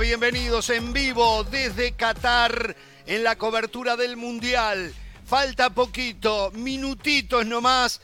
[0.00, 2.74] Bienvenidos en vivo desde Qatar
[3.06, 4.92] en la cobertura del Mundial.
[5.24, 8.00] Falta poquito, minutitos nomás.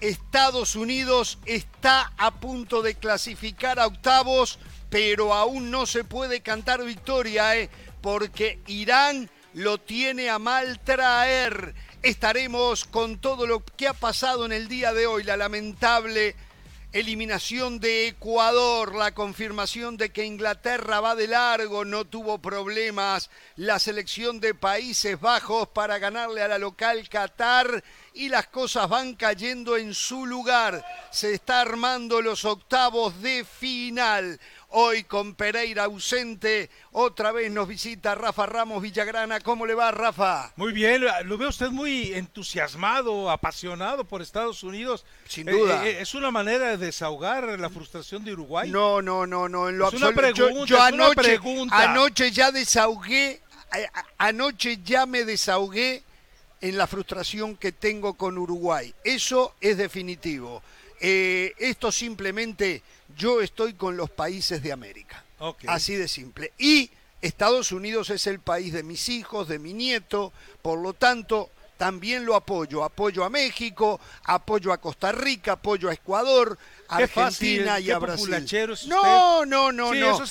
[0.00, 6.82] Estados Unidos está a punto de clasificar a octavos, pero aún no se puede cantar
[6.82, 7.68] victoria, ¿eh?
[8.00, 11.74] porque Irán lo tiene a mal traer.
[12.02, 16.36] Estaremos con todo lo que ha pasado en el día de hoy, la lamentable
[16.94, 23.80] eliminación de Ecuador, la confirmación de que Inglaterra va de largo, no tuvo problemas, la
[23.80, 29.76] selección de Países Bajos para ganarle a la local Qatar y las cosas van cayendo
[29.76, 30.84] en su lugar.
[31.10, 34.38] Se está armando los octavos de final.
[34.76, 39.38] Hoy con Pereira ausente, otra vez nos visita Rafa Ramos Villagrana.
[39.38, 40.52] ¿Cómo le va, Rafa?
[40.56, 45.04] Muy bien, lo veo usted muy entusiasmado, apasionado por Estados Unidos.
[45.28, 45.86] Sin duda.
[45.86, 48.68] Eh, eh, ¿Es una manera de desahogar la frustración de Uruguay?
[48.68, 51.78] No, no, no, no, en lo Es una pregunta, yo es una anoche, pregunta.
[51.80, 53.40] anoche ya desahogué,
[54.18, 56.02] anoche ya me desahogué
[56.60, 58.92] en la frustración que tengo con Uruguay.
[59.04, 60.64] Eso es definitivo.
[61.06, 62.82] Eh, esto simplemente
[63.14, 65.22] yo estoy con los países de América.
[65.66, 66.52] Así de simple.
[66.56, 70.32] Y Estados Unidos es el país de mis hijos, de mi nieto,
[70.62, 72.82] por lo tanto, también lo apoyo.
[72.84, 76.56] Apoyo a México, apoyo a Costa Rica, apoyo a Ecuador,
[76.88, 78.30] a Argentina fácil, y a Brasil.
[78.86, 80.14] No, no, no, Sí, no.
[80.14, 80.24] eso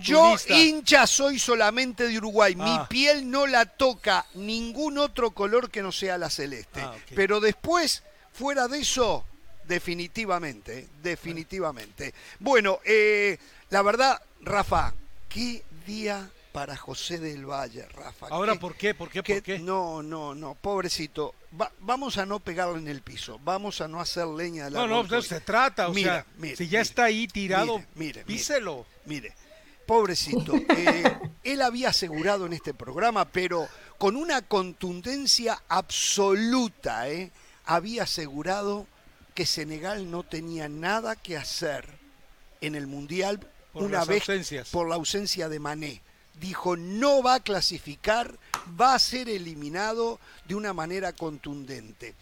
[0.00, 2.54] Yo hincha soy solamente de Uruguay.
[2.54, 2.86] Mi Ah.
[2.88, 6.82] piel no la toca ningún otro color que no sea la celeste.
[6.82, 6.94] Ah.
[7.16, 9.24] Pero después, fuera de eso,
[9.70, 12.12] definitivamente, definitivamente.
[12.40, 13.38] Bueno, eh,
[13.70, 14.92] la verdad, Rafa,
[15.28, 18.26] qué día para José del Valle, Rafa.
[18.30, 18.94] Ahora, ¿por qué?
[18.94, 19.22] ¿Por qué?
[19.22, 19.60] ¿Por qué?
[19.60, 21.34] No, no, no, pobrecito.
[21.58, 24.80] Va- vamos a no pegarle en el piso, vamos a no hacer leña de la
[24.80, 25.88] No, no, de eso se trata.
[25.88, 28.24] O Mira, sea, si ya está ahí tirado, Mire, mire, mire.
[28.24, 28.86] píselo.
[29.06, 29.32] Mire,
[29.86, 33.68] pobrecito, eh, él había asegurado en este programa, pero
[33.98, 37.30] con una contundencia absoluta, ¿eh?
[37.64, 38.86] había asegurado
[39.30, 41.86] que Senegal no tenía nada que hacer
[42.60, 43.40] en el Mundial
[43.72, 44.68] Por una vez ausencias.
[44.70, 46.02] por la ausencia de Mané.
[46.40, 48.38] Dijo, no va a clasificar,
[48.80, 52.14] va a ser eliminado de una manera contundente.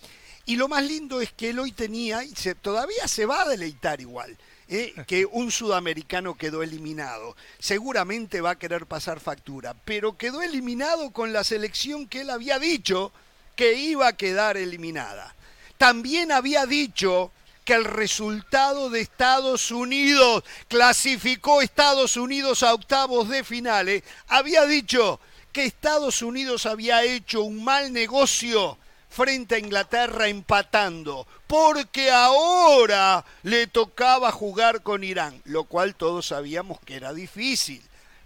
[0.45, 3.49] Y lo más lindo es que él hoy tenía, y se- todavía se va a
[3.49, 4.37] deleitar igual,
[4.69, 4.93] ¿eh?
[5.07, 7.37] que un sudamericano quedó eliminado.
[7.59, 12.59] Seguramente va a querer pasar factura, pero quedó eliminado con la selección que él había
[12.59, 13.13] dicho
[13.57, 15.35] que iba a quedar eliminada.
[15.79, 17.33] También había dicho
[17.65, 24.03] que el resultado de Estados Unidos clasificó Estados Unidos a octavos de finales.
[24.27, 25.21] Había dicho
[25.53, 28.77] que Estados Unidos había hecho un mal negocio
[29.09, 36.81] frente a Inglaterra empatando, porque ahora le tocaba jugar con Irán, lo cual todos sabíamos
[36.81, 37.83] que era difícil.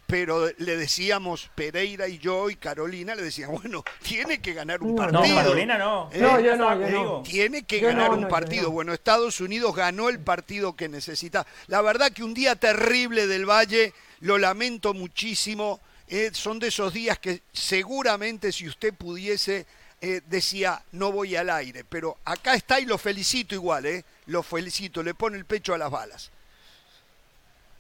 [0.07, 4.95] Pero le decíamos, Pereira y yo y Carolina, le decíamos, bueno, tiene que ganar un
[4.95, 5.27] partido.
[5.27, 6.11] No, Carolina no.
[6.13, 6.19] ¿Eh?
[6.19, 7.23] No, yo no, yo no.
[7.23, 8.65] Tiene que Yo ganar no, un partido.
[8.65, 8.71] no.
[8.73, 11.47] Bueno, Estados Unidos ganó el partido que necesita.
[11.69, 15.81] La verdad que un día terrible del Valle, lo lamento muchísimo.
[16.09, 19.65] eh, son de esos días que seguramente si usted pudiese,
[20.03, 21.85] eh, decía, no voy al aire.
[21.85, 24.05] Pero acá está y lo felicito igual, ¿eh?
[24.27, 26.32] Lo felicito, le pone el pecho a las balas.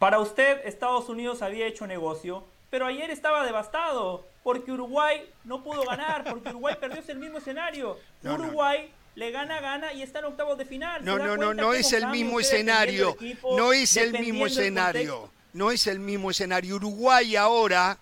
[0.03, 5.85] Para usted, Estados Unidos había hecho negocio, pero ayer estaba devastado porque Uruguay no pudo
[5.85, 7.97] ganar, porque Uruguay perdió ese mismo escenario.
[8.21, 11.05] No, no, Uruguay le gana, gana y está en octavos de final.
[11.05, 13.11] No, ¿Se da no, no, no es el mismo escenario.
[13.11, 15.31] equipo, No es el mismo escenario.
[15.53, 16.75] No es el mismo escenario.
[16.75, 17.97] Uruguay ahora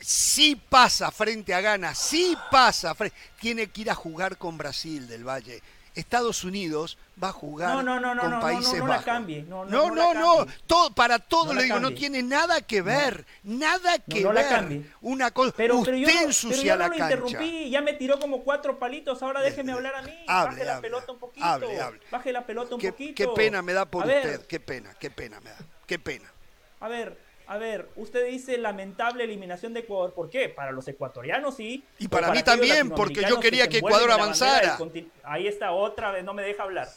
[0.00, 2.92] sí pasa frente a Ghana, sí pasa.
[2.96, 5.62] fre- Tiene que ir a jugar con Brasil del Valle.
[5.94, 8.86] Estados Unidos va a jugar No, no, no, no, con no, no, Países no, no
[8.86, 9.04] la Bajos.
[9.04, 11.98] cambie, no, no, no, no no, no, todo, para todo No le digo, no cambie.
[11.98, 14.50] tiene nada que ver, nada No, que no la ver.
[14.50, 14.86] cambie.
[15.02, 17.04] Una cosa, Pero, usted pero yo, no, pero ensucia yo no la lo cancha.
[17.14, 20.12] interrumpí, ya me tiró como cuatro palitos, ahora déjeme hablar a mí.
[20.26, 21.46] Hable, baje la hable, pelota un poquito.
[21.46, 22.00] hable, hable.
[22.10, 23.14] Baje la pelota un Qué, poquito.
[23.14, 25.98] qué pena me da por A ver, usted, qué pena, qué pena me da, qué
[25.98, 26.32] pena.
[26.80, 27.16] A ver,
[27.46, 30.12] a ver, usted dice lamentable eliminación de Ecuador.
[30.14, 30.48] ¿Por qué?
[30.48, 31.84] Para los ecuatorianos sí.
[31.98, 34.78] Y o para mí también, porque yo quería que Ecuador avanzara.
[35.22, 36.88] Ahí está otra vez, no me deja hablar.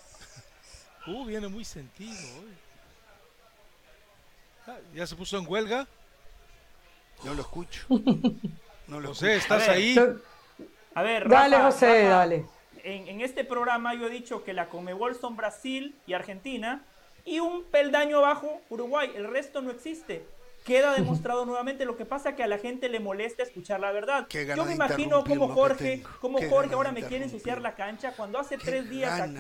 [1.07, 2.53] Uh, viene muy sentido hoy.
[4.67, 5.87] Ah, ¿Ya se puso en huelga?
[7.23, 7.85] No lo escucho.
[8.87, 9.55] No lo José, escucho.
[9.55, 9.81] ¿estás A ver.
[9.81, 9.95] ahí?
[10.93, 12.45] A ver, Dale, Rafa, José, Rafa, dale.
[12.83, 16.83] En, en este programa yo he dicho que la Comebol son Brasil y Argentina
[17.25, 19.11] y un peldaño abajo Uruguay.
[19.15, 20.23] El resto no existe.
[20.65, 21.85] Queda demostrado nuevamente.
[21.85, 24.27] Lo que pasa que a la gente le molesta escuchar la verdad.
[24.55, 28.57] Yo me imagino como Jorge, como Jorge ahora me quiere ensuciar la cancha cuando hace
[28.57, 29.35] tres días aquí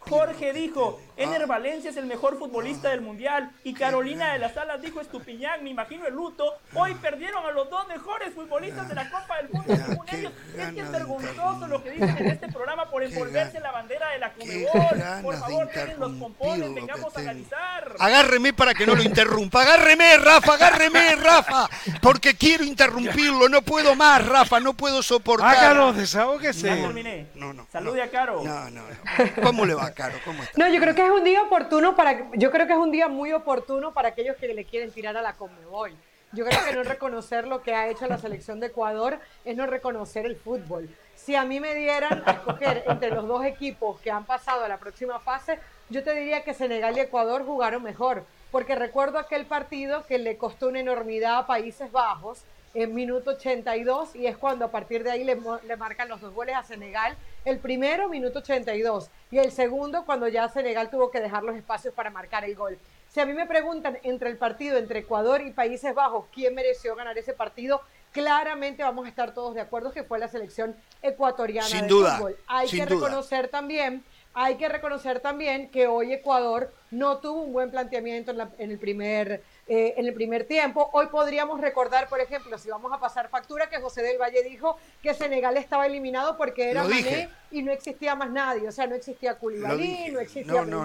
[0.00, 1.00] Jorge dijo.
[1.16, 1.46] Ener Ah.
[1.46, 5.70] Valencia es el mejor futbolista del mundial y Carolina de las Salas dijo Estupiñán, me
[5.70, 9.76] imagino el luto, hoy perdieron a los dos mejores futbolistas de la Copa del Mundo
[9.76, 10.32] según ellos.
[10.58, 14.08] Es que es vergonzoso lo que dicen en este programa por envolverse gana- la bandera
[14.10, 17.94] de la ganas Por favor, dejen los pompones, vengamos a analizar.
[17.98, 19.62] Agárreme para que no lo interrumpa.
[19.62, 21.68] Agárreme, Rafa, agárreme, Rafa.
[22.00, 23.48] Porque quiero interrumpirlo.
[23.48, 24.60] No puedo más, Rafa.
[24.60, 25.54] No puedo soportar.
[25.56, 26.68] Hágalo, Ya desahógese.
[26.68, 27.26] terminé.
[27.34, 27.66] No, no.
[27.70, 28.04] Salude no.
[28.04, 28.42] a Caro.
[28.42, 29.42] No, no, no.
[29.42, 30.18] ¿Cómo le va, Caro?
[30.24, 30.54] ¿Cómo está?
[30.56, 33.08] No, yo creo que es un día oportuno para, yo creo que es un día
[33.08, 35.92] muy oportuno para aquellos que le quieren tirar a la Conmebol.
[36.32, 39.66] Yo creo que no reconocer lo que ha hecho la selección de Ecuador es no
[39.66, 40.88] reconocer el fútbol.
[41.14, 44.68] Si a mí me dieran a escoger entre los dos equipos que han pasado a
[44.68, 45.58] la próxima fase,
[45.90, 50.36] yo te diría que Senegal y Ecuador jugaron mejor, porque recuerdo aquel partido que le
[50.36, 52.42] costó una enormidad a Países Bajos
[52.74, 56.34] en minuto 82 y es cuando a partir de ahí le, le marcan los dos
[56.34, 57.16] goles a Senegal.
[57.46, 61.92] El primero, minuto 82, y el segundo, cuando ya Senegal tuvo que dejar los espacios
[61.94, 62.78] para marcar el gol.
[63.08, 66.94] Si a mí me preguntan entre el partido entre Ecuador y Países Bajos, ¿quién mereció
[66.94, 67.80] ganar ese partido?
[68.12, 72.16] Claramente vamos a estar todos de acuerdo que fue la selección ecuatoriana Sin de duda,
[72.16, 72.36] fútbol.
[72.46, 73.06] Hay sin que duda.
[73.08, 78.38] reconocer también, hay que reconocer también que hoy Ecuador no tuvo un buen planteamiento en,
[78.38, 80.90] la- en el primer eh, en el primer tiempo.
[80.92, 84.76] Hoy podríamos recordar, por ejemplo, si vamos a pasar factura, que José del Valle dijo
[85.02, 88.68] que Senegal estaba eliminado porque era Mané y no existía más nadie.
[88.68, 89.34] O sea, no existía
[89.76, 90.10] dije.
[90.12, 90.84] no existía No, no,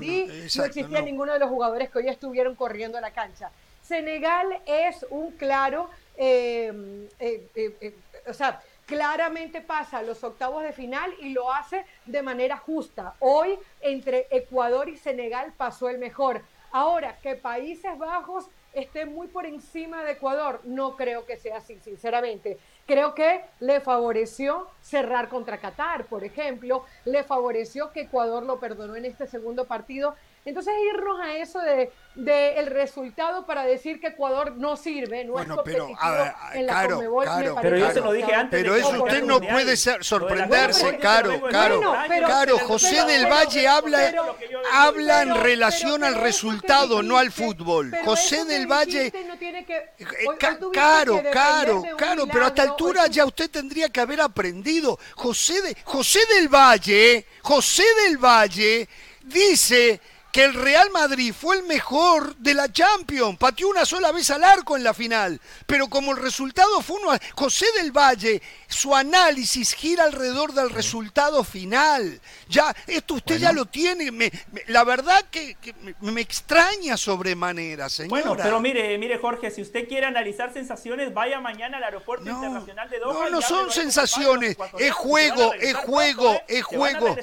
[0.63, 1.05] existía no.
[1.05, 3.49] ninguno de los jugadores que hoy estuvieron corriendo a la cancha.
[3.81, 7.95] Senegal es un claro, eh, eh,
[8.27, 13.13] o sea, claramente pasa a los octavos de final y lo hace de manera justa.
[13.19, 16.41] Hoy entre Ecuador y Senegal pasó el mejor.
[16.71, 21.79] Ahora, que Países Bajos esté muy por encima de Ecuador, no creo que sea así,
[21.79, 22.57] sinceramente.
[22.85, 28.95] Creo que le favoreció cerrar contra Qatar, por ejemplo, le favoreció que Ecuador lo perdonó
[28.95, 30.15] en este segundo partido.
[30.47, 35.33] Entonces irnos a eso de, de el resultado para decir que Ecuador no sirve, no
[35.33, 38.11] Bueno, es pero, competitivo a ver, en la parece Pero yo se lo Claro.
[38.13, 38.61] dije antes.
[38.61, 39.53] Pero eso usted no Mundial.
[39.53, 41.75] puede ser- sorprenderse, Caro, Caro.
[41.81, 43.97] Bueno, pero- Caro, José pero- del pero- Valle pero- habla,
[44.39, 47.89] pero- habla en Pero- relación pero- al pero resultado, no al fútbol.
[47.91, 49.11] pero José del Valle...
[49.27, 53.25] no tiene que- Eh, hoy- hoy Caro, que caro, caro, pero a esta altura ya
[53.25, 54.97] usted tendría que haber aprendido.
[55.15, 58.87] José, de, José del Valle, José del Valle
[59.23, 59.99] dice
[60.37, 64.43] que el Real Madrid fue el mejor de la Champions, pateó una sola vez al
[64.43, 69.73] arco en la final, pero como el resultado fue uno, José del Valle, su análisis
[69.73, 72.21] gira alrededor del resultado final.
[72.49, 76.97] Ya, esto usted ya lo tiene, me- me- la verdad que, que me, me extraña
[76.97, 78.09] sobremanera, señora.
[78.21, 82.33] Bueno, pero mire, mire Jorge, si usted quiere analizar sensaciones, vaya mañana al aeropuerto No,
[82.35, 83.23] internacional de Doha.
[83.25, 86.43] no, no son sensaciones, es juego, es juego, ¿eh?
[86.47, 87.17] es juego.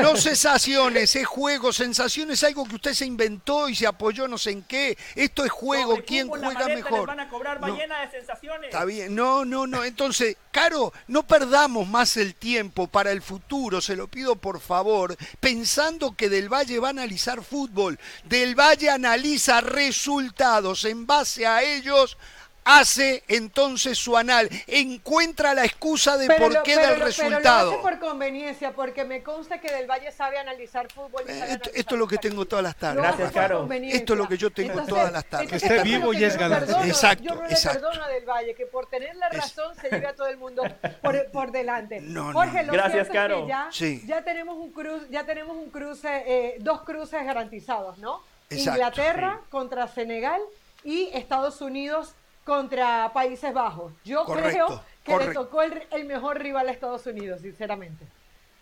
[0.00, 4.50] No sensaciones, es juego, sensaciones, algo que usted se inventó y se apoyó no sé
[4.50, 4.96] en qué.
[5.14, 7.06] Esto es juego, ¿quién juega mejor?
[7.06, 8.66] van a cobrar, No, de sensaciones.
[8.66, 9.84] Está bien, no, no, no.
[9.84, 15.16] Entonces, Caro, no perdamos más el tiempo para el futuro, se lo pido por favor,
[15.40, 17.98] pensando que Del Valle va a analizar fútbol.
[18.24, 22.16] Del Valle analiza resultados, en base a ellos
[22.64, 27.70] hace entonces su anal, encuentra la excusa de por lo- qué pero del lo- resultado.
[27.70, 31.22] Pero lo hace por conveniencia, porque me consta que Del Valle sabe analizar fútbol.
[31.26, 33.02] y Eh, sabe esto, analizar esto es lo que tengo todas las tardes.
[33.02, 33.68] Gracias, por Caro.
[33.72, 35.46] Esto es lo que yo tengo todas las tardes.
[35.52, 36.84] entonces, Que esté es vivo y es perdono.
[36.84, 37.80] Exacto, Yo no le exacto.
[37.80, 40.62] perdono a Del Valle, que por tener la razón se lleve a todo el mundo
[41.02, 42.00] por, por delante.
[42.00, 42.32] No, no.
[42.32, 43.42] Jorge, lo Gracias, cierto es Caro.
[43.42, 44.02] que ya, Sí.
[44.06, 48.22] ya tenemos un cruce, ya tenemos un cruce, eh, dos cruces garantizados, ¿no?
[48.50, 50.40] Exacto, Inglaterra contra Senegal
[50.84, 53.92] y Estados Unidos contra Países Bajos.
[54.04, 58.04] Yo Correcto, creo que le tocó el, el mejor rival a Estados Unidos, sinceramente.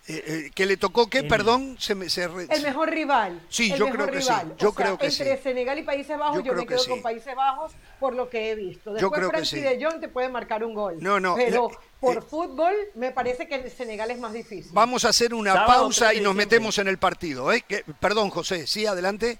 [0.08, 3.40] Eh, eh, que le tocó qué, El- perdón, se me se re- El mejor rival.
[3.48, 4.56] Sí, el yo creo que sí, rival.
[4.58, 5.42] yo O sea, creo que entre sí.
[5.44, 6.90] Senegal y Países Bajos, Yo yo, creo me que quedo sí.
[6.90, 8.92] con Países Bajos por lo que he visto.
[8.92, 9.60] Después creo que Frankie sí.
[9.60, 10.96] de Jong te puede marcar un gol.
[11.00, 14.72] No, no, Pero la- por eh, fútbol me parece que el Senegal es más difícil.
[14.72, 17.52] Vamos a hacer una Sábado pausa 3 y nos metemos en el partido.
[17.52, 17.60] ¿eh?
[17.66, 19.38] Que- perdón, José, sí, adelante.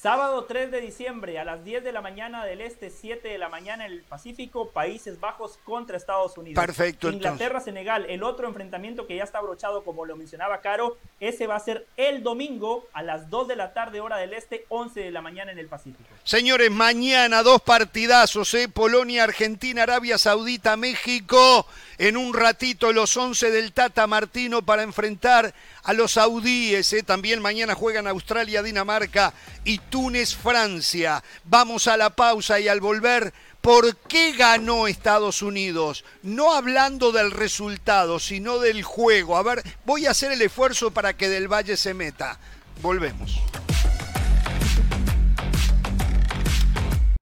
[0.00, 3.50] Sábado 3 de diciembre a las 10 de la mañana del Este, 7 de la
[3.50, 6.64] mañana en el Pacífico, Países Bajos contra Estados Unidos.
[6.64, 11.56] Perfecto, Inglaterra-Senegal, el otro enfrentamiento que ya está abrochado, como lo mencionaba Caro, ese va
[11.56, 15.10] a ser el domingo a las 2 de la tarde, hora del Este, 11 de
[15.10, 16.08] la mañana en el Pacífico.
[16.24, 18.70] Señores, mañana dos partidazos, ¿eh?
[18.70, 21.66] Polonia, Argentina, Arabia Saudita, México.
[21.98, 26.92] En un ratito los 11 del Tata Martino para enfrentar a los saudíes.
[26.92, 27.02] ¿eh?
[27.02, 29.32] También mañana juegan Australia, Dinamarca
[29.64, 31.22] y Túnez, Francia.
[31.44, 36.04] Vamos a la pausa y al volver, ¿por qué ganó Estados Unidos?
[36.22, 39.36] No hablando del resultado, sino del juego.
[39.36, 42.38] A ver, voy a hacer el esfuerzo para que Del Valle se meta.
[42.82, 43.40] Volvemos.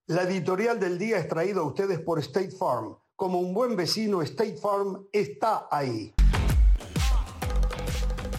[0.06, 2.96] La editorial del día es traída a ustedes por State Farm.
[3.14, 6.14] Como un buen vecino, State Farm está ahí.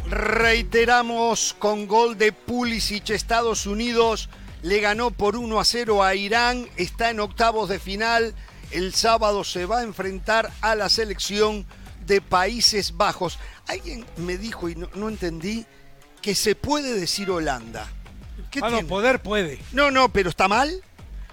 [0.10, 4.30] Reiteramos con gol de Pulisic, Estados Unidos
[4.62, 8.34] le ganó por 1 a 0 a Irán, está en octavos de final,
[8.72, 11.66] el sábado se va a enfrentar a la selección
[12.06, 13.40] de Países Bajos.
[13.68, 15.66] Alguien me dijo y no, no entendí
[16.22, 17.88] que se puede decir Holanda.
[18.52, 19.60] ¿Qué ah, no, poder puede.
[19.72, 20.84] No, no, pero está mal.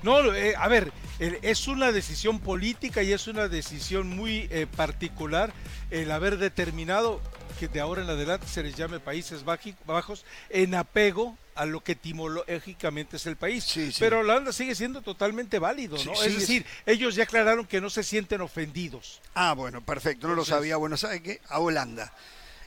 [0.03, 5.53] No, eh, a ver, es una decisión política y es una decisión muy eh, particular
[5.91, 7.21] el haber determinado
[7.59, 11.93] que de ahora en adelante se les llame Países Bajos en apego a lo que
[11.93, 13.67] etimológicamente es el país.
[13.99, 16.13] Pero Holanda sigue siendo totalmente válido, ¿no?
[16.23, 19.21] es decir, ellos ya aclararon que no se sienten ofendidos.
[19.35, 20.77] Ah, bueno, perfecto, no lo sabía.
[20.77, 21.41] Bueno, ¿sabe qué?
[21.49, 22.13] A Holanda.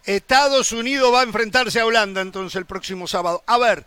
[0.05, 3.43] Estados Unidos va a enfrentarse a Holanda entonces el próximo sábado.
[3.46, 3.86] A ver,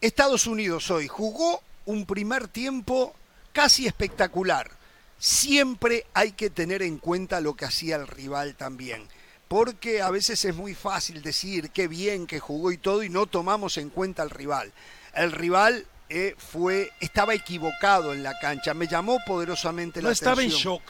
[0.00, 3.14] Estados Unidos hoy jugó un primer tiempo
[3.52, 4.70] casi espectacular.
[5.18, 9.08] Siempre hay que tener en cuenta lo que hacía el rival también.
[9.50, 13.26] Porque a veces es muy fácil decir qué bien que jugó y todo y no
[13.26, 14.72] tomamos en cuenta al rival.
[15.12, 18.74] El rival eh, fue, estaba equivocado en la cancha.
[18.74, 20.36] Me llamó poderosamente la atención.
[20.36, 20.82] No estaba en shock.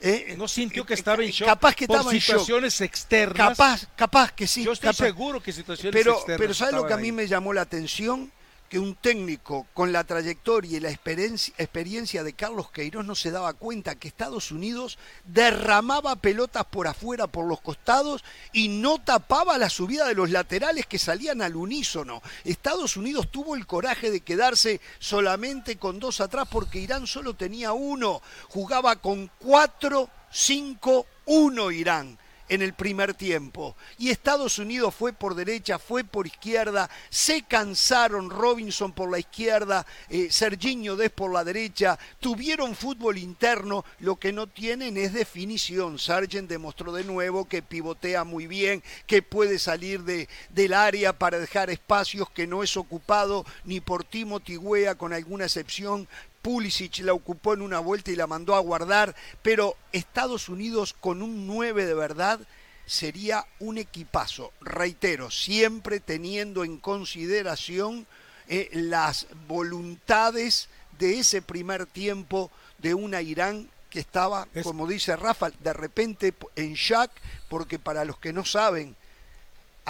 [0.00, 1.46] Eh, no sintió que estaba en shock.
[1.46, 3.50] Capaz que por estaba situaciones externas.
[3.50, 4.64] Capaz, capaz que sí.
[4.64, 6.40] Yo estoy seguro que situaciones pero, externas.
[6.40, 8.32] Pero ¿sabes lo que a mí me llamó la atención?
[8.68, 13.54] Que un técnico con la trayectoria y la experiencia de Carlos Queiroz no se daba
[13.54, 18.22] cuenta que Estados Unidos derramaba pelotas por afuera, por los costados
[18.52, 22.22] y no tapaba la subida de los laterales que salían al unísono.
[22.44, 27.72] Estados Unidos tuvo el coraje de quedarse solamente con dos atrás porque Irán solo tenía
[27.72, 28.20] uno.
[28.48, 32.18] Jugaba con cuatro, cinco, uno Irán
[32.48, 33.76] en el primer tiempo.
[33.98, 39.86] Y Estados Unidos fue por derecha, fue por izquierda, se cansaron Robinson por la izquierda,
[40.08, 45.98] eh, Serginho Des por la derecha, tuvieron fútbol interno, lo que no tienen es definición.
[45.98, 51.38] Sargent demostró de nuevo que pivotea muy bien, que puede salir de, del área para
[51.38, 56.08] dejar espacios que no es ocupado ni por Timo Tigüea con alguna excepción,
[56.42, 61.22] Pulisic la ocupó en una vuelta y la mandó a guardar, pero Estados Unidos con
[61.22, 62.40] un 9 de verdad
[62.86, 68.06] sería un equipazo, reitero, siempre teniendo en consideración
[68.48, 70.68] eh, las voluntades
[70.98, 76.74] de ese primer tiempo de una Irán que estaba, como dice Rafa, de repente en
[76.74, 77.10] shock,
[77.48, 78.96] porque para los que no saben,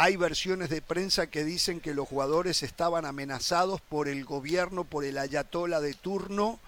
[0.01, 5.05] hay versiones de prensa que dicen que los jugadores estaban amenazados por el gobierno, por
[5.05, 6.61] el ayatola de turno,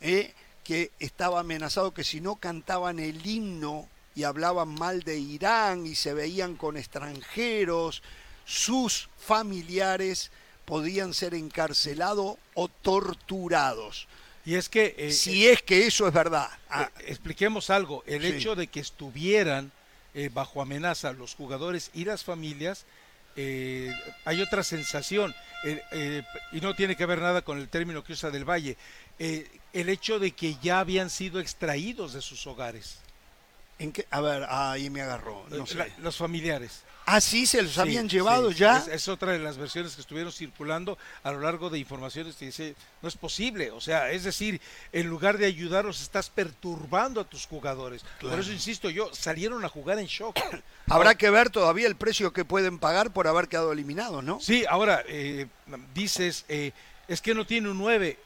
[0.00, 0.34] eh,
[0.64, 5.94] que estaba amenazado que si no cantaban el himno y hablaban mal de Irán y
[5.94, 8.02] se veían con extranjeros,
[8.44, 10.32] sus familiares
[10.64, 14.08] podían ser encarcelados o torturados.
[14.44, 14.96] Y es que...
[14.98, 16.48] Eh, si es que eso es verdad.
[16.68, 19.70] Ah, expliquemos algo, el hecho de que estuvieran
[20.14, 22.84] eh, bajo amenaza los jugadores y las familias,
[23.36, 28.12] eh, hay otra sensación, eh, y no tiene que ver nada con el término que
[28.12, 28.76] usa del Valle,
[29.18, 32.98] el hecho de que ya habían sido extraídos de sus hogares.
[33.82, 35.44] ¿En A ver, ahí me agarró.
[35.98, 36.84] los familiares.
[37.04, 38.84] Ah, sí, se los habían llevado ya.
[38.90, 42.76] Es, otra de las versiones que estuvieron circulando a lo largo de informaciones que dice,
[43.00, 43.72] no es posible.
[43.72, 44.60] O sea, es decir,
[44.92, 48.04] en lugar de ayudarlos, estás perturbando a tus jugadores.
[48.20, 50.38] Por eso insisto yo, salieron a jugar en shock.
[50.86, 54.38] Habrá que ver todavía el precio que pueden pagar por haber quedado eliminados, ¿no?
[54.40, 55.48] Sí, ahora eh,
[55.94, 56.70] dices, eh,
[57.08, 58.18] es que no tiene un 9.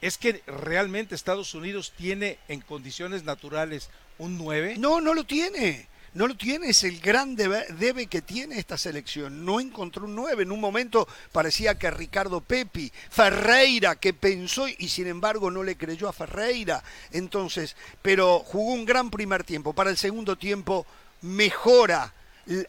[0.00, 4.76] ¿Es que realmente Estados Unidos tiene en condiciones naturales un 9?
[4.78, 9.44] No, no lo tiene no lo tiene, es el gran debe, que tiene esta selección.
[9.44, 10.44] No encontró un 9.
[10.44, 15.76] En un momento parecía que Ricardo Pepi, Ferreira, que pensó y sin embargo no le
[15.76, 16.84] creyó a Ferreira.
[17.10, 19.72] Entonces, pero jugó un gran primer tiempo.
[19.72, 20.86] Para el segundo tiempo
[21.22, 22.14] mejora,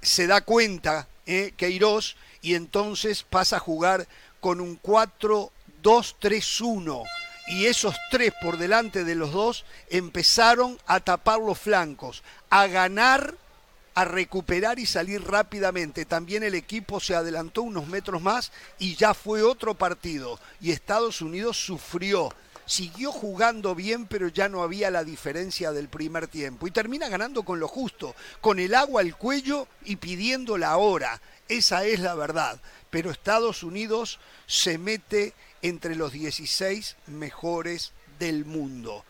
[0.01, 4.07] se da cuenta eh, Queiroz y entonces pasa a jugar
[4.39, 7.03] con un 4-2-3-1
[7.47, 13.35] y esos tres por delante de los dos empezaron a tapar los flancos, a ganar,
[13.93, 16.05] a recuperar y salir rápidamente.
[16.05, 20.39] También el equipo se adelantó unos metros más y ya fue otro partido.
[20.59, 22.33] Y Estados Unidos sufrió.
[22.67, 26.65] Siguió jugando bien, pero ya no había la diferencia del primer tiempo.
[26.65, 31.21] Y termina ganando con lo justo, con el agua al cuello y pidiendo la hora.
[31.47, 32.59] Esa es la verdad.
[32.89, 39.03] Pero Estados Unidos se mete entre los 16 mejores del mundo.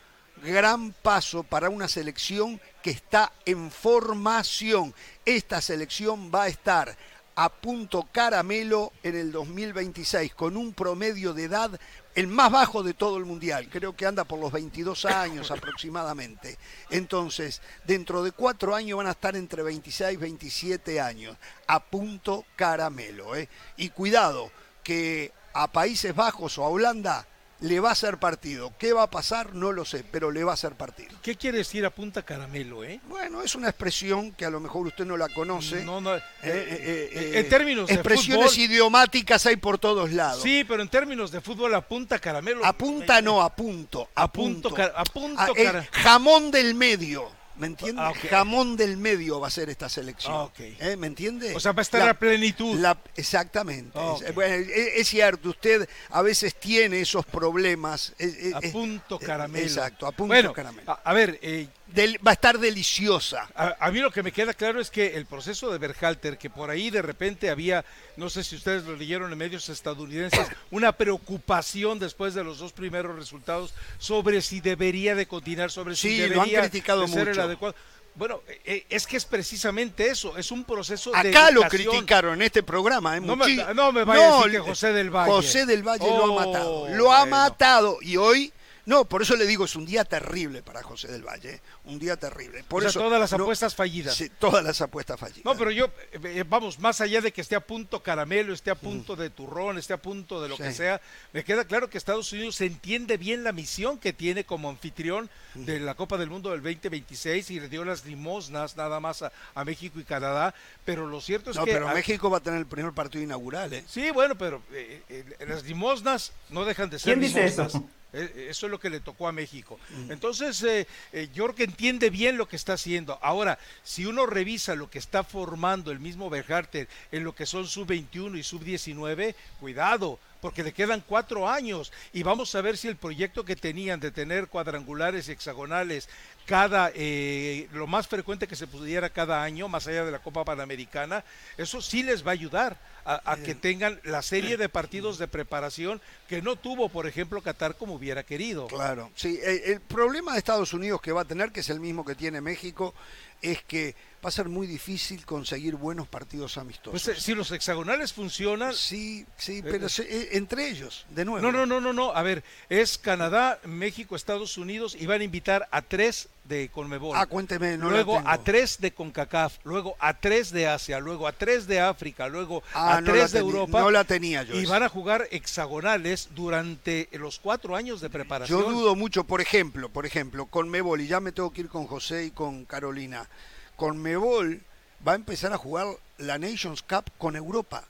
[0.44, 4.94] Gran paso para una selección que está en formación.
[5.26, 6.96] Esta selección va a estar
[7.36, 11.80] a punto caramelo en el 2026 con un promedio de edad
[12.16, 16.58] el más bajo de todo el mundial, creo que anda por los 22 años aproximadamente.
[16.90, 21.36] Entonces, dentro de cuatro años van a estar entre 26 y 27 años,
[21.68, 23.36] a punto caramelo.
[23.36, 23.50] ¿eh?
[23.76, 24.50] Y cuidado,
[24.82, 27.26] que a Países Bajos o a Holanda
[27.62, 28.74] le va a hacer partido.
[28.78, 29.56] ¿Qué va a pasar?
[29.56, 31.18] No lo sé, pero le va a hacer partido.
[31.24, 33.00] ¿Qué quiere decir a punta caramelo, eh?
[33.08, 35.84] Bueno, es una expresión que a lo mejor usted no la conoce.
[35.86, 36.16] No, no.
[36.18, 40.44] Eh, eh, eh, en términos de expresiones fútbol- idiomáticas hay por todos lados.
[40.44, 42.64] Sí, pero en términos de fútbol a punta caramelo.
[42.66, 44.10] A punta no, a punto.
[44.14, 44.76] A, A punto punto.
[44.76, 47.32] car- a punto Ah, eh, cara- jamón del medio.
[47.58, 48.02] ¿Me entiende?
[48.02, 48.14] Ah.
[48.30, 50.34] Jamón del medio va a ser esta selección.
[50.34, 50.50] Ah.
[50.60, 50.98] ¿Eh?
[50.98, 51.56] ¿Me entiende?
[51.56, 52.78] O sea, va a estar a plenitud.
[52.80, 53.92] la- exactamente.
[53.98, 58.14] Ah, Es- bueno, es, es cierto, usted a veces tiene esos problemas.
[58.18, 59.66] Es- A punto eh, caramelo.
[59.66, 60.92] Exacto, a punto bueno, caramelo.
[60.92, 63.48] A, a ver, eh, Del- va a estar deliciosa.
[63.56, 66.50] A, a mí lo que me queda claro es que el proceso de Berhalter, que
[66.50, 67.84] por ahí de repente había,
[68.18, 72.72] no sé si ustedes lo leyeron en medios estadounidenses, una preocupación después de los dos
[72.74, 77.08] primeros resultados sobre si debería de continuar, sobre si Sí, lo han debería criticado de
[77.08, 77.76] ser el adecuado.
[78.16, 82.44] Bueno, eh, es que es precisamente eso, es un proceso de Acá lo criticaron en
[82.44, 83.18] este programa.
[83.18, 83.20] ¿eh?
[83.22, 85.32] No me- no me vaya a decir que José del Valle.
[85.32, 86.88] José del Valle lo Oh, ha matado.
[86.96, 87.98] Lo ha matado.
[88.02, 88.54] Y hoy,
[88.86, 91.60] no, por eso le digo, es un día terrible para José del Valle.
[91.86, 91.92] ¿Eh?
[91.92, 92.64] Un día terrible.
[92.68, 94.16] Por O sea, eso, todas las no- apuestas fallidas.
[94.16, 95.46] Sí, todas las apuestas fallidas.
[95.46, 98.72] No, pero yo, eh, eh, vamos, más allá de que esté a punto caramelo, esté
[98.72, 100.78] a punto de turrón, esté a punto de lo que Sí.
[100.78, 101.02] sea,
[101.34, 105.80] me queda claro que Estados Unidos entiende bien la misión que tiene como anfitrión de
[105.80, 109.64] la Copa del Mundo del 2026 y le dio las limosnas nada más a, a
[109.66, 111.72] México y Canadá, pero lo cierto es No, que...
[111.74, 113.72] pero a- México va a tener el primer partido inaugural.
[113.74, 113.84] ¿eh?
[113.88, 117.68] Sí, bueno, pero eh, eh, las limosnas no dejan de ser ¿Quién dice limosnas.
[117.76, 117.90] eso?
[118.14, 119.78] Eh, Eso es lo que le tocó a México.
[120.10, 123.20] Entonces, eh, eh, yo creo que entiende bien lo que está haciendo.
[123.22, 127.68] Ahora, si uno revisa lo que está formando el mismo Berharter en lo que son
[127.68, 132.96] sub-21 y sub-19, cuidado, porque le quedan cuatro años y vamos a ver si el
[132.96, 136.08] proyecto que tenían de tener cuadrangulares y hexagonales
[136.46, 140.46] cada eh, lo más frecuente que se pudiera cada año, más allá de la Copa
[140.46, 141.24] Panamericana,
[141.58, 145.28] eso sí les va a ayudar a, a que tengan la serie de partidos de
[145.28, 148.68] preparación que no tuvo, por ejemplo, Qatar como hubiera querido.
[148.68, 149.40] Claro, sí.
[149.42, 152.16] eh, El problema de Estados Unidos que va a tener, que es el mismo que
[152.16, 152.94] tiene México,
[153.42, 156.92] es que va a ser muy difícil conseguir buenos partidos amistosos.
[157.04, 161.42] Pues eh, si los hexagonales funcionan, Sí, sí, pero se- eh, entre ellos, de nuevo.
[161.46, 165.26] no, no, no, no, no, a ver, es Canadá, México, Estados Unidos y van a
[165.26, 167.16] invitar a tres de Conmebol.
[167.18, 171.32] Ah, cuénteme, no luego a tres de CONCACAF, luego a tres de Asia, luego a
[171.32, 173.80] tres de África, luego Ah, a no tres de Europa.
[173.80, 178.60] no la tenía yo Y van a jugar hexagonales durante los cuatro años de preparación.
[178.62, 181.70] Yo dudo mucho, por ejemplo, por ejemplo, con Mebol, y ya me tengo que ir
[181.70, 183.28] con José y con Carolina.
[183.76, 184.62] Con Mebol
[185.06, 185.88] va a empezar a jugar
[186.20, 187.84] la Nations Cup con Europa.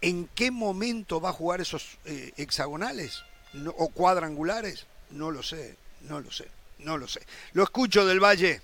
[0.00, 4.86] ¿En qué momento va a jugar esos eh, hexagonales No- o cuadrangulares?
[5.10, 5.76] No lo sé,
[6.08, 6.48] no lo sé,
[6.84, 7.20] no lo sé.
[7.52, 8.60] Lo escucho del Valle.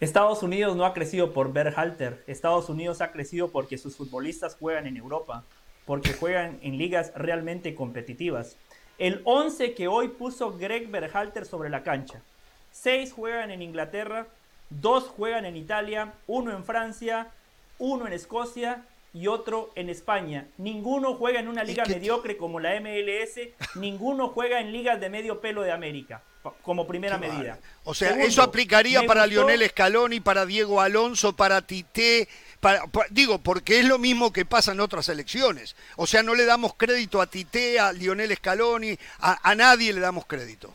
[0.00, 2.22] Estados Unidos no ha crecido por Berhalter.
[2.26, 5.44] Estados Unidos ha crecido porque sus futbolistas juegan en Europa,
[5.86, 8.56] porque juegan en ligas realmente competitivas.
[8.98, 12.20] El 11 que hoy puso Greg Berhalter sobre la cancha.
[12.70, 14.28] Seis juegan en Inglaterra,
[14.70, 17.28] dos juegan en Italia, uno en Francia,
[17.78, 20.46] uno en Escocia y otro en España.
[20.58, 23.40] Ninguno juega en una liga mediocre como la MLS,
[23.74, 26.22] ninguno juega en ligas de medio pelo de América,
[26.62, 27.58] como primera Qué medida.
[27.84, 32.28] O sea, Segundo, eso aplicaría para gustó- Lionel Scaloni, para Diego Alonso, para Tite,
[32.60, 35.76] para, digo, porque es lo mismo que pasa en otras elecciones.
[35.96, 40.00] O sea, no le damos crédito a Tite, a Lionel Scaloni, a, a nadie le
[40.00, 40.74] damos crédito.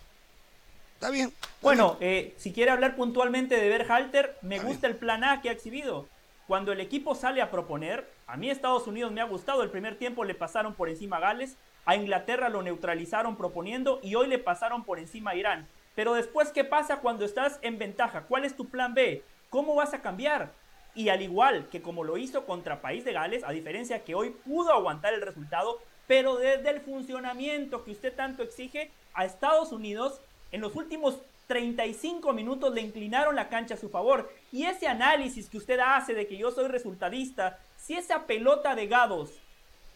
[0.95, 1.33] ¿Está bien?
[1.35, 5.41] está Bueno, eh, si quiere hablar puntualmente de Berhalter, me Está gusta el plan A
[5.41, 6.07] que ha exhibido.
[6.47, 9.63] Cuando el equipo sale a proponer, a mí Estados Unidos me ha gustado.
[9.63, 11.55] El primer tiempo le pasaron por encima a Gales,
[11.85, 15.67] a Inglaterra lo neutralizaron proponiendo y hoy le pasaron por encima a Irán.
[15.95, 18.23] Pero después, ¿qué pasa cuando estás en ventaja?
[18.23, 19.23] ¿Cuál es tu plan B?
[19.49, 20.51] ¿Cómo vas a cambiar?
[20.95, 24.31] Y al igual que como lo hizo contra País de Gales, a diferencia que hoy
[24.31, 30.19] pudo aguantar el resultado, pero desde el funcionamiento que usted tanto exige, a Estados Unidos
[30.51, 34.31] en los últimos 35 minutos le inclinaron la cancha a su favor.
[34.51, 38.87] Y ese análisis que usted hace de que yo soy resultadista, si esa pelota de
[38.87, 39.31] Gados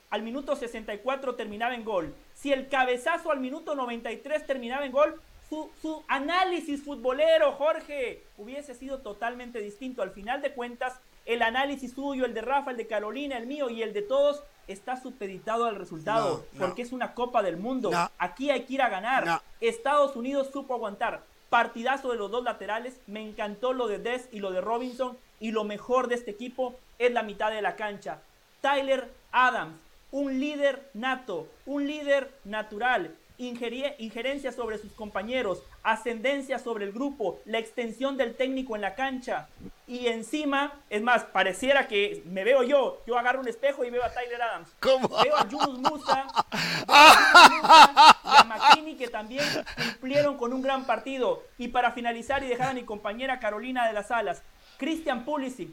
[0.10, 5.20] al minuto 64 terminaba en gol, si el cabezazo al minuto 93 terminaba en gol,
[5.50, 10.02] su, su análisis futbolero, Jorge, hubiese sido totalmente distinto.
[10.02, 13.70] Al final de cuentas, el análisis suyo, el de Rafa, el de Carolina, el mío
[13.70, 16.66] y el de todos, está supeditado al resultado, No, no.
[16.66, 17.92] porque es una Copa del Mundo.
[17.92, 18.12] No.
[18.18, 19.42] Aquí hay que ir a ganar.
[19.62, 21.24] Estados Unidos supo aguantar.
[21.50, 23.00] Partidazo de los dos laterales.
[23.08, 25.18] Me encantó lo de Des y lo de Robinson.
[25.40, 28.20] Y lo mejor de este equipo es la mitad de la cancha.
[28.60, 29.78] Tyler Adams,
[30.12, 33.16] un líder nato, un líder natural.
[33.40, 39.48] Injerencia sobre sus compañeros, ascendencia sobre el grupo, la extensión del técnico en la cancha.
[39.86, 43.04] Y encima, es más, pareciera que me veo yo.
[43.06, 44.70] Yo agarro un espejo y veo a Tyler Adams.
[44.80, 45.08] ¿Cómo?
[45.24, 50.52] Veo a Yunus Musa, veo a Yunus Musa y a McKinney que también cumplieron con
[50.52, 51.44] un gran partido.
[51.60, 54.42] Y para finalizar y dejar a mi compañera Carolina de las Alas,
[54.80, 55.70] Christian Pulisic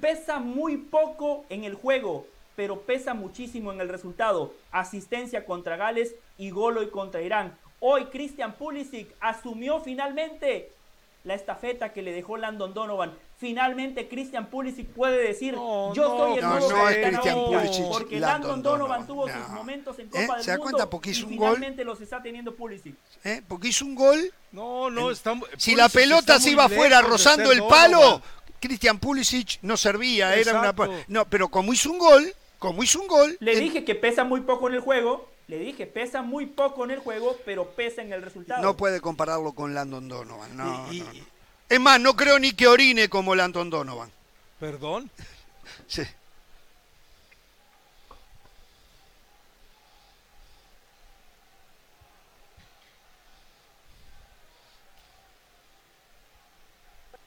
[0.00, 4.52] pesa muy poco en el juego, pero pesa muchísimo en el resultado.
[4.72, 7.56] Asistencia contra Gales y gol hoy contra Irán.
[7.80, 10.72] Hoy Christian Pulisic asumió finalmente
[11.24, 13.12] la estafeta que le dejó Landon Donovan.
[13.38, 17.10] Finalmente Christian Pulisic puede decir, No, yo no, soy el No, nuevo no es capitán
[17.12, 19.44] Christian ahorita", Pulisic, porque Landon Landon Donovan, Donovan, tuvo no.
[19.44, 20.10] sus momentos en ¿Eh?
[20.10, 20.76] Copa ¿Se da del cuenta?
[20.78, 21.46] Mundo Porque hizo y un gol.
[21.48, 22.94] finalmente los está teniendo Pulisic.
[23.24, 23.42] ¿Eh?
[23.46, 24.32] Porque hizo un gol.
[24.52, 28.22] No, no, está Si Pulisic la pelota se iba afuera rozando el palo, Donovan.
[28.60, 30.34] Christian Pulisic no servía.
[30.34, 30.74] Era una...
[31.08, 33.36] No, pero como hizo un gol, como hizo un gol...
[33.40, 36.84] Le en- dije que pesa muy poco en el juego, le dije pesa muy poco
[36.84, 38.62] en el juego, pero pesa en el resultado.
[38.62, 40.56] No puede compararlo con Landon Donovan.
[40.56, 41.24] No, Y- y- no, no.
[41.68, 44.10] Es más, no creo ni que orine como Landon Donovan.
[44.60, 45.10] Perdón.
[45.88, 46.02] Sí.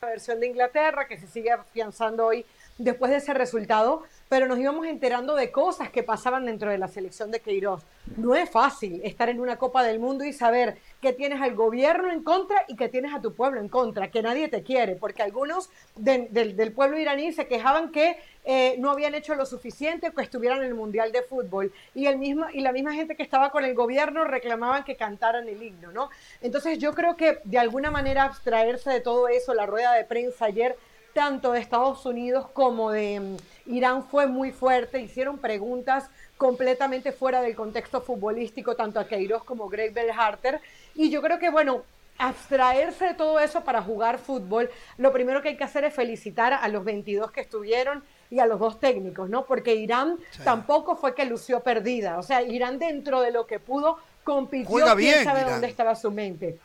[0.01, 2.45] la versión de Inglaterra que se sigue afianzando hoy
[2.77, 6.87] después de ese resultado, pero nos íbamos enterando de cosas que pasaban dentro de la
[6.87, 7.81] selección de Queiroz.
[8.15, 12.11] No es fácil estar en una Copa del Mundo y saber que tienes al gobierno
[12.11, 15.23] en contra y que tienes a tu pueblo en contra, que nadie te quiere, porque
[15.23, 20.11] algunos de- del- del pueblo iraní se quejaban que eh, no habían hecho lo suficiente
[20.11, 23.21] que estuvieran en el Mundial de Fútbol y, el mismo, y la misma gente que
[23.23, 26.09] estaba con el gobierno reclamaban que cantaran el himno, ¿no?
[26.41, 30.45] Entonces yo creo que de alguna manera abstraerse de todo eso, la rueda de prensa
[30.45, 30.75] ayer,
[31.13, 33.37] tanto de Estados Unidos como de mm,
[33.75, 39.67] Irán fue muy fuerte, hicieron preguntas completamente fuera del contexto futbolístico, tanto a Queiroz como
[39.69, 40.61] Greg Berhalter,
[40.95, 41.83] y yo creo que, bueno,
[42.17, 46.53] abstraerse de todo eso para jugar fútbol, lo primero que hay que hacer es felicitar
[46.53, 49.45] a los 22 que estuvieron y a los dos técnicos, ¿no?
[49.45, 50.41] Porque Irán Sí.
[50.43, 54.95] tampoco fue que lució perdida, o sea, Irán dentro de lo que pudo compitió, Juega
[54.95, 55.51] quién bien, sabe Irán.
[55.53, 56.59] dónde estaba su mente.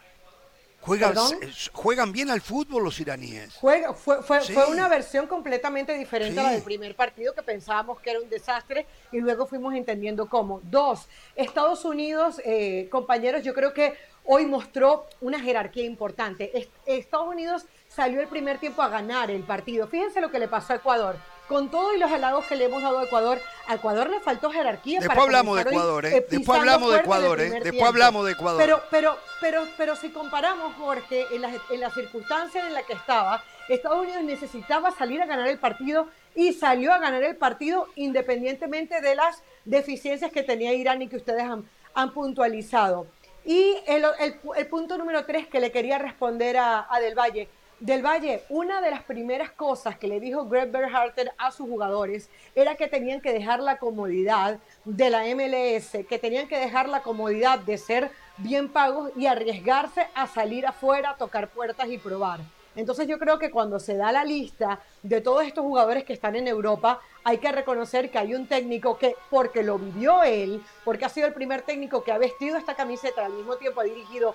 [0.84, 1.14] Juegan,
[1.72, 3.54] juegan bien al fútbol los iraníes.
[3.54, 4.52] Juega- fue, fue, Sí.
[4.52, 8.28] fue una versión completamente diferente a la del primer partido que pensábamos que era un
[8.28, 10.60] desastre y luego fuimos entendiendo cómo.
[10.64, 13.94] Dos, Estados Unidos, eh, compañeros, yo creo que
[14.24, 16.50] hoy mostró una jerarquía importante.
[16.58, 19.86] Es- Estados Unidos salió el primer tiempo a ganar el partido.
[19.86, 21.16] Fíjense lo que le pasó a Ecuador.
[21.48, 24.50] Con todo y los halagos que le hemos dado a Ecuador, a Ecuador le faltó
[24.50, 25.00] jerarquía.
[25.00, 26.26] Después para hablamos de Ecuador, ¿eh?
[26.30, 27.44] Después hablamos de Ecuador, ¿eh?
[27.50, 27.86] Después tiempo.
[27.86, 28.60] hablamos de Ecuador.
[28.62, 32.94] Pero, pero, pero, pero si comparamos, Jorge, en las, en las circunstancias en las que
[32.94, 37.88] estaba, Estados Unidos necesitaba salir a ganar el partido y salió a ganar el partido
[37.94, 43.06] independientemente de las deficiencias que tenía Irán y que ustedes han, han puntualizado.
[43.44, 47.48] Y el, el- el punto número tres que le quería responder a, a Del Valle.
[47.84, 52.30] Del Valle, una de las primeras cosas que le dijo Greg Berhalter a sus jugadores
[52.54, 57.02] era que tenían que dejar la comodidad de la MLS, que tenían que dejar la
[57.02, 62.40] comodidad de ser bien pagos y arriesgarse a salir afuera, tocar puertas y probar.
[62.74, 66.36] Entonces yo creo que cuando se da la lista de todos estos jugadores que están
[66.36, 71.04] en Europa, hay que reconocer que hay un técnico que, porque lo vivió él, porque
[71.04, 74.34] ha sido el primer técnico que ha vestido esta camiseta, al mismo tiempo ha dirigido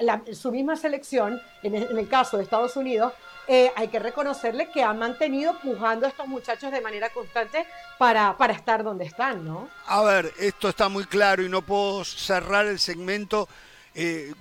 [0.00, 3.12] la- su misma selección, en el, caso de Estados Unidos,
[3.48, 7.66] eh, hay que reconocerle que ha mantenido pujando a estos muchachos de manera constante
[7.98, 9.68] para, para estar donde están, ¿no?
[9.86, 13.48] A ver, esto está muy claro y no puedo cerrar el segmento
[13.94, 14.34] eh,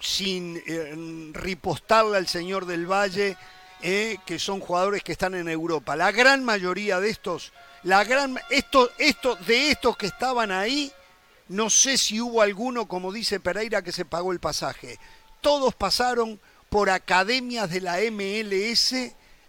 [0.00, 3.36] sin eh, ripostarle al señor del Valle,
[3.82, 5.94] eh, que son jugadores que están en Europa.
[5.94, 7.52] La gran mayoría de estos,
[7.82, 10.90] la gran, estos, estos, de estos que estaban ahí,
[11.48, 14.98] no sé si hubo alguno, como dice Pereira, que se pagó el pasaje.
[15.40, 18.94] Todos pasaron por academias de la MLS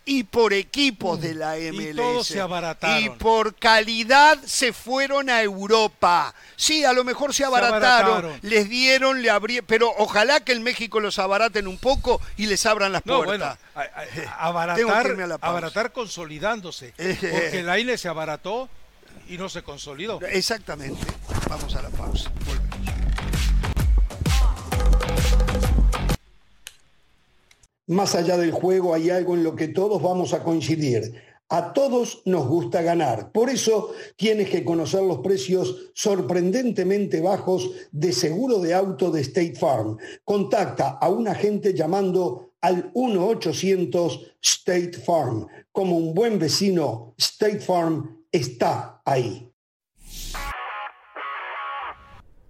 [0.06, 1.92] y por equipos de la MLS.
[1.92, 3.04] Y todos se abarataron.
[3.04, 6.34] Y por calidad se fueron a Europa.
[6.56, 7.82] Sí, a lo mejor se abarataron,
[8.18, 8.40] abarataron.
[8.42, 12.66] les dieron, le abrí, pero ojalá que en México los abaraten un poco y les
[12.66, 13.60] abran las No, bueno, puertas.
[13.76, 14.48] a- a-
[15.48, 16.94] abaratar, consolidándose.
[16.98, 18.70] Porque el aire se abarató
[19.30, 20.20] y no se consolidó.
[20.22, 21.06] Exactamente.
[21.48, 22.32] Vamos a la pausa.
[22.46, 22.70] Volvemos.
[27.88, 31.24] Más allá del juego hay algo en lo que todos vamos a coincidir.
[31.50, 33.32] A todos nos gusta ganar.
[33.32, 39.56] Por eso tienes que conocer los precios sorprendentemente bajos de seguro de auto de State
[39.56, 39.98] Farm.
[40.24, 45.48] Contacta a un agente llamando al 1-800 State Farm.
[45.72, 48.99] Como un buen vecino, State Farm está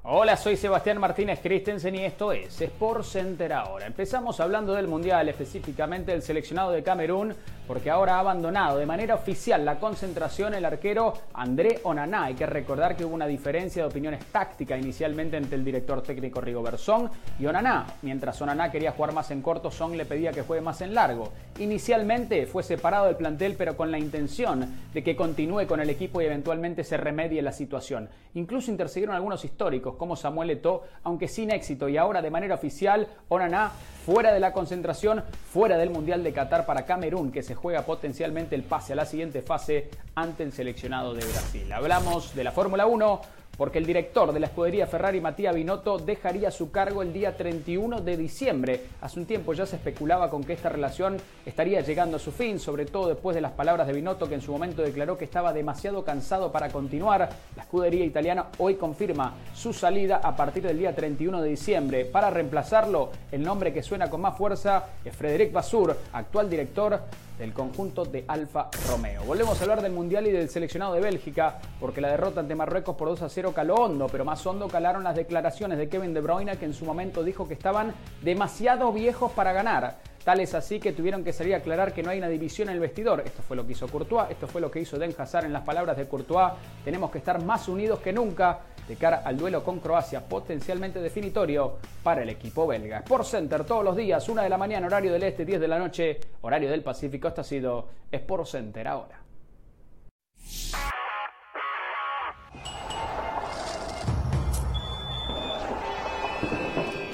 [0.03, 3.85] Hola, soy Sebastián Martínez Christensen y esto es Sport Center ahora.
[3.85, 7.33] Empezamos hablando del Mundial, específicamente del seleccionado de Camerún,
[7.69, 12.23] porque ahora ha abandonado de manera oficial la concentración el arquero André Onaná.
[12.23, 16.41] Hay que recordar que hubo una diferencia de opiniones táctica inicialmente entre el director técnico
[16.41, 17.85] Rigo Bersón y Onaná.
[18.01, 21.31] Mientras Onaná quería jugar más en corto, Song le pedía que juegue más en largo.
[21.59, 26.23] Inicialmente fue separado del plantel, pero con la intención de que continúe con el equipo
[26.23, 28.09] y eventualmente se remedie la situación.
[28.33, 31.87] Incluso intercedieron algunos históricos como Samuel Eto'o, aunque sin éxito.
[31.87, 33.71] Y ahora de manera oficial, Onaná
[34.05, 38.55] fuera de la concentración, fuera del Mundial de Qatar para Camerún, que se juega potencialmente
[38.55, 41.71] el pase a la siguiente fase ante el seleccionado de Brasil.
[41.71, 43.21] Hablamos de la Fórmula 1
[43.59, 47.99] porque el director de la escudería Ferrari, Matías Binotto, dejaría su cargo el día 31
[47.99, 48.85] de diciembre.
[49.01, 52.57] Hace un tiempo ya se especulaba con que esta relación estaría llegando a su fin,
[52.57, 55.51] sobre todo después de las palabras de Binotto, que en su momento declaró que estaba
[55.51, 57.27] demasiado cansado para continuar.
[57.57, 62.05] La escudería italiana hoy confirma su salida a partir del día 31 de diciembre.
[62.05, 67.01] Para reemplazarlo, el nombre que suena con más fuerza es Frederic Bassur, actual director
[67.39, 69.23] del conjunto de Alfa Romeo.
[69.23, 72.95] Volvemos a hablar del Mundial y del seleccionado de Bélgica, porque la derrota ante Marruecos
[72.95, 76.19] por 2 a 0 caló hondo, pero más hondo calaron las declaraciones de Kevin De
[76.19, 79.97] Bruyne, que en su momento dijo que estaban demasiado viejos para ganar.
[80.23, 82.75] Tal es así que tuvieron que salir a aclarar que no hay una división en
[82.75, 83.23] el vestidor.
[83.25, 85.63] Esto fue lo que hizo Courtois, esto fue lo que hizo Den Hazard en las
[85.63, 86.51] palabras de Courtois.
[86.83, 91.77] Tenemos que estar más unidos que nunca de cara al duelo con Croacia, potencialmente definitorio
[92.01, 92.97] para el equipo belga.
[92.97, 95.77] Sport Center todos los días, 1 de la mañana, horario del este, 10 de la
[95.77, 97.27] noche, horario del Pacífico.
[97.27, 99.19] Esto ha sido Sport Center ahora.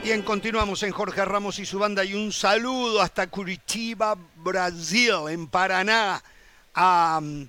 [0.02, 5.48] Bien, continuamos en Jorge Ramos y su banda y un saludo hasta Curitiba, Brasil, en
[5.48, 6.24] Paraná,
[6.74, 7.46] a um,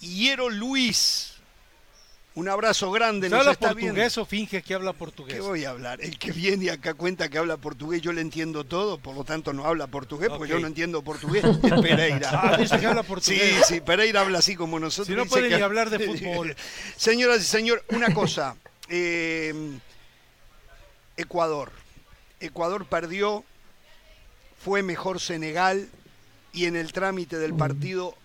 [0.00, 1.41] Hiero Luis.
[2.34, 3.28] Un abrazo grande.
[3.28, 5.34] ¿Se habla portugués o finge que habla portugués?
[5.34, 6.00] ¿Qué voy a hablar?
[6.00, 9.52] El que viene acá cuenta que habla portugués, yo le entiendo todo, por lo tanto
[9.52, 12.30] no habla portugués, porque yo no entiendo portugués, es Pereira.
[12.32, 13.66] Ah, dice que habla portugués.
[13.66, 15.08] Sí, sí, Pereira habla así como nosotros.
[15.08, 16.56] Si no puede ni hablar de fútbol.
[16.96, 18.56] Señoras y señores, una cosa.
[18.88, 19.52] Eh,
[21.16, 21.70] Ecuador.
[22.40, 23.44] Ecuador perdió,
[24.58, 25.88] fue mejor Senegal
[26.52, 28.16] y en el trámite del partido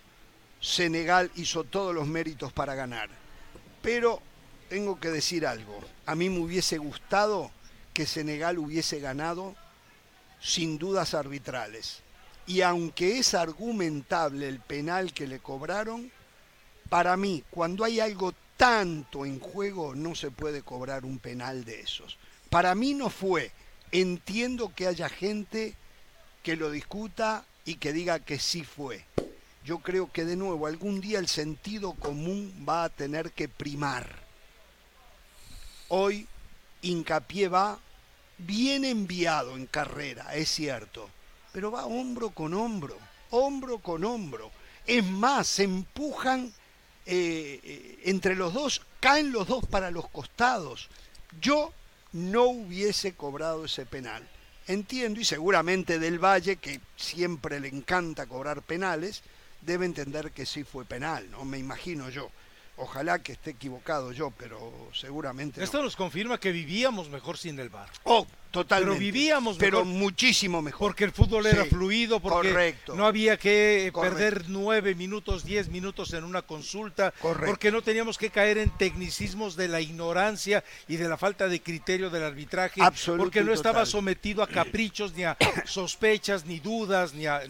[0.60, 3.10] Senegal hizo todos los méritos para ganar.
[3.82, 4.20] Pero
[4.68, 5.78] tengo que decir algo.
[6.06, 7.50] A mí me hubiese gustado
[7.92, 9.54] que Senegal hubiese ganado
[10.40, 12.00] sin dudas arbitrales.
[12.46, 16.10] Y aunque es argumentable el penal que le cobraron,
[16.88, 21.80] para mí, cuando hay algo tanto en juego, no se puede cobrar un penal de
[21.80, 22.18] esos.
[22.50, 23.52] Para mí no fue.
[23.92, 25.74] Entiendo que haya gente
[26.42, 29.04] que lo discuta y que diga que sí fue
[29.68, 34.08] yo creo que de nuevo algún día el sentido común va a tener que primar.
[35.88, 36.26] Hoy
[36.80, 37.78] hincapié va
[38.38, 41.10] bien enviado en carrera, es cierto,
[41.52, 42.96] pero va hombro con hombro,
[43.28, 44.50] hombro con hombro.
[44.86, 46.50] Es más, se empujan
[47.04, 50.88] eh, eh, entre los dos, caen los dos para los costados.
[51.42, 51.74] Yo
[52.12, 54.26] no hubiese cobrado ese penal.
[54.66, 59.22] Entiendo, y seguramente del Valle, que siempre le encanta cobrar penales,
[59.68, 61.44] debe entender que sí fue penal, ¿no?
[61.44, 62.30] Me imagino yo.
[62.78, 65.62] Ojalá que esté equivocado yo, pero seguramente.
[65.62, 67.90] Esto nos confirma que vivíamos mejor sin el bar.
[68.04, 68.98] Oh, Totalmente.
[68.98, 69.60] Pero vivíamos mejor.
[69.60, 70.88] Pero muchísimo mejor.
[70.88, 76.24] Porque el fútbol era fluido, porque no había que perder nueve minutos, diez minutos en
[76.24, 81.18] una consulta, porque no teníamos que caer en tecnicismos de la ignorancia y de la
[81.18, 82.80] falta de criterio del arbitraje,
[83.16, 87.42] porque no estaba sometido a caprichos, ni a sospechas, ni dudas, ni a...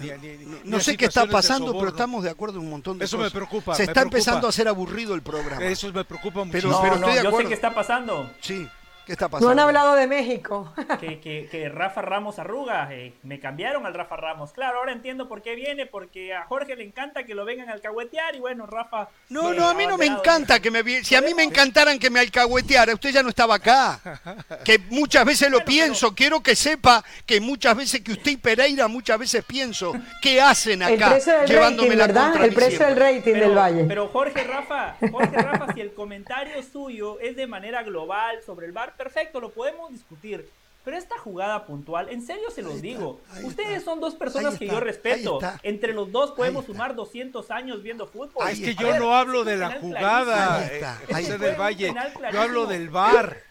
[0.65, 3.33] no, sé qué está pasando, pero estamos de acuerdo en un montón de Eso cosas.
[3.33, 3.75] me preocupa.
[3.75, 5.65] Se está empezando a hacer aburrido el programa.
[5.65, 6.53] Eso me preocupa mucho.
[6.53, 7.39] Pero, pero estoy de acuerdo.
[7.39, 8.31] yo sé qué está pasando.
[8.41, 8.69] Sí.
[9.09, 9.47] ¿Qué está pasando?
[9.47, 10.71] No han hablado de México.
[11.01, 12.89] que, Rafa Ramos arruga.
[12.93, 14.53] Eh, me cambiaron al Rafa Ramos.
[14.53, 17.73] Claro, ahora entiendo por qué viene, porque a Jorge le encanta que lo vengan a
[17.73, 19.09] alcahuetear y bueno, Rafa...
[19.31, 20.85] No, no, a mí no me encanta que me...
[21.03, 23.99] Si a mí me encantaran que me alcahueteara, usted ya no estaba acá.
[24.65, 26.15] Que muchas veces lo pienso.
[26.15, 30.83] Quiero que sepa que muchas veces que usted y Pereira muchas veces pienso, ¿qué hacen
[30.83, 31.17] acá?
[31.17, 32.45] El llevándome rating, la ¿verdad?
[32.45, 33.85] El precio del rating del Valle.
[33.85, 38.73] Pero Jorge Rafa, Jorge Rafa, si el comentario suyo es de manera global sobre el
[38.73, 40.47] bar, perfecto, lo podemos discutir.
[40.85, 43.85] Pero esta jugada puntual, en serio se los digo, ustedes está.
[43.91, 45.39] son dos personas que yo respeto.
[45.63, 48.43] Entre los dos podemos sumar 200 años viendo fútbol.
[48.47, 51.57] Ah, es que yo ver, no hablo de la jugada, Ahí eh, José del.
[51.61, 51.95] Valle.
[52.33, 53.43] Yo hablo del VAR.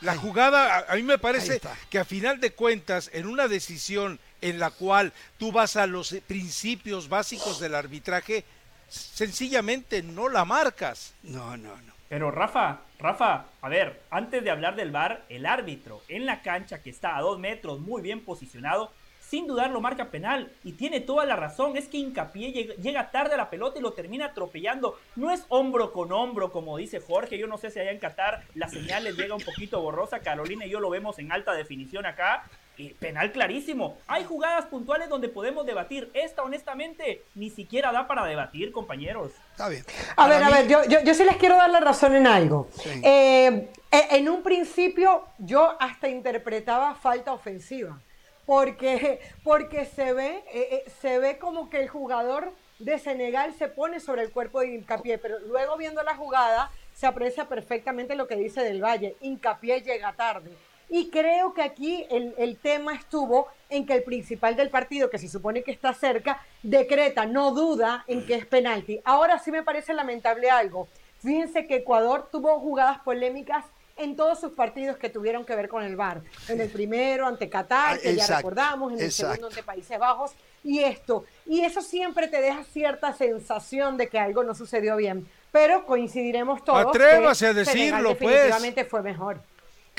[0.00, 1.60] La jugada, a- a mí me parece
[1.90, 6.16] que a final de cuentas, en una decisión en la cual tú vas a los
[6.26, 8.44] principios básicos del arbitraje,
[8.88, 11.12] sencillamente no la marcas.
[11.22, 11.92] No, no, no.
[12.10, 16.82] Pero Rafa, Rafa, a ver, antes de hablar del VAR, el árbitro en la cancha
[16.82, 20.98] que está a dos metros, muy bien posicionado, sin dudar lo marca penal y tiene
[20.98, 21.76] toda la razón.
[21.76, 24.98] Es que Hincapié llega, tarde a la pelota y lo termina atropellando.
[25.14, 27.38] No es hombro con hombro, como dice Jorge.
[27.38, 30.18] Yo no sé si allá en Qatar la señal les llega un poquito borrosa.
[30.18, 32.42] Carolina y yo lo vemos en alta definición acá.
[32.80, 33.98] Y penal clarísimo.
[34.06, 36.10] Hay jugadas puntuales donde podemos debatir.
[36.14, 39.32] Esta, honestamente, ni siquiera da para debatir, compañeros.
[39.50, 39.84] Está bien.
[40.16, 42.68] A ver, a ver, yo, yo, yo sí les quiero dar la razón en algo.
[42.72, 42.88] Sí.
[43.04, 48.00] Eh, eh, en un principio yo hasta interpretaba falta ofensiva,
[48.46, 53.68] porque, porque se, ve, eh, eh, se ve como que el jugador de Senegal se
[53.68, 58.26] pone sobre el cuerpo de Hincapié, pero luego viendo la jugada se aprecia perfectamente lo
[58.26, 60.50] que dice Del Valle, Hincapié llega tarde.
[60.90, 65.18] Y creo que aquí el, el tema estuvo en que el principal del partido, que
[65.18, 69.00] se supone que está cerca, decreta, no duda en que es penalti.
[69.04, 70.88] Ahora sí me parece lamentable algo.
[71.20, 73.64] Fíjense que Ecuador tuvo jugadas polémicas
[73.96, 76.22] en todos sus partidos que tuvieron que ver con el VAR.
[76.48, 79.34] En el primero ante Qatar, Ah, que ya exacto, recordamos, en el exacto.
[79.34, 80.32] segundo ante Países Bajos,
[80.64, 81.24] y esto.
[81.46, 85.28] Y eso siempre te deja cierta sensación de que algo no sucedió bien.
[85.52, 86.86] Pero coincidiremos todos.
[86.86, 88.20] Atrévase que a decirlo, Senegal pues.
[88.20, 89.40] Definitivamente fue mejor.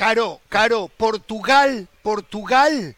[0.02, 2.96] Caro, Caro, Portugal, Portugal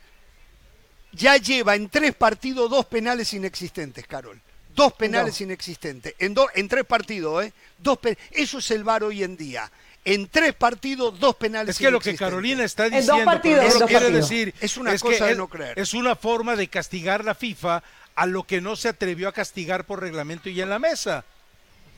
[1.11, 4.39] ya lleva en tres partidos dos penales inexistentes, Carol.
[4.73, 6.15] Dos penales inexistentes.
[6.17, 7.53] En, do- en tres partidos, ¿eh?
[7.77, 9.69] Dos pe- Eso es el VAR hoy en día.
[10.05, 12.15] En tres partidos, dos penales Es que lo que.
[12.15, 14.29] Carolina está En dos diciendo, partidos, pero no en lo dos quiere partidos.
[14.29, 15.77] decir, Es una cosa de es- no creer.
[15.77, 17.83] Es una forma de castigar la FIFA
[18.15, 21.25] a lo que no se atrevió a castigar por reglamento y en la mesa.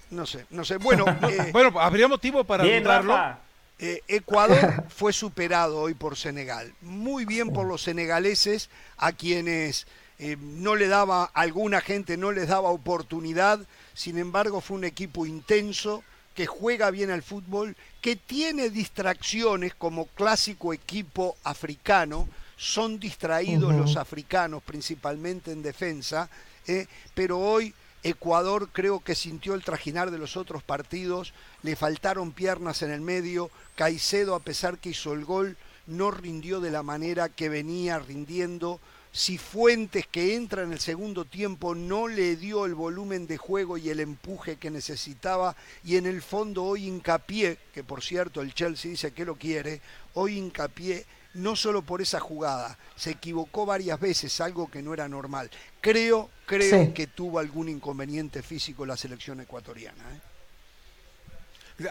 [0.10, 0.78] No sé, no sé.
[0.78, 3.16] Bueno, eh, Bueno, habría motivo para Bien, dudarlo.
[3.16, 3.40] Rafa.
[3.80, 6.74] Eh, Ecuador fue superado hoy por Senegal.
[6.82, 9.86] Muy bien por los senegaleses, a quienes
[10.18, 13.60] eh, no le daba, alguna gente no les daba oportunidad.
[13.94, 16.04] Sin embargo, fue un equipo intenso,
[16.36, 22.28] que juega bien al fútbol, que tiene distracciones como clásico equipo africano.
[22.58, 26.30] Son distraídos los africanos, principalmente en defensa,
[26.68, 31.34] eh, pero hoy Ecuador creo que sintió el trajinar de los otros partidos,
[31.64, 35.58] le faltaron piernas en el medio, Caicedo a pesar que hizo el gol
[35.88, 38.80] no rindió de la manera que venía rindiendo,
[39.18, 43.90] Cifuentes que entra en el segundo tiempo no le dio el volumen de juego y
[43.90, 48.92] el empuje que necesitaba y en el fondo hoy hincapié, que por cierto el Chelsea
[48.92, 49.80] dice que lo quiere,
[50.16, 55.08] hoy hincapié no solo por esa jugada, se equivocó varias veces, algo que no era
[55.08, 55.50] normal.
[55.80, 56.92] Creo, creo Sí.
[56.94, 60.04] que tuvo algún inconveniente físico la selección ecuatoriana.
[60.14, 60.20] ¿eh?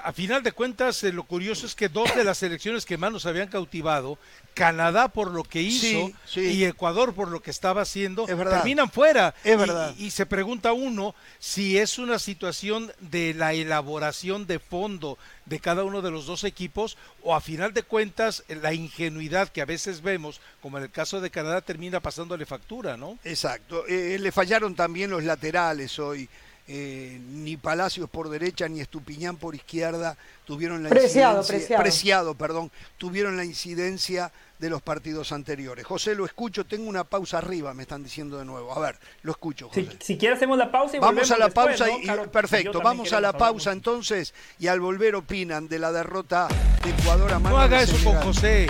[0.03, 3.13] A final de cuentas, eh, lo curioso es que dos de las selecciones que más
[3.13, 4.19] nos habían cautivado,
[4.55, 6.41] Canadá por lo que hizo Sí, sí.
[6.41, 9.35] y Ecuador por lo que estaba haciendo, Es terminan fuera.
[9.45, 9.95] Es Y- verdad.
[9.99, 15.85] Y, se pregunta uno si es una situación de la elaboración de fondo de cada
[15.85, 19.67] uno de los dos equipos o a final de cuentas eh, la ingenuidad que a
[19.67, 23.19] veces vemos, como en el caso de Canadá, termina pasándole factura, ¿no?
[23.25, 23.87] Exacto.
[23.87, 26.27] Eh, le fallaron también los laterales hoy.
[26.67, 32.35] Eh, ni Palacios por derecha ni Estupiñán por izquierda tuvieron la Preciado, incidencia, Preciado.
[32.37, 35.85] perdón, tuvieron la incidencia de los partidos anteriores.
[35.85, 38.75] José, lo escucho, tengo una pausa arriba, me están diciendo de nuevo.
[38.75, 39.99] A ver, lo escucho, Si, José.
[40.01, 43.13] si quieres hacemos la pausa y Vamos a la después, pausa ¿no, y perfecto, vamos
[43.13, 43.73] a la pausa mucho.
[43.73, 46.49] entonces y al volver opinan de la derrota
[46.83, 48.17] de Ecuador a No mano haga de eso con.
[48.23, 48.69] José.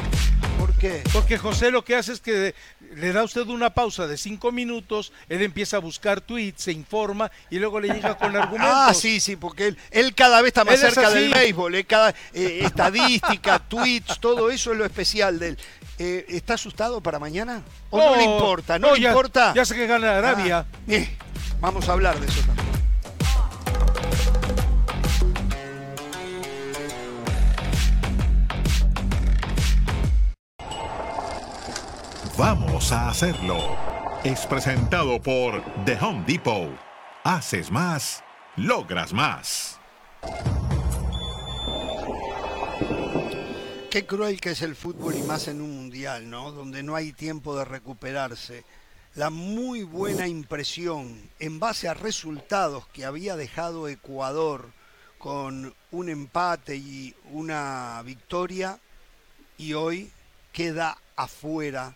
[0.58, 1.02] ¿Por qué?
[1.12, 2.54] Porque José lo que hace es que
[2.96, 7.30] le da usted una pausa de cinco minutos, él empieza a buscar tweets, se informa
[7.50, 8.74] y luego le llega con argumentos.
[8.74, 11.84] Ah, sí, sí, porque él, él cada vez está más Él cerca del béisbol, eh,
[11.84, 15.58] cada, eh, estadística, tweets, todo eso es lo especial de él.
[15.98, 17.62] Eh, ¿Está asustado para mañana?
[17.90, 18.78] ¿O no, le importa?
[18.78, 19.52] ¿No, le ya- importa?
[19.54, 20.66] Ya sé que gana Arabia.
[20.68, 21.16] Ah, eh,
[21.60, 22.73] vamos a hablar de eso también.
[32.36, 33.58] Vamos a hacerlo.
[34.24, 36.68] Es presentado por The Home Depot.
[37.22, 38.24] Haces más,
[38.56, 39.78] logras más.
[43.88, 46.50] Qué cruel que es el fútbol y más en un mundial, ¿no?
[46.50, 48.64] Donde no hay tiempo de recuperarse.
[49.14, 54.72] La muy buena impresión en base a resultados que había dejado Ecuador
[55.18, 58.80] con un empate y una victoria
[59.56, 60.10] y hoy
[60.52, 61.94] queda afuera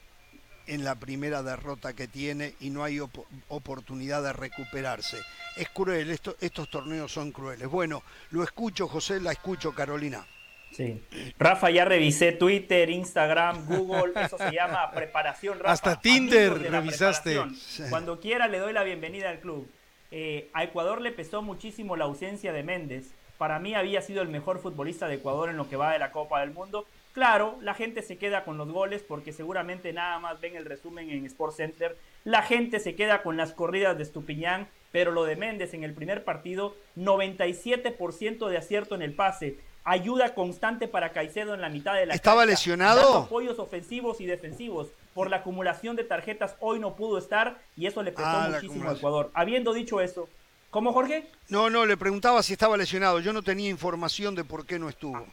[0.68, 3.00] en la primera derrota que tiene y no hay
[3.48, 5.18] oportunidad de recuperarse.
[5.56, 7.68] Es cruel, estos torneos son crueles.
[7.68, 10.26] Bueno, lo escucho José, la escucho Carolina.
[10.70, 11.02] Sí.
[11.38, 15.58] Rafa, ya revisé Twitter, Instagram, Google, eso se llama preparación.
[15.58, 17.40] Rafa, Hasta Tinder revisaste.
[17.88, 19.68] Cuando quiera le doy la bienvenida al club.
[20.10, 23.06] Eh, a Ecuador le pesó muchísimo la ausencia de Méndez.
[23.38, 26.12] Para mí había sido el mejor futbolista de Ecuador en lo que va de la
[26.12, 26.86] Copa del Mundo
[27.18, 31.10] Claro, la gente se queda con los goles porque seguramente nada más ven el resumen
[31.10, 31.98] en Sport Center.
[32.22, 35.94] La gente se queda con las corridas de Estupiñán, pero lo de Méndez en el
[35.94, 39.58] primer partido, 97% de acierto en el pase.
[39.82, 43.24] Ayuda constante para Caicedo en la mitad de la ¿Estaba lesionado?
[43.24, 44.86] apoyos ofensivos y defensivos.
[45.12, 48.90] Por la acumulación de tarjetas hoy no pudo estar y eso le pesó ah, muchísimo
[48.90, 49.32] a Ecuador.
[49.34, 50.28] Habiendo dicho eso,
[50.70, 51.26] ¿cómo Jorge?
[51.48, 53.18] No, no, le preguntaba si estaba lesionado.
[53.18, 55.26] Yo no tenía información de por qué no estuvo.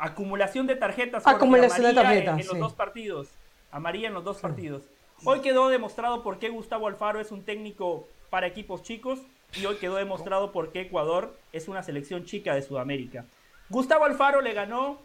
[0.00, 1.26] Acumulación de tarjetas.
[1.26, 2.40] Acumulación de tarjetas.
[2.40, 3.28] En, los dos partidos.
[3.70, 4.82] Amarilla en los dos partidos.
[5.24, 9.20] Hoy quedó demostrado por qué Gustavo Alfaro es un técnico para equipos chicos
[9.54, 13.26] y hoy quedó demostrado por qué Ecuador es una selección chica de Sudamérica.
[13.68, 14.98] Gustavo Alfaro le ganó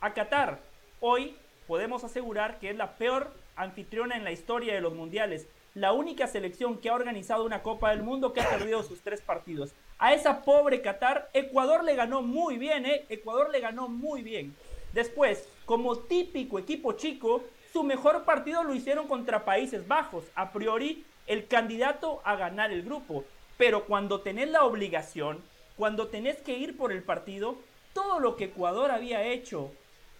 [0.00, 0.58] a Qatar.
[0.98, 1.36] Hoy
[1.68, 6.26] podemos asegurar que es la peor anfitriona en la historia de los mundiales la única
[6.26, 9.72] selección que ha organizado una Copa del Mundo que ha perdido sus tres partidos.
[10.02, 13.06] A esa pobre Qatar, Ecuador le ganó muy bien, ¿eh?
[13.08, 14.52] Ecuador le ganó muy bien.
[14.92, 21.04] Después, como típico equipo chico, su mejor partido lo hicieron contra Países Bajos, a priori
[21.28, 23.22] el candidato a ganar el grupo.
[23.56, 25.40] Pero cuando tenés la obligación,
[25.76, 27.54] cuando tenés que ir por el partido,
[27.92, 29.70] todo lo que Ecuador había hecho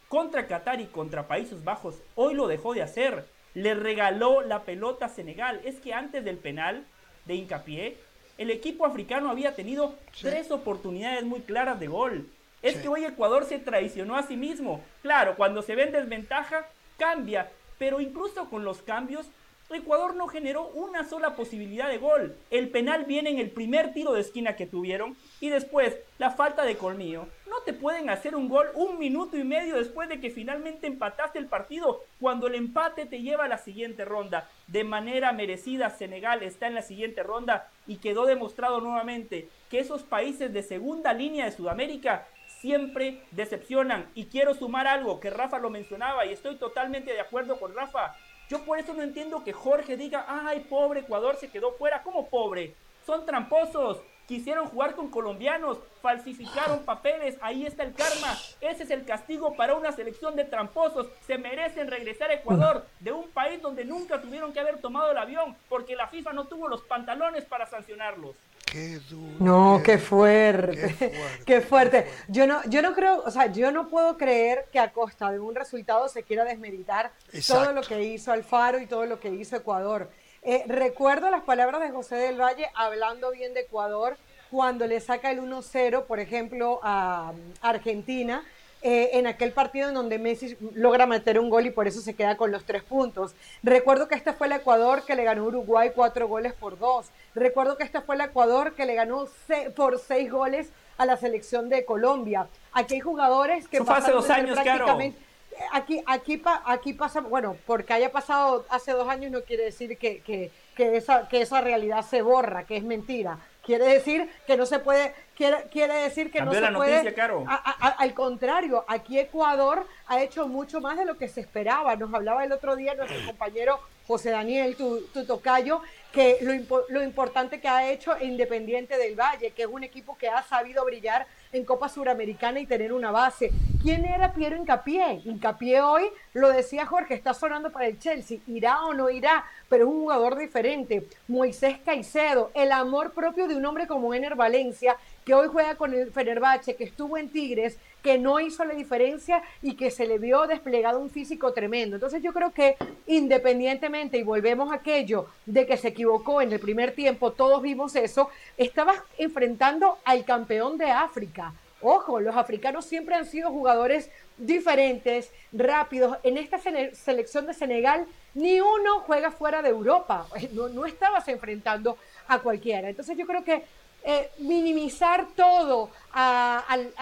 [0.08, 3.24] contra Qatar y contra Países Bajos, hoy lo dejó de hacer
[3.54, 5.60] le regaló la pelota a Senegal.
[5.64, 6.84] Es que antes del penal
[7.24, 7.96] de hincapié,
[8.38, 12.28] el equipo africano había tenido tres oportunidades muy claras de gol.
[12.62, 14.82] Es que hoy Ecuador se traicionó a sí mismo.
[15.02, 16.66] Claro, cuando se ve en desventaja,
[16.96, 17.50] cambia.
[17.78, 19.26] Pero incluso con los cambios,
[19.70, 22.36] Ecuador no generó una sola posibilidad de gol.
[22.50, 26.64] El penal viene en el primer tiro de esquina que tuvieron y después la falta
[26.64, 27.26] de colmillo.
[27.64, 31.46] Te pueden hacer un gol un minuto y medio después de que finalmente empataste el
[31.46, 34.48] partido cuando el empate te lleva a la siguiente ronda.
[34.66, 40.02] De manera merecida Senegal está en la siguiente ronda y quedó demostrado nuevamente que esos
[40.02, 42.26] países de segunda línea de Sudamérica
[42.60, 44.10] siempre decepcionan.
[44.16, 48.16] Y quiero sumar algo que Rafa lo mencionaba y estoy totalmente de acuerdo con Rafa.
[48.48, 52.02] Yo por eso no entiendo que Jorge diga, ay, pobre Ecuador se quedó fuera.
[52.02, 52.74] ¿Cómo pobre?
[53.06, 54.00] Son tramposos.
[54.26, 58.38] Quisieron jugar con colombianos, falsificaron papeles, ahí está el karma.
[58.60, 61.08] Ese es el castigo para una selección de tramposos.
[61.26, 65.18] Se merecen regresar a Ecuador, de un país donde nunca tuvieron que haber tomado el
[65.18, 68.36] avión, porque la FIFA no tuvo los pantalones para sancionarlos.
[68.72, 69.34] Qué duro.
[69.38, 71.14] No, qué, fuerte.
[71.44, 72.06] Qué fuerte.
[72.28, 75.38] Yo no, yo no creo, o sea, yo no puedo creer que a costa de
[75.38, 77.12] un resultado se quiera desmeditar
[77.46, 80.08] todo lo que hizo Alfaro y todo lo que hizo Ecuador.
[80.44, 84.16] Eh, recuerdo las palabras de José del Valle hablando bien de Ecuador
[84.50, 88.44] cuando le saca el 1-0, por ejemplo, a Argentina
[88.82, 92.14] eh, en aquel partido en donde Messi logra meter un gol y por eso se
[92.14, 93.36] queda con los tres puntos.
[93.62, 97.06] Recuerdo que este fue el Ecuador que le ganó Uruguay cuatro goles por dos.
[97.36, 99.28] Recuerdo que este fue el Ecuador que le ganó
[99.76, 102.48] por seis goles a la selección de Colombia.
[102.72, 105.31] Aquí hay jugadores que hace dos años, prácticamente...
[105.72, 110.20] Aquí, aquí, aquí pasa, bueno, porque haya pasado hace dos años no quiere decir que,
[110.20, 113.38] que, que, esa, que esa realidad se borra, que es mentira.
[113.64, 117.14] Quiere decir que no se puede, quiere, quiere decir que no se puede.
[117.46, 121.94] al contrario, aquí Ecuador ha hecho mucho más de lo que se esperaba.
[121.94, 125.80] Nos hablaba el otro día nuestro compañero José Daniel, tu, tu tocayo,
[126.12, 130.28] que lo, lo importante que ha hecho Independiente del Valle, que es un equipo que
[130.28, 133.50] ha sabido brillar en Copa Suramericana y tener una base.
[133.82, 135.22] ¿Quién era Piero Incapié?
[135.24, 136.04] Incapié hoy,
[136.34, 140.00] lo decía Jorge, está sonando para el Chelsea, irá o no irá, pero es un
[140.00, 141.06] jugador diferente.
[141.28, 145.94] Moisés Caicedo, el amor propio de un hombre como Ener Valencia, que hoy juega con
[145.94, 150.18] el Fenerbahce, que estuvo en Tigres, que no hizo la diferencia y que se le
[150.18, 151.96] vio desplegado un físico tremendo.
[151.96, 152.76] Entonces yo creo que
[153.06, 157.94] independientemente, y volvemos a aquello de que se equivocó en el primer tiempo, todos vimos
[157.96, 161.54] eso, estabas enfrentando al campeón de África.
[161.80, 166.16] Ojo, los africanos siempre han sido jugadores diferentes, rápidos.
[166.22, 170.26] En esta selección de Senegal, ni uno juega fuera de Europa.
[170.52, 171.96] No, no estabas enfrentando
[172.28, 172.88] a cualquiera.
[172.88, 173.64] Entonces yo creo que
[174.04, 176.92] eh, minimizar todo al,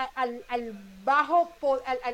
[1.04, 1.50] bajo,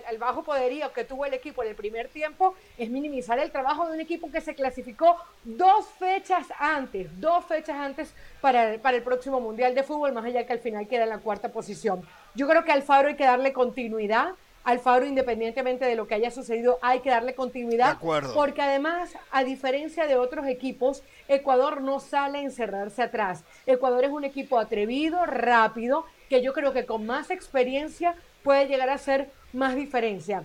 [0.08, 3.86] al, bajo poderío que tuvo el equipo en el primer tiempo es minimizar el trabajo
[3.86, 9.02] de un equipo que se clasificó dos fechas antes, dos fechas antes para, para el
[9.02, 12.02] próximo Mundial de Fútbol, más allá que al final queda en la cuarta posición.
[12.34, 14.34] Yo creo que al Faro hay que darle continuidad
[14.66, 17.86] Alfaro, independientemente de lo que haya sucedido, hay que darle continuidad.
[17.86, 18.34] De acuerdo.
[18.34, 23.44] Porque además, a diferencia de otros equipos, Ecuador no sale a encerrarse atrás.
[23.64, 28.88] Ecuador es un equipo atrevido, rápido, que yo creo que con más experiencia puede llegar
[28.90, 30.42] a hacer más diferencia.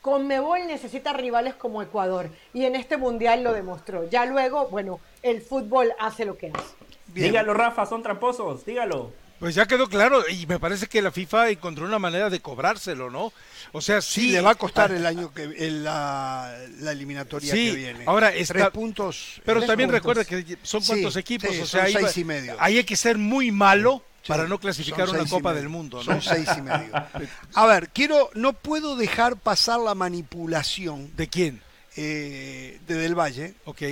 [0.00, 4.08] Conmebol necesita rivales como Ecuador y en este mundial lo demostró.
[4.08, 6.74] Ya luego, bueno, el fútbol hace lo que hace.
[7.08, 7.26] Bien.
[7.26, 9.12] Dígalo, Rafa, son tramposos, dígalo.
[9.40, 13.10] Pues ya quedó claro y me parece que la FIFA encontró una manera de cobrárselo,
[13.10, 13.32] ¿no?
[13.72, 17.50] O sea, sí, Sí, le va a costar el año que el- la, la eliminatoria
[17.52, 18.04] Sí, que viene.
[18.06, 19.40] ahora está- tres puntos.
[19.44, 20.00] Pero tres también puntos.
[20.14, 22.56] recuerda que son Sí, cuántos equipos, sí, o sea, son ahí, seis va- y medio.
[22.60, 26.04] ahí hay que ser muy malo para no clasificar una Copa del Mundo, ¿no?
[26.04, 26.92] Son seis y medio.
[27.54, 31.62] A ver, quiero, no puedo dejar pasar la manipulación ¿De quién?
[31.96, 33.54] eh, de Del Valle.
[33.64, 33.82] Ok.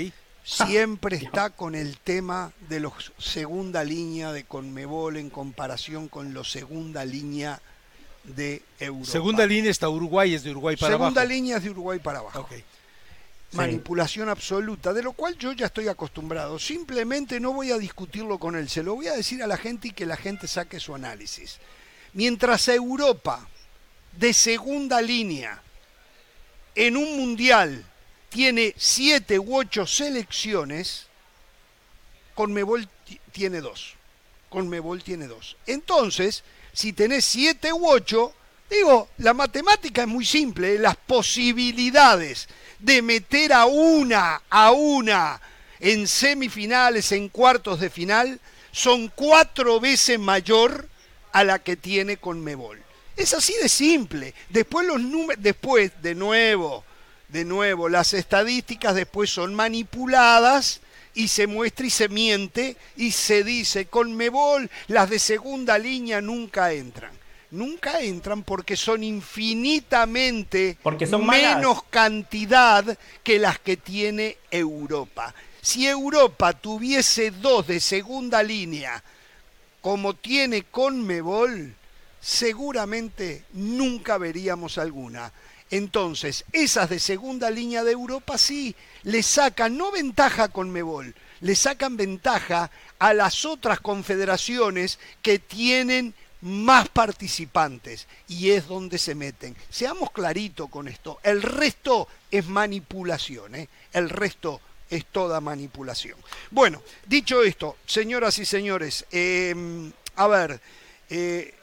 [0.48, 6.50] Siempre está con el tema de los segunda línea de Conmebol en comparación con los
[6.50, 7.60] segunda línea
[8.24, 9.10] de Europa.
[9.10, 11.34] Segunda línea está Uruguay, es de Uruguay para Segunda abajo.
[11.34, 12.48] línea es de Uruguay para abajo.
[13.52, 16.58] Manipulación absoluta, de lo cual yo ya estoy acostumbrado.
[16.58, 19.88] Simplemente no voy a discutirlo con él, se lo voy a decir a la gente
[19.88, 21.58] y que la gente saque su análisis.
[22.14, 23.46] Mientras Europa
[24.12, 25.62] de segunda línea
[26.74, 27.84] en un mundial
[28.28, 31.06] tiene siete u ocho selecciones,
[32.34, 33.94] Conmebol ti- tiene dos.
[34.48, 35.56] Conmebol tiene dos.
[35.66, 38.32] Entonces, si tenés siete u ocho,
[38.70, 42.48] digo, la matemática es muy simple, las posibilidades
[42.78, 45.40] de meter a una, a una
[45.80, 48.40] en semifinales, en cuartos de final,
[48.72, 50.88] son cuatro veces mayor
[51.32, 52.82] a la que tiene Conmebol.
[53.16, 54.34] Es así de simple.
[54.48, 56.84] Después los números, después, de nuevo,
[57.28, 60.80] de nuevo, las estadísticas después son manipuladas
[61.14, 66.72] y se muestra y se miente y se dice, Conmebol, las de segunda línea nunca
[66.72, 67.12] entran.
[67.50, 71.56] Nunca entran porque son infinitamente Porque son malas.
[71.56, 75.34] menos cantidad que las que tiene Europa.
[75.62, 79.02] Si Europa tuviese dos de segunda línea,
[79.80, 81.74] como tiene Conmebol,
[82.20, 85.32] seguramente nunca veríamos alguna.
[85.70, 91.54] Entonces, esas de segunda línea de Europa sí le sacan no ventaja a Conmebol, le
[91.54, 99.56] sacan ventaja a las otras confederaciones que tienen más participantes y es donde se meten.
[99.70, 101.18] Seamos claritos con esto.
[101.22, 103.68] El resto es manipulación, ¿eh?
[103.92, 106.18] el resto es toda manipulación.
[106.50, 109.54] Bueno, dicho esto, señoras y señores, eh,
[110.16, 110.60] a ver,
[111.10, 111.54] eh,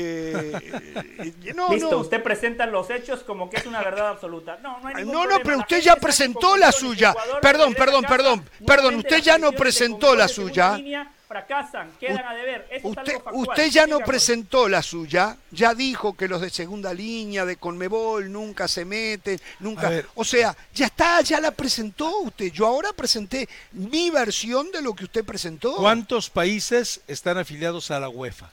[0.00, 4.58] eh, no, Listo, no, usted presenta los hechos como que es una verdad absoluta.
[4.62, 5.44] No, no hay ningún no, no, problema.
[5.44, 7.14] pero usted ya presentó la suya.
[7.40, 10.76] Perdón, perdón, perdón, perdón, usted ya no presentó la suya.
[10.76, 12.66] línea Fracasan, quedan a deber.
[12.70, 13.48] Eso es Usted, algo factual.
[13.48, 18.32] usted ya no presentó la suya, ya dijo que los de segunda línea de Conmebol
[18.32, 19.92] nunca se meten, nunca.
[20.14, 22.50] O sea, ya está, ya la presentó usted.
[22.50, 25.76] Yo ahora presenté mi versión de lo que usted presentó.
[25.76, 28.50] ¿Cuántos países están afiliados a la UEFA?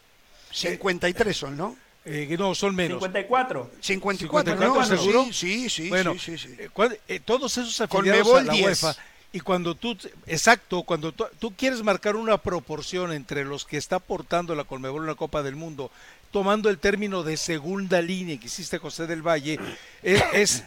[0.55, 1.75] 53 son, ¿no?
[2.05, 2.99] Eh, no, son menos.
[2.99, 3.71] 54.
[3.81, 5.01] 54, 54, ¿no?
[5.01, 5.23] ¿seguro?
[5.25, 6.55] Sí, sí, sí, bueno, sí, sí, sí.
[6.59, 6.69] eh,
[7.07, 8.65] eh, todos esos afiliados Conmebol a la 10.
[8.83, 8.95] UEFA
[9.33, 9.97] y cuando tú,
[10.27, 15.01] exacto, cuando tú, tú quieres marcar una proporción entre los que está aportando la Conmebol
[15.01, 15.91] en la Copa del Mundo,
[16.31, 19.59] tomando el término de segunda línea que hiciste José del Valle,
[20.03, 20.63] es, es-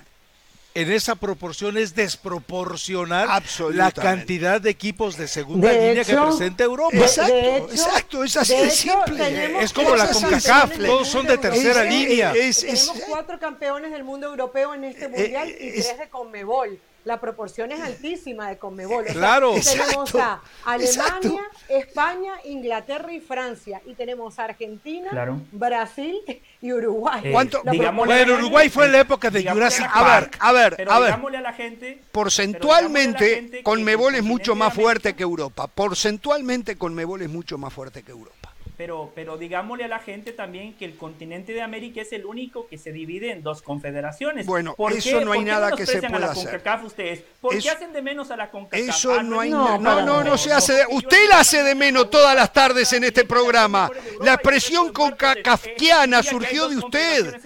[0.81, 3.29] en esa proporción es desproporcional
[3.73, 6.97] la cantidad de equipos de segunda De línea que presenta Europa.
[6.97, 9.63] de- Exacto, de hecho- exacto, es así de simple.
[9.63, 12.33] Es como la CONCACAF, todos son de tercera Es- línea.
[12.33, 16.09] es- es- Tenemos cuatro campeones del mundo europeo en este mundial y es- tres de
[16.09, 16.79] Conmebol.
[17.09, 19.01] La proporción es altísima de Conmebol.
[19.03, 19.53] O sea, Claro.
[19.55, 21.39] tenemos Exacto, a Alemania, exacto.
[21.71, 23.81] España, Inglaterra y Francia.
[23.87, 25.41] Y tenemos a Argentina, Claro.
[25.51, 26.21] Brasil
[26.61, 27.23] y Uruguay.
[27.25, 30.53] Eh, ¿Cuánto- La digámosle Bueno, Uruguay fue en la época de Jurassic A ver, a
[30.53, 31.07] ver, pero a ver.
[31.09, 35.15] digámosle a la gente Porcentualmente, Pero digámosle a la gente Conmebol es mucho más fuerte
[35.15, 35.67] que Europa.
[35.67, 38.53] Porcentualmente, Conmebol es mucho más fuerte que Europa.
[38.79, 42.69] Pero, pero digámosle a la gente también que el continente de América es el único
[42.69, 44.47] que se divide en dos confederaciones.
[44.47, 46.57] Bueno, ¿Por eso qué- no hay por qué nada que se menosprecian a la pueda
[46.77, 46.87] hacer?
[46.87, 47.25] Ustedes?
[47.41, 48.89] ¿Por qué hacen de menos a la CONCACAF?
[48.89, 50.75] Eso Ah, no hay no, no, no, no, se hace.
[50.75, 53.91] de- usted la hace de menos todas las tardes en este programa.
[54.21, 57.37] La expresión concacafquiana surgió de usted.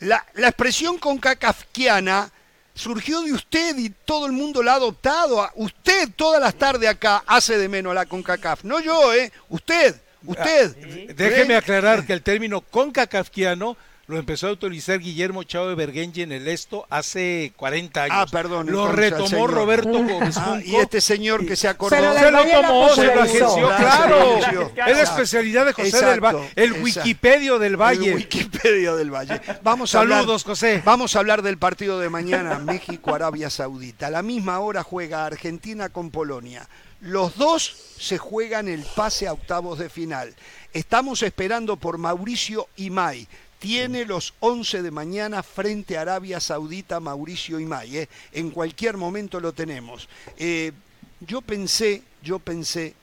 [0.00, 2.31] La, la expresión concacafquiana
[2.74, 5.48] surgió de usted y todo el mundo la ha adoptado.
[5.54, 8.64] Usted todas las tardes acá hace de menos a la concacaf.
[8.64, 9.32] No yo, ¿eh?
[9.48, 10.74] Usted, usted.
[11.14, 11.58] Déjeme ¿Eh?
[11.58, 13.76] aclarar que el término concacafquiano
[14.08, 18.16] lo empezó a utilizar Guillermo Chao de Bergenji en el Esto hace 40 años.
[18.18, 19.50] Ah, perdón, Lo retomó señor.
[19.52, 20.60] Roberto Ah, Cobesfunco.
[20.66, 21.96] y este señor que se acordó.
[21.96, 24.38] Pero Se lo tomó, se lo agenció, Claro.
[24.86, 26.82] Es la especialidad de José Exacto, del Valle, el exacto.
[26.84, 28.08] Wikipedia del Valle.
[28.10, 29.40] El Wikipedia del Valle.
[29.62, 30.82] Vamos a hablar- Saludos, José.
[30.84, 34.08] Vamos a hablar del partido de mañana, México-Arabia Saudita.
[34.08, 36.68] A la misma hora juega Argentina con Polonia.
[37.00, 40.34] Los dos se juegan el pase a octavos de final.
[40.72, 43.26] Estamos esperando por Mauricio Imay.
[43.62, 47.96] Tiene los 11 de mañana frente a Arabia Saudita Mauricio Imay.
[47.96, 48.08] ¿eh?
[48.32, 50.08] En cualquier momento lo tenemos.
[50.36, 50.72] Eh,
[51.20, 52.94] yo pensé, yo pensé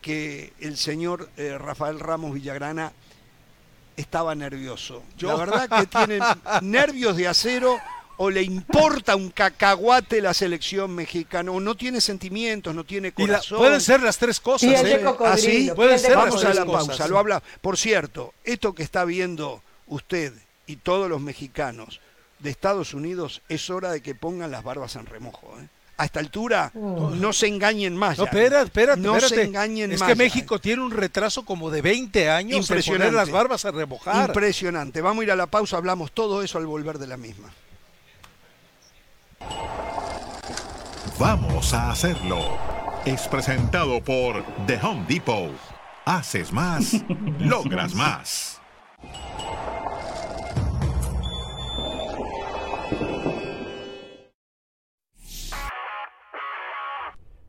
[0.00, 2.92] que el señor eh, Rafael Ramos Villagrana
[3.94, 5.02] estaba nervioso.
[5.20, 6.18] La verdad que tiene
[6.62, 7.76] nervios de acero
[8.16, 13.10] o le importa un cacahuate la selección mexicana o no tiene sentimientos, no tiene Y
[13.26, 13.58] la- corazón.
[13.58, 14.82] pueden ser las tres cosas.
[14.82, 15.04] ¿eh?
[15.20, 15.46] ¿Ah, sí?
[15.50, 16.86] piel Puede de ser las Vamos a tres la cosas.
[16.88, 17.42] pausa, lo habla.
[17.60, 20.32] Por cierto, esto que está viendo usted
[20.66, 22.00] y todos los mexicanos
[22.38, 25.54] de Estados Unidos es hora de que pongan las barbas en remojo.
[25.60, 25.68] ¿eh?
[25.98, 28.18] A esta altura no se engañen más.
[28.18, 29.34] No, ya, espera, espérate, No espérate.
[29.36, 30.08] se engañen es más.
[30.08, 33.16] que ya, México tiene un retraso como de 20 años poner Impresionante.
[33.16, 34.28] las barbas a remojar.
[34.28, 35.00] Impresionante.
[35.00, 37.50] Vamos a ir a la pausa, hablamos todo eso al volver de la misma.
[41.18, 42.58] Vamos a hacerlo.
[43.06, 45.52] Es presentado por The Home Depot.
[46.04, 46.92] Haces más,
[47.40, 48.60] logras más.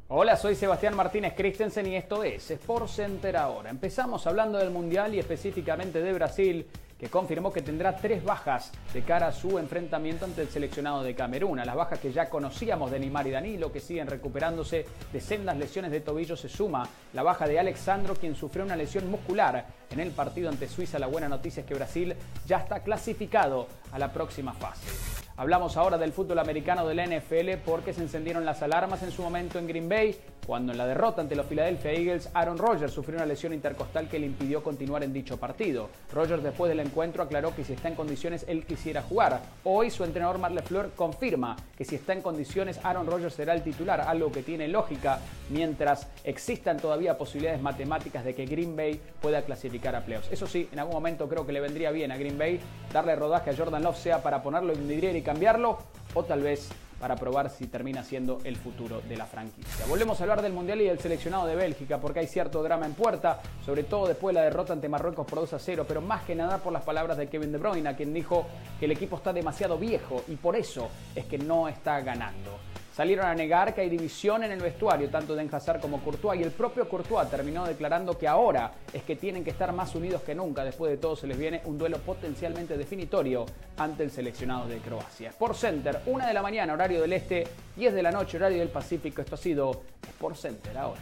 [0.09, 3.69] Hola, soy Sebastián Martínez Christensen y esto es Sport Center ahora.
[3.69, 6.65] Empezamos hablando del Mundial y específicamente de Brasil,
[6.97, 11.13] que confirmó que tendrá tres bajas de cara a su enfrentamiento ante el seleccionado de
[11.13, 11.59] Camerún.
[11.59, 15.57] A las bajas que ya conocíamos de Neymar y Danilo, que siguen recuperándose de sendas
[15.57, 19.99] lesiones de tobillo, se suma la baja de Alexandro, quien sufrió una lesión muscular en
[19.99, 20.99] el partido ante Suiza.
[20.99, 25.26] La buena noticia es que Brasil ya está clasificado a la próxima fase.
[25.39, 29.21] Hablamos ahora del fútbol americano de la NFL porque se encendieron las alarmas en su
[29.21, 30.17] momento en Green Bay,
[30.47, 34.17] cuando en la derrota ante los Philadelphia Eagles, Aaron Rodgers sufrió una lesión intercostal que
[34.17, 35.89] le impidió continuar en dicho partido.
[36.11, 39.39] Rodgers después del encuentro aclaró que si está en condiciones él quisiera jugar.
[39.63, 43.61] Hoy su entrenador Matt LeFleur confirma que si está en condiciones Aaron Rodgers será el
[43.61, 45.19] titular, algo que tiene lógica
[45.49, 50.31] mientras existan todavía posibilidades matemáticas de que Green Bay pueda clasificar a playoffs.
[50.31, 52.59] Eso sí, en algún momento creo que le vendría bien a Green Bay
[52.91, 55.77] darle rodaje a Jordan Love, sea para ponerlo en vidriera y cambiarlo,
[56.13, 56.69] o tal vez
[57.01, 59.85] para probar si termina siendo el futuro de la franquicia.
[59.85, 62.93] Volvemos a hablar del Mundial y del seleccionado de Bélgica, porque hay cierto drama en
[62.93, 66.23] puerta, sobre todo después de la derrota ante Marruecos por 2 a 0, pero más
[66.23, 68.47] que nada por las palabras de Kevin De Bruyne, a quien dijo
[68.79, 72.57] que el equipo está demasiado viejo y por eso es que no está ganando.
[72.97, 76.43] Salieron a negar que hay división en el vestuario, tanto de Hazard como Courtois, y
[76.43, 80.33] el propio Courtois terminó declarando que ahora es que tienen que estar más unidos que
[80.33, 80.63] nunca.
[80.63, 83.45] Después de todo se les viene un duelo potencialmente definitorio
[83.77, 85.29] ante el seleccionado de Croacia.
[85.29, 87.45] Sport Center, una de la mañana, horario del este,
[87.75, 89.21] 10 de la noche, horario del Pacífico.
[89.21, 91.01] Esto ha sido Sport Center ahora.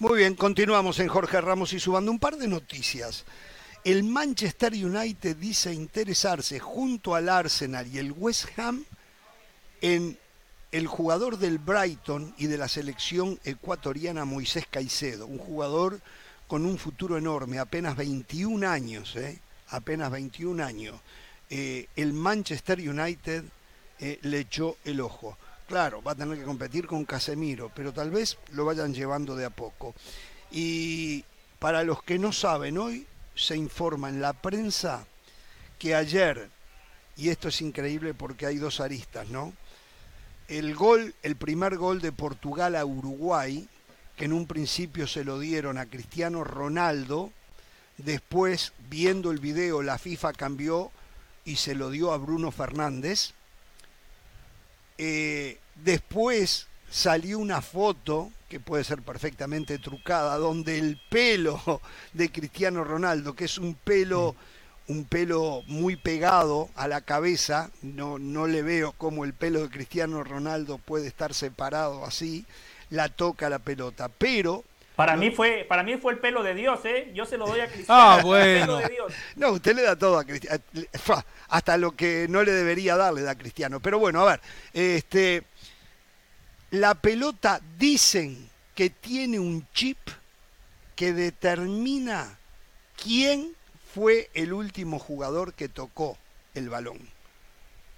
[0.00, 2.12] Muy bien, continuamos en Jorge Ramos y su banda.
[2.12, 3.24] Un par de noticias.
[3.82, 8.84] El Manchester United dice interesarse junto al Arsenal y el West Ham
[9.80, 10.16] en
[10.70, 16.00] el jugador del Brighton y de la selección ecuatoriana Moisés Caicedo, un jugador
[16.46, 19.40] con un futuro enorme, apenas 21 años, ¿eh?
[19.70, 20.94] apenas 21 años.
[21.50, 23.42] Eh, el Manchester United
[23.98, 25.36] eh, le echó el ojo.
[25.68, 29.44] Claro, va a tener que competir con Casemiro, pero tal vez lo vayan llevando de
[29.44, 29.94] a poco.
[30.50, 31.26] Y
[31.58, 35.06] para los que no saben, hoy se informa en la prensa
[35.78, 36.48] que ayer,
[37.18, 39.52] y esto es increíble porque hay dos aristas, ¿no?
[40.48, 43.68] El gol, el primer gol de Portugal a Uruguay,
[44.16, 47.30] que en un principio se lo dieron a Cristiano Ronaldo,
[47.98, 50.90] después, viendo el video, la FIFA cambió
[51.44, 53.34] y se lo dio a Bruno Fernández.
[54.98, 61.80] Eh, después salió una foto que puede ser perfectamente trucada, donde el pelo
[62.12, 64.34] de Cristiano Ronaldo, que es un pelo,
[64.88, 69.70] un pelo muy pegado a la cabeza, no, no le veo cómo el pelo de
[69.70, 72.46] Cristiano Ronaldo puede estar separado así,
[72.90, 74.64] la toca la pelota, pero
[74.98, 77.12] Para mí fue, para mí fue el pelo de Dios, ¿eh?
[77.14, 78.00] Yo se lo doy a Cristiano.
[78.02, 78.60] Ah, El bueno.
[78.60, 79.12] pelo de Dios.
[79.36, 80.60] No, usted le da todo a Cristiano.
[81.46, 83.78] Hasta lo que no le debería darle da a Cristiano.
[83.78, 84.40] Pero bueno, a ver,
[84.72, 85.44] este,
[86.72, 89.98] la pelota dicen que tiene un chip
[90.96, 92.36] que determina
[93.00, 93.54] quién
[93.94, 96.18] fue el último jugador que tocó
[96.54, 96.98] el balón.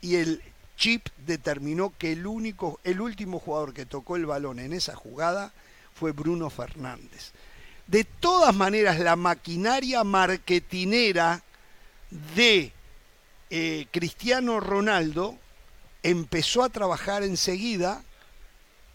[0.03, 0.43] Y el
[0.77, 5.55] chip determinó que el único, el último jugador que tocó el balón en esa jugada
[6.01, 7.33] fue Bruno Fernández.
[7.87, 11.43] De todas maneras, la maquinaria marketinera
[12.35, 12.73] de
[13.51, 15.37] eh, Cristiano Ronaldo
[16.03, 18.03] empezó a trabajar enseguida,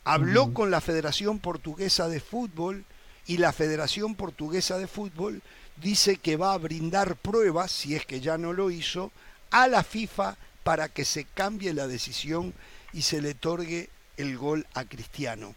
[0.03, 2.85] habló con la Federación Portuguesa de Fútbol
[3.27, 5.43] y la Federación Portuguesa de Fútbol
[5.77, 9.11] dice que va a brindar pruebas, si es que ya no lo hizo,
[9.51, 12.55] a la FIFA para que se cambie la decisión
[12.93, 15.53] y se le otorgue el gol a Cristiano.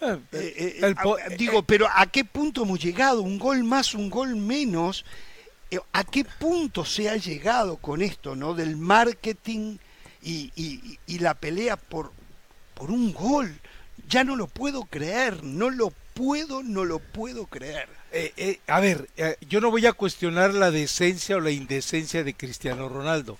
[0.00, 0.94] Eh, Eh, eh,
[1.28, 3.22] el digo, pero ¿a qué punto hemos llegado?
[3.22, 5.04] Un gol más, un gol menos.
[5.92, 8.54] ¿A qué punto se ha llegado con esto, no?
[8.54, 9.76] Del marketing
[10.22, 12.12] y, y- y la pelea por,
[12.74, 13.54] por un gol.
[14.08, 17.88] Ya no lo puedo creer, no lo puedo, no lo puedo creer.
[18.12, 22.24] Eh, eh, a ver, eh, yo no voy a cuestionar la decencia o la indecencia
[22.24, 23.36] de Cristiano Ronaldo.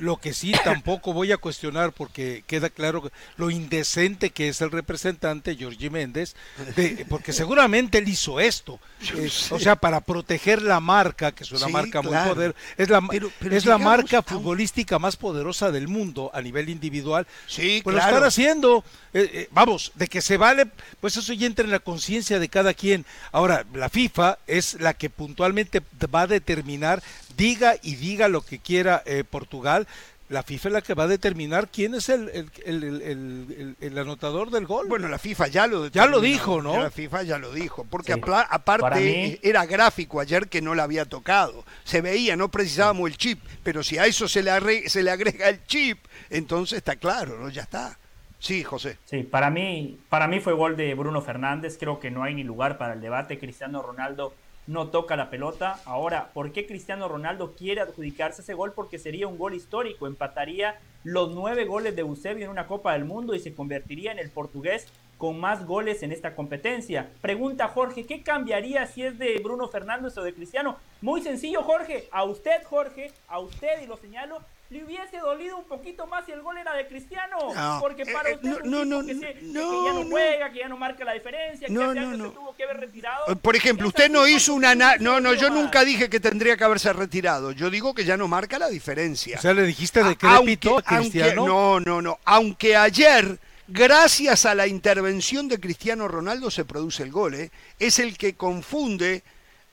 [0.00, 4.70] Lo que sí tampoco voy a cuestionar, porque queda claro lo indecente que es el
[4.70, 6.34] representante, Giorgi Méndez,
[6.76, 8.78] de- porque seguramente él hizo esto.
[9.16, 12.34] eh, o sea, para proteger la marca, que es una Sí, marca muy claro.
[12.34, 16.68] poderosa, es la, Pero- pero es la marca futbolística más poderosa del mundo a nivel
[16.68, 17.26] individual.
[17.48, 18.10] Sí, pues claro.
[18.12, 18.84] lo están haciendo.
[19.14, 20.66] Eh, eh, vamos, de que se vale,
[21.00, 23.04] pues eso ya entra en la conciencia de cada quien.
[23.32, 25.82] Ahora, la FIFA es la que puntualmente
[26.14, 27.02] va a determinar,
[27.36, 29.86] diga y diga lo que quiera eh, Portugal.
[30.28, 33.76] La FIFA es la que va a determinar quién es el, el, el- el- el-
[33.80, 34.86] el anotador del gol.
[34.88, 36.82] Bueno, la FIFA ya lo Ya lo dijo, ¿no?
[36.82, 38.18] La FIFA ya lo dijo, porque Sí.
[38.20, 41.64] apla- aparte mí- era gráfico ayer que no la había tocado.
[41.84, 45.10] Se veía, no precisábamos el chip, pero si a eso se le, arre- se le
[45.10, 45.98] agrega el chip,
[46.30, 47.50] entonces está claro, ¿no?
[47.50, 47.98] Ya está.
[48.38, 48.96] Sí, José.
[49.04, 51.76] Sí, para mí, para mí fue gol de Bruno Fernández.
[51.78, 53.38] Creo que no hay ni lugar para el debate.
[53.38, 54.34] Cristiano Ronaldo
[54.66, 55.80] no toca la pelota.
[55.84, 58.72] Ahora, ¿por qué Cristiano Ronaldo quiere adjudicarse ese gol?
[58.72, 60.06] Porque sería un gol histórico.
[60.06, 64.18] Empataría los nueve goles de Eusebio en una Copa del Mundo y se convertiría en
[64.18, 64.86] el portugués
[65.18, 67.10] con más goles en esta competencia.
[67.20, 70.78] Pregunta Jorge, ¿qué cambiaría si es de Bruno Fernández o de Cristiano?
[71.00, 72.08] Muy sencillo, Jorge.
[72.10, 74.40] A usted, Jorge, a usted, y lo señalo,
[74.72, 77.36] le hubiese dolido un poquito más si el gol era de Cristiano.
[77.54, 80.04] No, porque para eh, usted no, un no, no, que, se- que no, ya no
[80.10, 82.28] juega, que ya no marca la diferencia, que No, hace no, años no.
[82.30, 83.30] se tuvo que haber retirado.
[83.30, 84.74] Eh, Por ejemplo, usted no hizo una...
[84.74, 87.52] No, no, yo nunca dije que tendría que haberse retirado.
[87.52, 89.38] Yo digo que ya no marca la diferencia.
[89.38, 91.46] o sea, le dijiste decrépito a aunque- Cristiano.
[91.46, 92.18] no, no, no.
[92.24, 97.34] Aunque ayer, gracias a la intervención de Cristiano Ronaldo, se produce el gol.
[97.34, 97.50] ¿eh?
[97.78, 99.22] Es el que confunde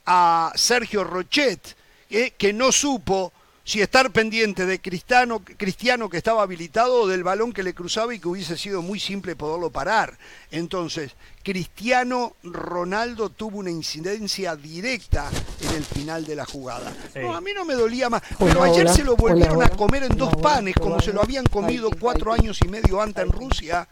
[0.05, 1.75] a Sergio Rochet,
[2.09, 2.33] ¿eh?
[2.37, 3.31] que no supo
[3.69, 8.15] si estar pendiente de Cristiano, Cristiano que estaba habilitado o del balón que le cruzaba
[8.15, 10.17] y que hubiese sido muy simple poderlo parar.
[10.49, 11.11] Entonces,
[11.43, 15.29] Cristiano Ronaldo tuvo una incidencia directa
[15.61, 16.91] en el final de la jugada.
[17.13, 17.19] Sí.
[17.19, 18.93] No, a mí no me dolía más, Hola, pero ayer hola.
[18.93, 21.03] se lo volvieron Hola, a comer en dos Hola, panes, como hola.
[21.03, 23.31] se lo habían comido cuatro años y medio antes en.
[23.31, 23.87] Rusia.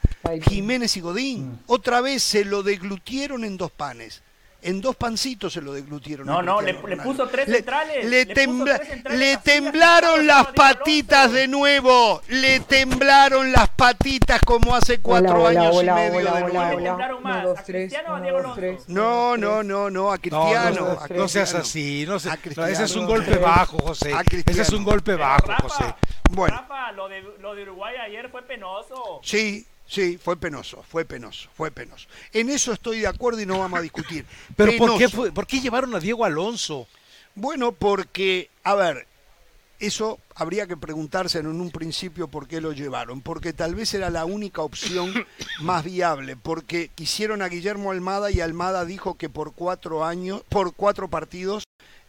[0.50, 1.60] Jiménez y Godín.
[1.68, 4.24] Otra vez se lo deglutieron en dos panes.
[4.60, 6.26] En dos pancitos se lo deglutieron.
[6.26, 9.44] No, no, le- puso tres Le- centrales, Le, le puso tembla- tres centrales le vacías,
[9.44, 12.22] temblaron las patitas de nuevo.
[12.28, 16.54] Le temblaron las patitas como hace cuatro Hola, años hola, y medio hola, de hola,
[16.74, 16.82] nuevo.
[16.88, 18.90] Temblaron más, Uno, dos, ¿a tres, Cristiano o a uno, Diego dos, tres.
[18.90, 20.76] No, no, no, no, a No, Cristiano.
[20.82, 22.70] no, a no seas así, no, se- A no, Cristiano.
[22.70, 24.12] ese es un golpe bajo, José.
[24.14, 25.96] A Ese es un golpe bajo, Rafa, José.
[26.32, 26.58] Bueno.
[26.58, 29.20] Rafa, lo de, lo de Uruguay ayer fue penoso.
[29.24, 32.08] Sí, sí, fue penoso, fue penoso, fue penoso.
[32.34, 34.26] En eso estoy de acuerdo y no vamos a discutir.
[34.56, 36.88] Pero ¿por qué, fue- ¿por qué llevaron a Diego Alonso?
[37.36, 39.06] Bueno, porque, a ver,
[39.80, 44.10] eso habría que preguntarse en un principio por qué lo llevaron, porque tal vez era
[44.10, 45.14] la única opción
[45.62, 50.74] más viable, porque quisieron a Guillermo Almada y Almada dijo que por cuatro años, por
[50.74, 51.64] cuatro partidos,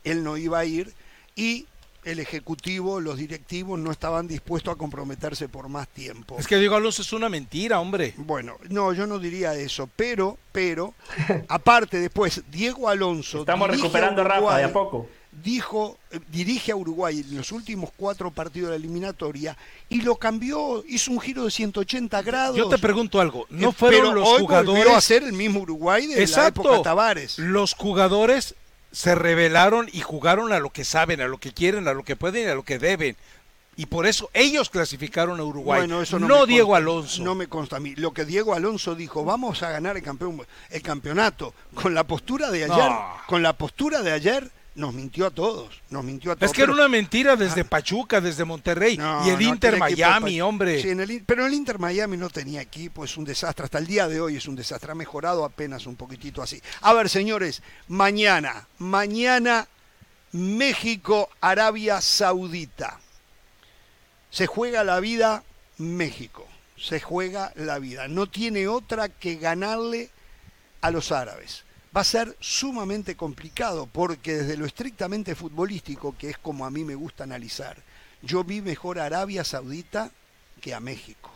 [0.04, 0.94] él no iba a ir
[1.36, 1.66] y
[2.04, 6.36] el ejecutivo, los directivos no estaban dispuestos a comprometerse por más tiempo.
[6.38, 8.14] Es que Diego Alonso es una mentira, hombre.
[8.16, 10.94] Bueno, no, yo no diría eso, pero, pero,
[11.48, 13.40] aparte después, Diego Alonso.
[13.40, 15.06] Estamos dirige recuperando a Rafa Uruguay, de a poco.
[15.30, 19.56] Dijo, eh, dirige a Uruguay en los últimos cuatro partidos de la eliminatoria
[19.88, 22.56] y lo cambió, hizo un giro de 180 grados.
[22.56, 24.82] Yo te pregunto algo, ¿no Eh, fueron pero los hoy jugadores?
[24.84, 26.62] volvió a ser el mismo Uruguay de Exacto.
[26.64, 27.38] la época Tavares.
[27.38, 28.54] Los jugadores
[28.92, 32.16] se rebelaron y jugaron a lo que saben, a lo que quieren, a lo que
[32.16, 33.16] pueden y a lo que deben.
[33.76, 35.80] Y por eso ellos clasificaron a Uruguay.
[35.80, 37.22] Bueno, eso no Diego consta- Alonso.
[37.22, 37.94] No me consta a mí.
[37.94, 41.54] Lo que Diego Alonso dijo, vamos a ganar el, campeón, el campeonato.
[41.74, 43.06] Con la postura de ayer, No.
[43.28, 45.82] con la postura de ayer, nos mintió a todos.
[45.90, 46.50] Nos mintió a todos.
[46.50, 49.74] es que era Pero- una mentira desde Pachuca, desde Monterrey No, y el no, Inter
[49.74, 50.80] equipo Miami, hombre.
[50.80, 53.64] Sí, en el pero el Inter Miami no tenía equipo, es un desastre.
[53.64, 54.92] Hasta el día de hoy es un desastre.
[54.92, 56.62] Ha mejorado apenas un poquitito así.
[56.80, 59.66] A ver, señores, mañana, mañana
[60.32, 63.00] México, Arabia Saudita.
[64.30, 65.42] Se juega la vida
[65.78, 66.46] México
[66.78, 68.08] se juega la vida.
[68.08, 70.10] No tiene otra que ganarle
[70.80, 71.64] a los árabes.
[71.96, 76.84] Va a ser sumamente complicado porque desde lo estrictamente futbolístico, que es como a mí
[76.84, 77.76] me gusta analizar,
[78.22, 80.10] yo vi mejor a Arabia Saudita
[80.60, 81.30] que a México.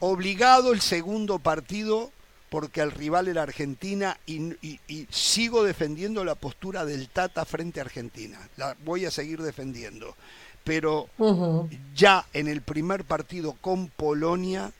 [0.00, 2.12] Obligado el segundo partido
[2.50, 7.82] porque el rival era Argentina y, y, sigo defendiendo la postura del Tata frente a
[7.82, 8.38] Argentina.
[8.56, 10.14] La voy a seguir defendiendo
[10.68, 11.08] pero
[11.94, 14.70] ya en el primer partido con Polonia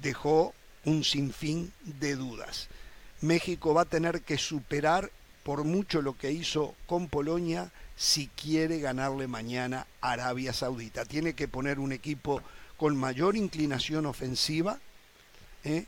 [0.00, 0.54] dejó
[0.84, 2.68] un sinfín de dudas.
[3.20, 5.10] México va a tener que superar
[5.42, 11.04] por mucho lo que hizo con Polonia si quiere ganarle mañana a Arabia Saudita.
[11.04, 12.42] Tiene que poner un equipo
[12.76, 14.78] con mayor inclinación ofensiva
[15.64, 15.84] ¿eh?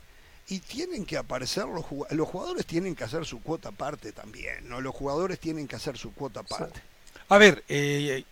[0.47, 2.17] y tienen que aparecer los jugadores.
[2.17, 4.81] Los jugadores tienen que hacer su cuota aparte también, ¿no?
[4.81, 6.81] Los jugadores tienen que hacer su cuota aparte.
[7.29, 8.25] A ver, eh,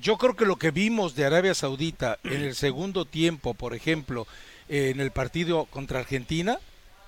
[0.00, 4.26] yo creo que lo que vimos de Arabia Saudita en el segundo tiempo, por ejemplo,
[4.68, 6.58] en el partido contra Argentina,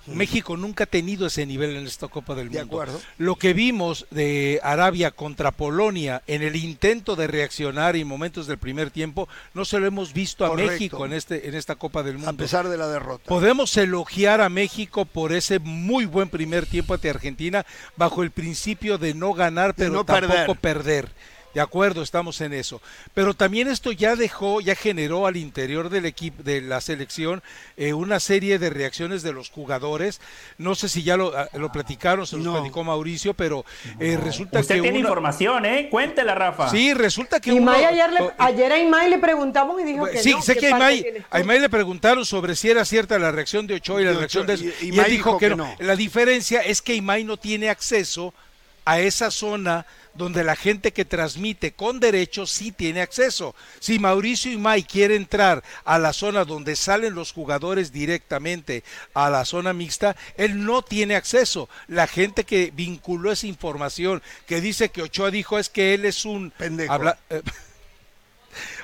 [0.07, 2.59] México nunca ha tenido ese nivel en esta Copa del Mundo.
[2.59, 3.01] De acuerdo.
[3.17, 8.57] Lo que vimos de Arabia contra Polonia en el intento de reaccionar y momentos del
[8.57, 12.15] primer tiempo, no se lo hemos visto a México en este en esta Copa del
[12.15, 12.29] Mundo.
[12.29, 13.23] A pesar de la derrota.
[13.27, 18.97] Podemos elogiar a México por ese muy buen primer tiempo ante Argentina bajo el principio
[18.97, 21.09] de no ganar pero tampoco perder
[21.53, 22.81] de acuerdo, estamos en eso.
[23.13, 27.41] Pero también esto ya dejó, ya generó al interior del equipo, de la selección,
[27.77, 30.21] eh, una serie de reacciones de los jugadores.
[30.57, 33.65] No sé si ya lo, ah, lo platicaron, se los platicó Mauricio, pero
[33.99, 34.81] eh, resulta Usted que.
[34.81, 35.87] tiene información, ¿eh?
[35.89, 36.69] Cuéntela, Rafa.
[36.69, 37.51] Sí, resulta que.
[37.51, 40.41] Imay ayer, le, ayer a Imay le preguntamos y dijo que sí, no.
[40.41, 44.05] sé que, a Imay, le preguntaron sobre si era cierta la reacción de Ochoa y
[44.05, 44.55] la reacción de.
[44.81, 45.73] Y, él dijo, que, no.
[45.79, 48.48] La diferencia es que Imay no tiene acceso a
[48.85, 53.55] esa zona donde la gente que transmite con derechos sí tiene acceso.
[53.79, 59.45] Si Mauricio Imay quiere entrar a la zona donde salen los jugadores directamente a la
[59.45, 61.69] zona mixta, él no tiene acceso.
[61.87, 66.25] La gente que vinculó esa información, que dice que Ochoa dijo es que él es
[66.25, 66.51] un...
[66.51, 67.15] Pendejo.
[67.29, 67.41] Eh,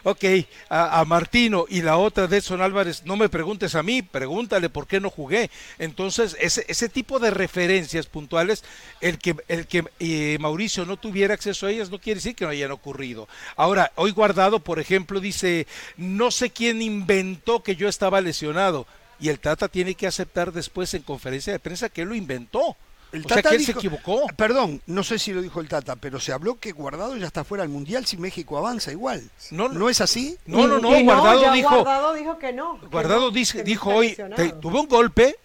[0.08, 0.24] Ok,
[0.70, 4.86] a, Martino y la otra de Edson Álvarez, no me preguntes a mí, pregúntale por
[4.86, 5.50] qué no jugué.
[5.80, 8.64] Entonces, ese, ese tipo de referencias puntuales,
[9.02, 12.46] el que, el que eh, Mauricio no tuviera acceso a ellas no quiere decir que
[12.46, 13.28] no hayan ocurrido.
[13.56, 15.66] Ahora, hoy guardado, por ejemplo, dice,
[15.98, 18.86] no sé quién inventó que yo estaba lesionado.
[19.20, 22.78] Y el Tata tiene que aceptar después en conferencia de prensa que lo inventó.
[23.16, 24.28] El Tata se equivocó.
[24.36, 27.44] Perdón, no sé si lo dijo el Tata, pero se habló que Guardado ya está
[27.44, 29.24] fuera del Mundial si México avanza igual.
[29.52, 30.38] ¿No, ¿No es así?
[30.46, 32.78] No, no, no, Guardado, dijo, Guardado dijo que no.
[32.92, 34.18] Guardado dijo hoy,
[34.62, 35.38] tuve un golpe,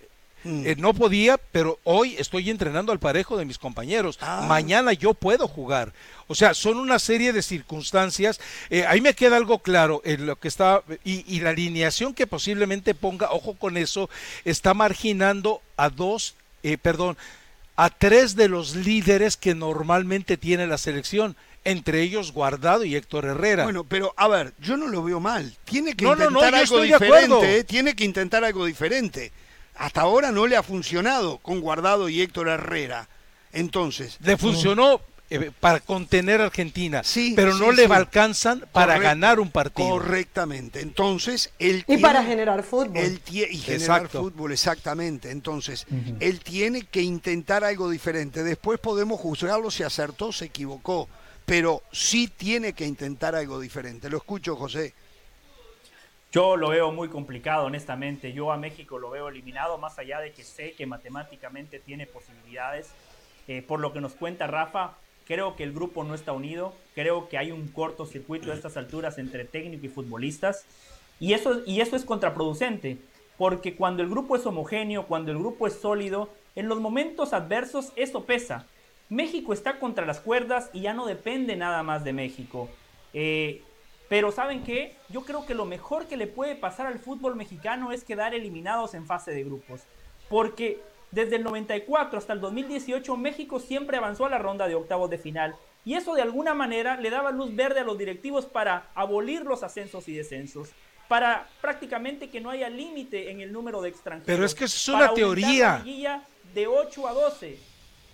[0.43, 0.67] mm.
[0.67, 4.19] eh, no podía, pero hoy estoy entrenando al parejo de mis compañeros.
[4.21, 4.45] Ah.
[4.49, 5.93] Mañana yo puedo jugar.
[6.27, 8.41] O sea, son una serie de circunstancias.
[8.69, 12.27] Eh, ahí me queda algo claro en lo que está y, y, la alineación que
[12.27, 14.11] posiblemente ponga, ojo con eso,
[14.45, 17.17] está marginando a dos, eh, perdón,
[17.83, 23.25] a tres de los líderes que normalmente tiene la selección, entre ellos Guardado y Héctor
[23.25, 23.65] Herrera.
[23.65, 25.57] Bueno, pero a ver, yo no lo veo mal.
[25.65, 27.65] Tiene que intentar algo diferente, ¿eh?
[27.65, 29.33] tiene que intentar algo diferente.
[29.77, 33.09] Hasta ahora no le ha funcionado con Guardado y Héctor Herrera.
[33.51, 35.01] Entonces, le funcionó
[35.33, 37.03] eh, para contener a Argentina,
[37.37, 39.89] pero no le alcanzan para ganar un partido.
[39.89, 40.81] Correctamente.
[40.81, 42.97] Entonces, él y para generar fútbol.
[42.97, 45.31] Él y generar fútbol, exactamente.
[45.31, 45.87] Entonces,
[46.19, 48.43] él tiene que intentar algo diferente.
[48.43, 51.09] Después podemos juzgarlo si acertó, se equivocó,
[51.47, 54.11] pero sí tiene que intentar algo diferente.
[54.11, 54.95] Lo escucho, José.
[56.33, 58.33] Yo lo veo muy complicado, honestamente.
[58.33, 62.91] Yo a México lo veo eliminado, más allá de que sé que matemáticamente tiene posibilidades.
[63.49, 64.97] Eh, por lo que nos cuenta Rafa,
[65.31, 69.17] Creo que el grupo no está unido, creo que hay un cortocircuito a estas alturas
[69.17, 70.65] entre técnico y futbolistas
[71.21, 72.99] y eso, y eso es contraproducente,
[73.39, 77.93] porque cuando el grupo es homogéneo, cuando el grupo es sólido, en los momentos adversos
[77.95, 78.67] eso pesa.
[79.09, 82.69] México está contra las cuerdas y ya no depende nada más de México.
[83.15, 83.63] Eh,
[84.09, 84.97] pero ¿saben qué?
[85.11, 88.95] Yo creo que lo mejor que le puede pasar al fútbol mexicano es quedar eliminados
[88.95, 89.83] en fase de grupos.
[90.29, 90.81] Porque
[91.11, 95.19] desde el 94 hasta el 2018 México siempre avanzó a la ronda de octavos de
[95.19, 99.43] final y eso de alguna manera le daba luz verde a los directivos para abolir
[99.43, 100.71] los ascensos y descensos,
[101.09, 104.27] para prácticamente que no haya límite en el número de extranjeros.
[104.27, 105.83] Pero es que es una teoría.
[106.55, 107.70] de 8 a 12.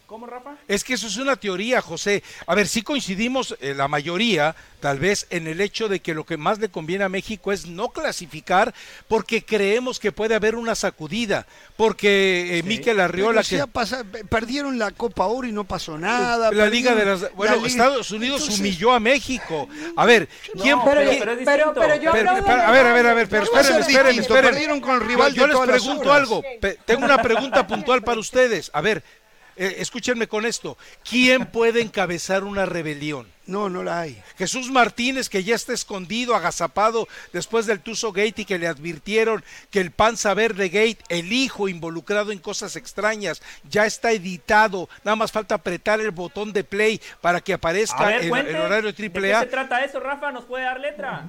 [0.07, 0.55] ¿Cómo, Rafa?
[0.69, 2.23] Es que eso es una teoría, José.
[2.47, 6.25] A ver, sí coincidimos eh, la mayoría, tal vez, en el hecho de que lo
[6.25, 8.73] que más le conviene a México es no clasificar
[9.09, 11.49] porque creemos que puede haber una sacudida.
[11.77, 13.65] Porque eh, Miquel Arriola, que
[14.31, 16.53] perdieron la Copa Oro y no pasó nada.
[16.53, 17.35] la Liga de las.
[17.35, 19.69] Bueno, la Liga- Estados Unidos Entonces, humilló a México.
[19.97, 20.29] A ver,
[20.63, 20.79] ¿quién.
[20.79, 21.81] No, Pero, pero- quién- pero es pero, distinto.
[21.81, 23.65] pero yo Pero, aplaudo pero, a ver, a ver, a ver, pero ¿Qué va a
[23.65, 24.51] ser espérenme, espérenme.
[24.51, 26.45] Perdieron con el rival yo les pregunto algo.
[26.85, 28.71] Tengo una pregunta puntual para ustedes.
[28.73, 29.03] A ver,
[29.57, 30.77] eh, escúchenme con esto.
[31.09, 33.27] ¿Quién puede encabezar una rebelión?
[33.47, 34.21] No, no la hay.
[34.39, 39.45] Jesús Martínez, que ya está escondido, agazapado después del Tuzo Gate y que le advirtieron
[39.71, 43.41] que el Panza Verde Gate, el hijo involucrado en cosas extrañas,
[43.71, 44.89] ya está editado.
[45.05, 48.51] Nada más falta apretar el botón de play para que A aparezca ver, en cuente.
[48.51, 49.41] el horario ¿De qué AAA.
[49.43, 50.33] se trata eso, Rafa?
[50.33, 51.25] ¿Nos puede dar letra?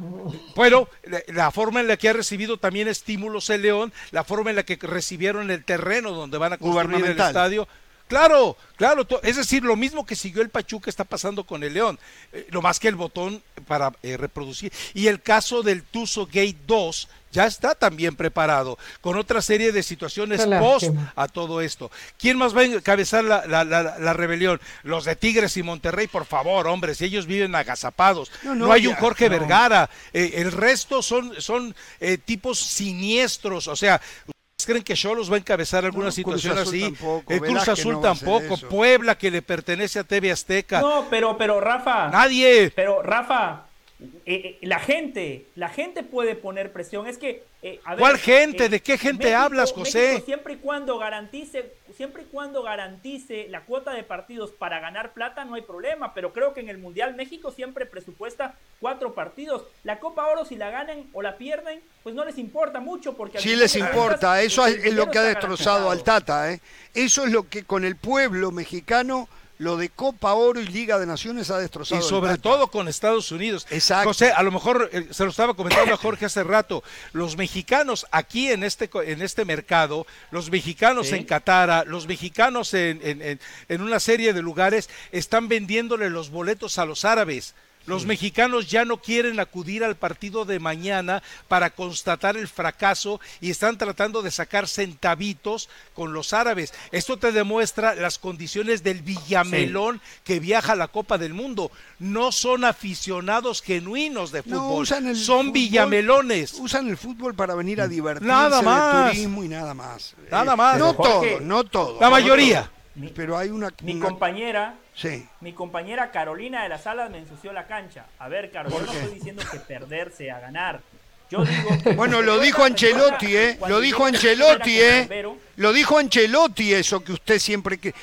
[0.55, 4.49] Bueno, la, la forma en la que ha recibido también estímulos el León, la forma
[4.49, 7.67] en la que recibieron el terreno donde van a construir el estadio.
[8.07, 11.99] Claro, claro, es decir, lo mismo que siguió el Pachuca está pasando con el León,
[12.31, 14.71] eh, lo más que el botón para eh, reproducir.
[14.93, 19.83] Y el caso del Tuzo Gate 2 ya está también preparado, con otra serie de
[19.83, 20.85] situaciones post
[21.17, 21.91] a todo esto.
[22.17, 24.61] ¿Quién más va a encabezar la, la- la- la rebelión?
[24.83, 28.31] Los de Tigres y Monterrey, por favor, hombre, si ellos viven agazapados.
[28.43, 29.37] No, No, no, hay ya, un Jorge no.
[29.37, 29.89] Vergara.
[30.13, 33.67] eh, el resto son, son eh, tipos siniestros.
[33.67, 33.95] O sea,
[34.25, 34.36] ¿ustedes
[34.67, 36.81] creen que Cholos va a encabezar alguna No, Cruz situación así?
[36.81, 38.57] tampoco, el Cruz Velázquez Azul no tampoco.
[38.69, 40.81] Puebla, que le pertenece a TV Azteca.
[40.81, 42.09] No, pero, pero Rafa.
[42.09, 42.71] Nadie.
[42.75, 43.66] Pero Rafa,
[43.99, 47.07] eh, eh, la gente, la gente puede poner presión.
[47.07, 48.69] Es que, eh, a ver, ¿Cuál gente?
[48.69, 50.09] ¿De qué gente México- hablas, José?
[50.09, 55.13] México siempre y cuando garantice, siempre y cuando garantice la cuota de partidos para ganar
[55.13, 56.13] plata, no hay problema.
[56.13, 59.63] Pero creo que en el Mundial México siempre presupuesta cuatro partidos.
[59.83, 63.39] La Copa Oro, si la ganan o la pierden, pues no les importa mucho porque
[63.39, 66.03] Sí les importa, eso es, es lo que ha destrozado al.
[66.03, 66.61] Tata, ¿eh?
[66.93, 69.27] Eso es lo que con el pueblo mexicano,
[69.59, 71.99] lo de Copa Oro y Liga de Naciones ha destrozado.
[71.99, 73.65] Y sobre todo con Estados Unidos.
[73.71, 74.09] Exacto.
[74.09, 76.83] José, a lo mejor eh, se lo estaba comentando a Jorge hace rato.
[77.13, 81.15] Los mexicanos aquí en este en este mercado, los mexicanos Sí.
[81.15, 83.39] en Qatar, los mexicanos en, en- en-
[83.69, 87.55] en una serie de lugares están vendiéndole los boletos a los árabes.
[87.87, 93.49] Los mexicanos ya no quieren acudir al partido de mañana para constatar el fracaso y
[93.49, 96.73] están tratando de sacar centavitos con los árabes.
[96.91, 101.71] Esto te demuestra las condiciones del Villamelón que viaja a la Copa del Mundo.
[101.99, 106.53] No son aficionados genuinos de No, fútbol, usan el son fútbol- Villamelones.
[106.59, 109.05] Usan el fútbol para venir a divertirse Nada más.
[109.05, 110.13] de turismo y nada más.
[110.29, 110.77] Nada Eh, más.
[110.77, 112.01] No Jorge, todo, no todo.
[112.01, 112.69] La mayoría.
[112.97, 113.69] Mi, Pero hay una...
[113.83, 115.27] mi una- compañera, Sí.
[115.41, 118.05] Mi compañera Carolina de las Salas me ensució la cancha.
[118.17, 120.81] A ver, Caro, yo no estoy diciendo que perderse a ganar.
[121.29, 123.59] Yo digo que Bueno, lo dijo Ancelotti, ¿eh?
[123.67, 125.35] Lo dijo Ancelotti, ¿eh?
[125.57, 127.93] Lo dijo Ancelotti eso que usted siempre que...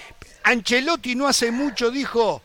[0.44, 2.42] Ancelotti no hace mucho dijo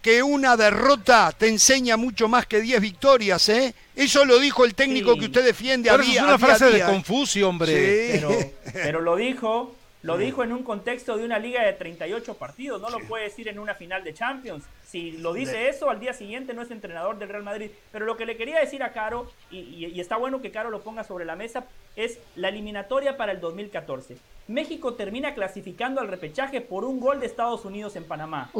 [0.00, 3.74] que una derrota te enseña mucho más que 10 victorias, ¿eh?
[3.94, 5.18] Eso lo dijo el técnico Sí.
[5.20, 6.84] que usted defiende a Pero día- es a una frase de.
[6.84, 7.66] Confucio, hombre.
[7.74, 8.18] Sí.
[8.20, 12.80] Pero, pero lo dijo, lo dijo en un contexto de una liga de 38 partidos,
[12.80, 14.64] no lo puede decir en una final de Champions.
[14.84, 17.70] Si lo dice eso, al día siguiente no es entrenador del Real Madrid.
[17.92, 20.70] Pero lo que le quería decir a Caro, y, y- y está bueno que Caro
[20.70, 21.64] lo ponga sobre la mesa,
[21.96, 24.16] es la eliminatoria para el 2014.
[24.48, 28.50] México termina clasificando al repechaje por un gol de Estados Unidos en Panamá.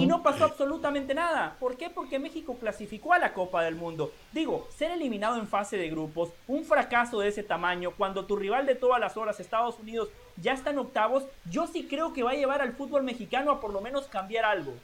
[0.00, 1.56] Y no pasó absolutamente nada.
[1.58, 1.90] ¿Por qué?
[1.90, 4.12] Porque México clasificó a la Copa del Mundo.
[4.32, 8.64] Digo, ser eliminado en fase de grupos, un fracaso de ese tamaño, cuando tu rival
[8.66, 10.08] de todas las horas, Estados Unidos,
[10.40, 13.60] ya está en octavos, yo sí creo que va a llevar al fútbol mexicano a
[13.60, 14.74] por lo menos cambiar algo.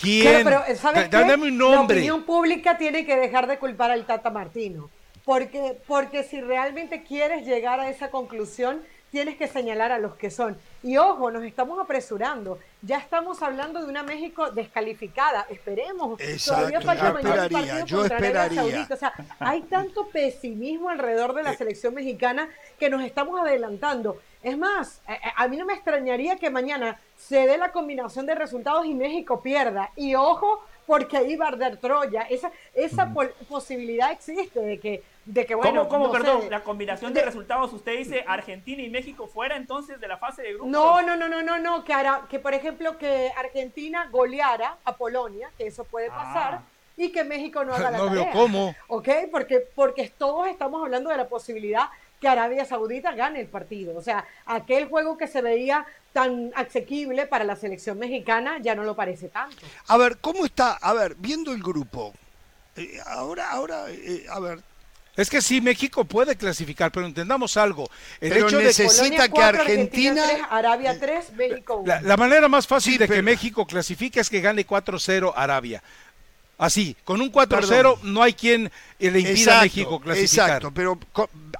[0.00, 0.42] ¿Quién?
[0.42, 1.28] Claro, pero ¿sabes Da- qué?
[1.30, 1.96] Dame un La nombre.
[1.96, 4.88] opinión pública tiene que dejar de culpar al Tata Martino.
[5.24, 8.80] Porque, porque si realmente quieres llegar a esa conclusión,
[9.10, 10.56] tienes que señalar a los que son.
[10.82, 12.58] Y ojo, nos estamos apresurando.
[12.82, 15.46] Ya estamos hablando de una México descalificada.
[15.50, 16.20] Esperemos.
[16.20, 18.62] Exacto, Todavía falta yo mañana el partido yo contra Arabia esperaría.
[18.72, 18.94] Saudita.
[18.94, 22.48] O sea, hay tanto pesimismo alrededor de la selección mexicana
[22.78, 24.18] que nos estamos adelantando.
[24.42, 28.24] Es más, a, a- a mí no me extrañaría que mañana se dé la combinación
[28.26, 29.90] de resultados y México pierda.
[29.96, 32.22] Y ojo, porque ahí va a arder Troya.
[32.22, 35.02] Esa, esa pol- posibilidad existe de que,
[35.32, 35.88] de que bueno.
[35.88, 36.42] ¿Cómo, cómo, no perdón?
[36.42, 40.16] sé, la combinación de, de- resultados, usted dice Argentina y México fuera entonces de la
[40.18, 40.68] fase de grupos.
[40.70, 44.96] No, no, no, no, no, no, que, hará, que por ejemplo que Argentina goleara a
[44.96, 46.62] Polonia, que eso puede pasar, Ah.
[46.96, 48.32] y que México no haga la No veo tarea.
[48.32, 48.74] cómo.
[48.88, 49.08] ¿Ok?
[49.30, 51.88] Porque, porque todos estamos hablando de la posibilidad
[52.20, 53.96] que Arabia Saudita gane el partido.
[53.96, 58.82] O sea, aquel juego que se veía tan asequible para la selección mexicana ya no
[58.82, 59.56] lo parece tanto.
[59.86, 60.72] A ver, ¿cómo está?
[60.74, 62.12] A ver, viendo el grupo.
[62.76, 64.58] eh, ahora, ahora, eh, a ver,
[65.16, 67.90] Es que sí, México puede clasificar, pero entendamos algo.
[68.20, 71.86] El Pero hecho de necesita Polonia que cuatro, Argentina- tres, Arabia 3, México 1.
[71.86, 75.32] la, la manera más fácil Sí, de que pero- México clasifique es que gane 4-0
[75.36, 75.82] Arabia.
[76.62, 77.94] Así, con un 4-0 Perdón.
[78.02, 80.48] no hay quien eh, le impida a México clasificar.
[80.50, 80.98] Exacto, pero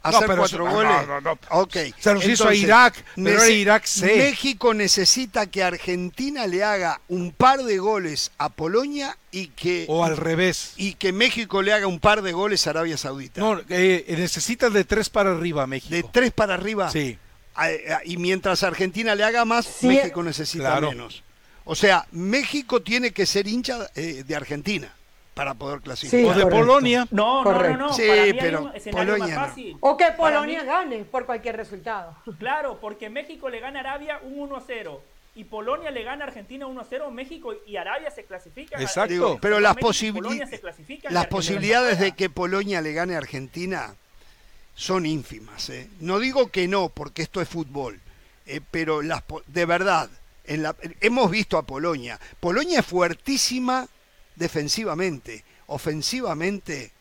[0.03, 0.93] hacer pero cuatro eso- goles.
[1.07, 1.39] no, no, no.
[1.53, 1.77] Ok.
[1.99, 4.15] Se los hizo a Irak, pero era Irak C.
[4.17, 10.05] México necesita que Argentina le haga un par de goles a Polonia y que, O
[10.05, 10.75] al revés.
[10.77, 13.41] y que México le haga un par de goles a Arabia Saudita.
[13.41, 15.95] No, eh, necesitas de tres para arriba México.
[15.95, 16.91] de tres para arriba.
[16.91, 17.17] Sí.
[17.55, 19.87] A- a- Y mientras Argentina le haga más, Sí.
[19.87, 20.91] México necesita Claro.
[20.91, 21.23] menos.
[21.71, 24.93] O sea, México tiene que ser hincha eh, de Argentina
[25.35, 26.21] para poder clasificar.
[26.21, 26.67] Sí, O de correcto.
[26.67, 27.07] Polonia.
[27.13, 27.77] No, no, Correcto.
[27.79, 27.93] no, no.
[27.95, 29.77] Sí, Para mí hay pero un escenario Polonia más fácil.
[29.79, 32.17] O que Polonia mí- gane por cualquier resultado.
[32.41, 35.01] Claro, porque México le gana a Arabia un 1-0
[35.37, 38.83] y Polonia le gana a Argentina 1-0, México y Arabia se clasifican.
[38.83, 39.13] Exacto.
[39.13, 39.77] Digo, pero las,
[40.51, 43.95] se clasifican posibilidades de que Polonia le gane a Argentina
[44.75, 45.71] son ínfimas.
[45.71, 45.89] ¿eh?
[46.01, 48.01] No digo que no, porque esto es fútbol,
[48.47, 50.11] eh, pero las, po- de verdad,
[51.01, 52.19] hemos visto a Polonia.
[52.41, 53.87] Polonia es fuertísima
[54.37, 56.93] defensivamente, ofensivamente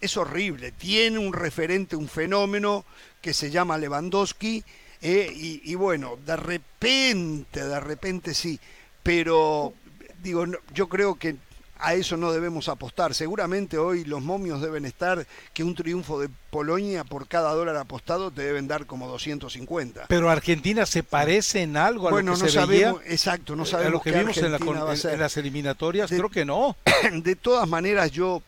[0.00, 0.72] es horrible.
[0.72, 2.84] Tiene un referente, un fenómeno
[3.20, 4.64] que se llama Lewandowski.
[5.00, 8.58] eh, y, y bueno, de repente, de repente sí.
[9.02, 9.74] Pero
[10.22, 11.36] digo, yo creo que
[11.84, 13.14] a eso no debemos apostar.
[13.14, 18.30] Seguramente hoy los momios deben estar que un triunfo de Polonia por cada dólar apostado
[18.30, 20.06] te deben dar como 250.
[20.08, 23.12] Pero Argentina se parece en algo a bueno, lo que no se sabemos, veía.
[23.12, 26.44] exacto, no a sabemos lo que vimos la a en las eliminatorias, De- creo que
[26.44, 26.76] no.
[27.12, 28.42] de todas maneras yo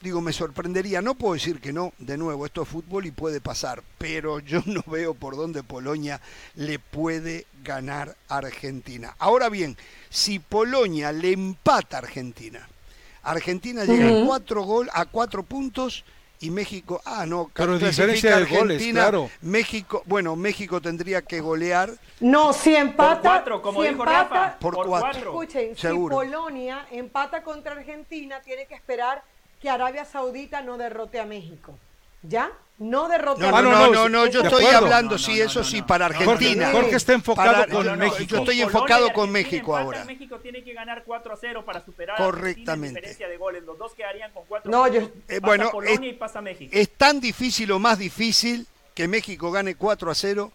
[0.00, 3.40] digo me sorprendería no puedo decir que no de nuevo esto es fútbol y puede
[3.40, 6.20] pasar pero yo no veo por dónde Polonia
[6.56, 9.76] le puede ganar a Argentina ahora bien
[10.10, 12.68] si Polonia le empata a Argentina
[13.22, 16.04] Argentina llega a cuatro gol a cuatro puntos
[16.40, 19.30] y México ah no Pero diferencia de goles, Argentina, claro.
[19.42, 23.14] México bueno México tendría que golear No, si empata.
[23.14, 24.58] Por cuatro, como si dijo empata, Rafa.
[24.58, 25.10] Por por cuatro.
[25.10, 25.42] cuatro.
[25.42, 26.20] Escuchen, Seguro.
[26.20, 29.22] si Polonia empata contra Argentina, tiene que esperar
[29.60, 31.78] que Arabia Saudita no derrote a México.
[32.22, 32.50] ¿Ya?
[32.78, 35.18] No derrote no, a no, Ah, no, no, no, no, yo estoy hablando, No, no,
[35.18, 36.66] sí, eso no, sí, para Argentina.
[36.66, 38.24] Jorge, Jorge está enfocado Para- con México.
[38.24, 40.04] yo estoy enfocado con México ahora.
[40.04, 43.00] México tiene que ganar 4-0 para superar a Argentina en Correctamente.
[43.00, 43.62] diferencia de goles.
[43.64, 46.70] Los dos quedarían con 4 No, yo- Eh, Pasa bueno, Polonia es- y pasa México.
[46.74, 50.50] Es tan difícil o más difícil que México gane 4 a 0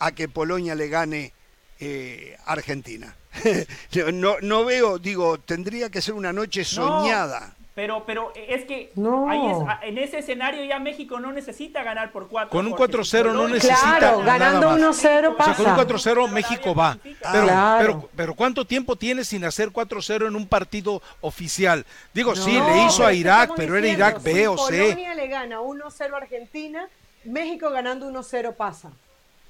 [0.00, 1.32] a que Polonia le gane
[1.80, 3.14] eh, a Argentina.
[4.14, 7.54] no, no veo, digo, tendría que ser una noche soñada.
[7.78, 9.30] Pero, pero es que No.
[9.30, 12.50] ahí es- en ese escenario ya México no necesita ganar por 4.
[12.50, 14.78] Con un 4-0 no necesita Claro, ganando más.
[14.80, 15.74] 1-0 O sea, con un pasa.
[15.76, 16.98] 4-0 México va.
[17.04, 17.78] Pero, Claro.
[17.78, 21.86] pero, pero ¿cuánto tiempo tiene sin hacer 4-0 en un partido oficial?
[22.12, 24.82] Digo, sí, No, le hizo a Irak, pero era diciendo, Irak B si o C.
[24.82, 26.88] Polonia le gana 1-0 a Argentina,
[27.26, 28.90] México ganando 1-0 pasa.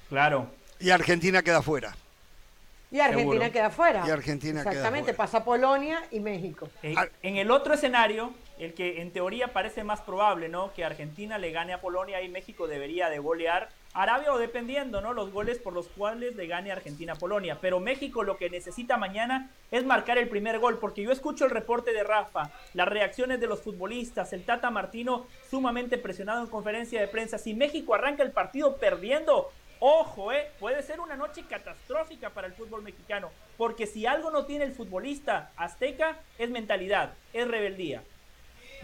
[0.07, 0.45] Claro.
[0.79, 1.95] Y Argentina queda fuera.
[2.91, 3.51] Y Argentina Seguro.
[3.51, 4.03] queda fuera.
[4.07, 6.69] Y Argentina queda Exactamente, pasa Polonia y México.
[6.81, 7.07] En, Ah.
[7.21, 10.73] en el otro escenario, el que en teoría parece más probable, ¿no?
[10.73, 15.01] Que Argentina le gane a Polonia y México debería de golear a Arabia o dependiendo,
[15.01, 15.13] ¿no?
[15.13, 17.57] Los goles por los cuales le gane Argentina a Polonia.
[17.61, 21.51] Pero México lo que necesita mañana es marcar el primer gol, porque yo escucho el
[21.51, 26.99] reporte de Rafa, las reacciones de los futbolistas, el Tata Martino sumamente presionado en conferencia
[26.99, 27.37] de prensa.
[27.37, 29.49] Si México arranca el partido perdiendo,
[29.81, 34.45] Ojo, eh, puede ser una noche catastrófica para el fútbol mexicano, porque si algo no
[34.45, 38.03] tiene el futbolista azteca es mentalidad, es rebeldía.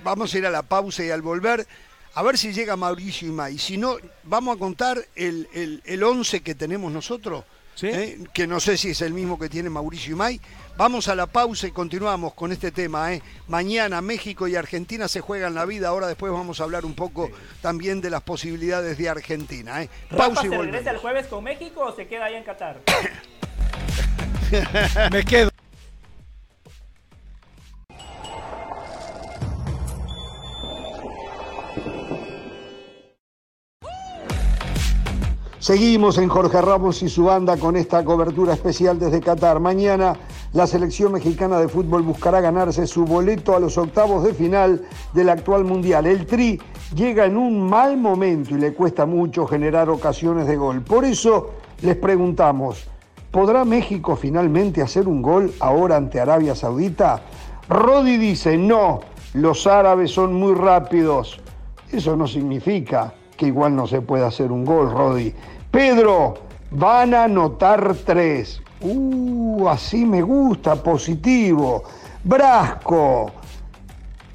[0.04, 1.68] Vamos a ir a la pausa y al volver,
[2.14, 3.58] a ver si llega Mauricio Imay.
[3.58, 7.44] Si no, vamos a contar el, el, el 11 que tenemos nosotros,
[7.76, 7.88] Sí.
[7.88, 8.20] ¿eh?
[8.34, 10.40] que no sé si es el mismo que tiene Mauricio Imay.
[10.78, 13.14] Vamos a la pausa y continuamos con este tema.
[13.14, 13.22] ¿eh?
[13.48, 15.88] Mañana México y Argentina se juegan la vida.
[15.88, 19.82] Ahora después vamos a hablar un poco también de las posibilidades de Argentina.
[19.82, 19.90] ¿eh?
[20.10, 21.02] ¿Rafa Pausa y se regresa el volvemos.
[21.02, 22.82] jueves con México o se queda ahí en Qatar?
[25.12, 25.50] Me quedo.
[35.66, 39.60] Seguimos en Jorge Ramos y su banda con esta cobertura especial desde Qatar.
[39.60, 40.16] Mañana
[40.54, 45.28] la selección mexicana de fútbol buscará ganarse su boleto a los octavos de final del
[45.28, 46.06] actual Mundial.
[46.06, 46.62] El Tri
[46.94, 50.84] llega en un mal momento y le cuesta mucho generar ocasiones de gol.
[50.84, 51.50] Por eso
[51.82, 52.86] les preguntamos,
[53.32, 57.24] ¿podrá México finalmente hacer un gol ahora ante Arabia Saudita?
[57.70, 59.00] Rodi dice, no,
[59.34, 61.40] los árabes son muy rápidos.
[61.92, 65.34] Eso no significa que igual no se pueda hacer un gol, Rodi.
[65.76, 66.36] Pedro,
[66.72, 68.62] van a anotar tres.
[68.80, 71.84] Uh, así me gusta, positivo.
[72.24, 73.30] Brasco,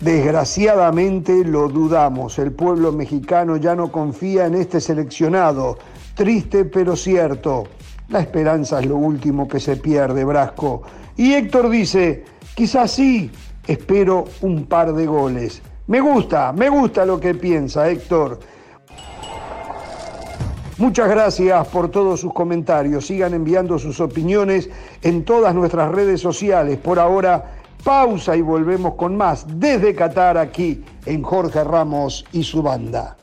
[0.00, 2.38] Desgraciadamente lo dudamos.
[2.38, 5.78] El pueblo mexicano ya no confía en este seleccionado.
[6.14, 7.64] Triste pero cierto.
[8.10, 10.82] La esperanza es lo último que se pierde, Brasco.
[11.16, 12.22] Y Héctor dice,
[12.54, 13.30] quizás sí,
[13.66, 15.62] espero un par de goles.
[15.86, 18.38] Me gusta, me gusta lo que piensa Héctor.
[20.80, 23.06] Muchas gracias por todos sus comentarios.
[23.06, 24.70] Sigan enviando sus opiniones
[25.02, 26.78] en todas nuestras redes sociales.
[26.78, 32.62] Por ahora, pausa y volvemos con más desde Qatar aquí en Jorge Ramos y su
[32.62, 33.18] banda.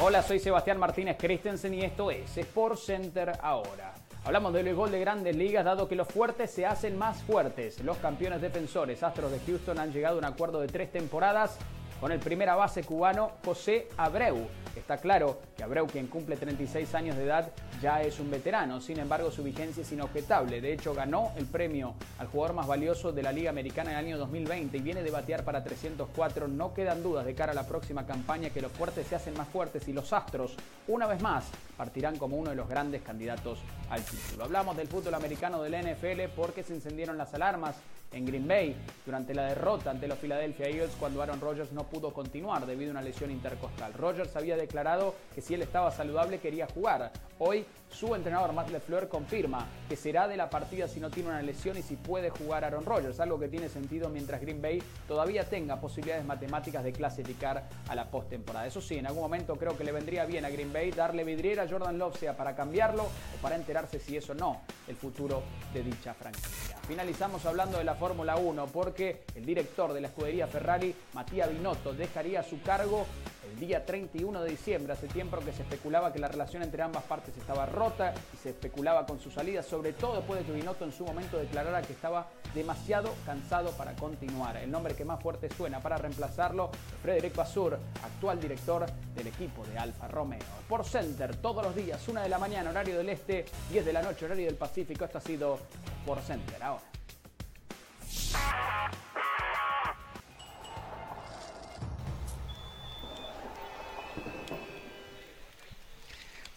[0.00, 3.92] Hola, soy Sebastián Martínez Christensen y esto es Sport Center ahora.
[4.28, 7.82] Hablamos del gol de grandes ligas, dado que los fuertes se hacen más fuertes.
[7.82, 11.56] Los campeones defensores Astros de Houston han llegado a un acuerdo de tres temporadas
[12.00, 14.46] con el primera base cubano José Abreu.
[14.76, 17.50] Está claro que Abreu, quien cumple 36 años de edad,
[17.82, 18.80] ya es un veterano.
[18.80, 20.60] Sin embargo, su vigencia es inobjetable.
[20.60, 24.04] De hecho, ganó el premio al jugador más valioso de la Liga Americana en el
[24.04, 26.46] año 2020 y viene de batear para 304.
[26.46, 29.48] No quedan dudas de cara a la próxima campaña que los fuertes se hacen más
[29.48, 30.54] fuertes y los Astros,
[30.86, 31.44] una vez más,
[31.76, 33.58] partirán como uno de los grandes candidatos
[33.90, 34.44] al título.
[34.44, 37.76] Hablamos del fútbol americano del NFL porque se encendieron las alarmas
[38.12, 38.74] en Green Bay
[39.04, 42.92] durante la derrota ante los Philadelphia Eagles cuando Aaron Rodgers no pudo continuar debido a
[42.92, 43.92] una lesión intercostal.
[43.94, 47.12] Rodgers había declarado que si él estaba saludable quería jugar.
[47.38, 51.42] Hoy su entrenador Matt LeFleur confirma que será de la partida si no tiene una
[51.42, 55.44] lesión y si puede jugar Aaron Rodgers, algo que tiene sentido mientras Green Bay todavía
[55.48, 58.66] tenga posibilidades matemáticas de clasificar a la postemporada.
[58.66, 61.62] Eso sí, en algún momento creo que le vendría bien a Green Bay darle vidriera
[61.62, 65.82] a Jordan Love sea para cambiarlo o para enterarse si eso no el futuro de
[65.82, 66.76] dicha franquicia.
[66.88, 71.92] Finalizamos hablando de la Fórmula 1 porque el director de la escudería Ferrari, Matías Binotto,
[71.92, 73.06] dejaría su cargo
[73.50, 74.92] el día 31 de diciembre.
[74.92, 78.50] Hace tiempo que se especulaba que la relación entre ambas partes estaba rota y se
[78.50, 81.92] especulaba con su salida, sobre todo después de que Binotto en su momento declarara que
[81.92, 84.56] estaba demasiado cansado para continuar.
[84.56, 86.70] El nombre que más fuerte suena para reemplazarlo,
[87.02, 90.38] Frederic Basur, actual director del equipo de Alfa Romeo.
[90.68, 94.02] Por Center, todos los días, una de la mañana, horario del este, 10 de la
[94.02, 95.04] noche, horario del Pacífico.
[95.04, 95.58] Esto ha sido
[96.06, 96.62] Por Center.
[96.62, 96.82] Ahora.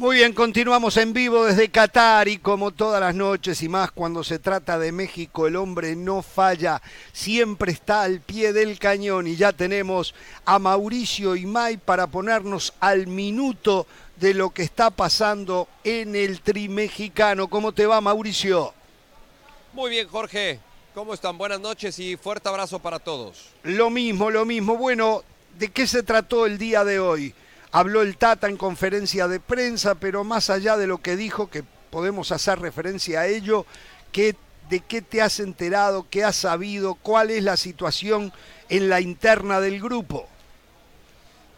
[0.02, 4.24] Muy bien, continuamos en vivo desde Qatar y como todas las noches y más cuando
[4.24, 6.82] se trata de México, el hombre no falla,
[7.14, 13.06] siempre está al pie del cañón y ya tenemos a Mauricio Imay para ponernos al
[13.06, 17.48] minuto de lo que está pasando en el tri mexicano.
[17.48, 18.74] ¿Cómo te va, Mauricio?
[19.72, 20.71] Muy bien, Jorge.
[20.94, 21.38] ¿Cómo están?
[21.38, 23.46] Buenas noches y fuerte abrazo para todos.
[23.64, 24.76] Lo mismo, lo mismo.
[24.76, 25.24] Bueno,
[25.58, 27.34] ¿de qué se trató el día de hoy?
[27.72, 31.64] Habló el Tata en conferencia de prensa, pero más allá de lo que dijo, que
[31.90, 33.66] podemos hacer referencia a ello,
[34.12, 34.36] ¿qué,
[34.70, 36.08] ¿de qué te has enterado?
[36.10, 36.96] ¿Qué has sabido?
[36.96, 38.34] ¿Cuál es la situación
[38.68, 40.28] en la interna del grupo?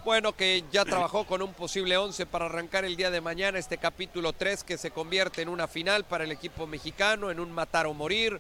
[0.06, 3.80] Bueno, que ya trabajó con un posible 11 para arrancar el día de mañana este
[3.80, 7.88] capítulo 3 que se convierte en una final para el equipo mexicano, en un matar
[7.88, 8.40] o morir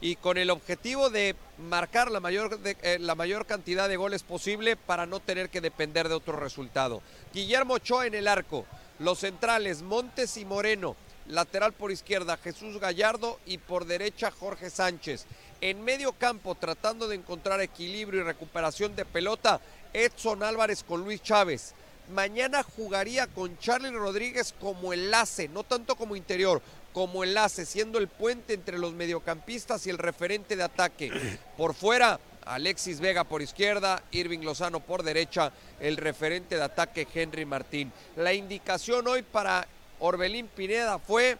[0.00, 4.76] y con el objetivo de marcar la mayor, eh, la mayor cantidad de goles posible
[4.76, 7.02] para no tener que depender de otro resultado.
[7.34, 8.64] Guillermo Ochoa en el arco,
[8.98, 10.96] los centrales Montes y Moreno,
[11.26, 15.26] lateral por izquierda Jesús Gallardo y por derecha Jorge Sánchez.
[15.60, 19.60] En medio campo tratando de encontrar equilibrio y recuperación de pelota
[19.92, 21.74] Edson Álvarez con Luis Chávez.
[22.14, 26.60] Mañana jugaría con Charlie Rodríguez como enlace, no tanto como interior,
[26.92, 31.38] como enlace, siendo el puente entre los mediocampistas y el referente de ataque.
[31.56, 37.44] Por fuera, Alexis Vega por izquierda, Irving Lozano por derecha, el referente de ataque Henry
[37.44, 37.92] Martín.
[38.16, 39.66] La indicación hoy para
[40.00, 41.38] Orbelín Pineda fue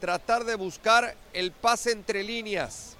[0.00, 2.96] tratar de buscar el pase entre líneas,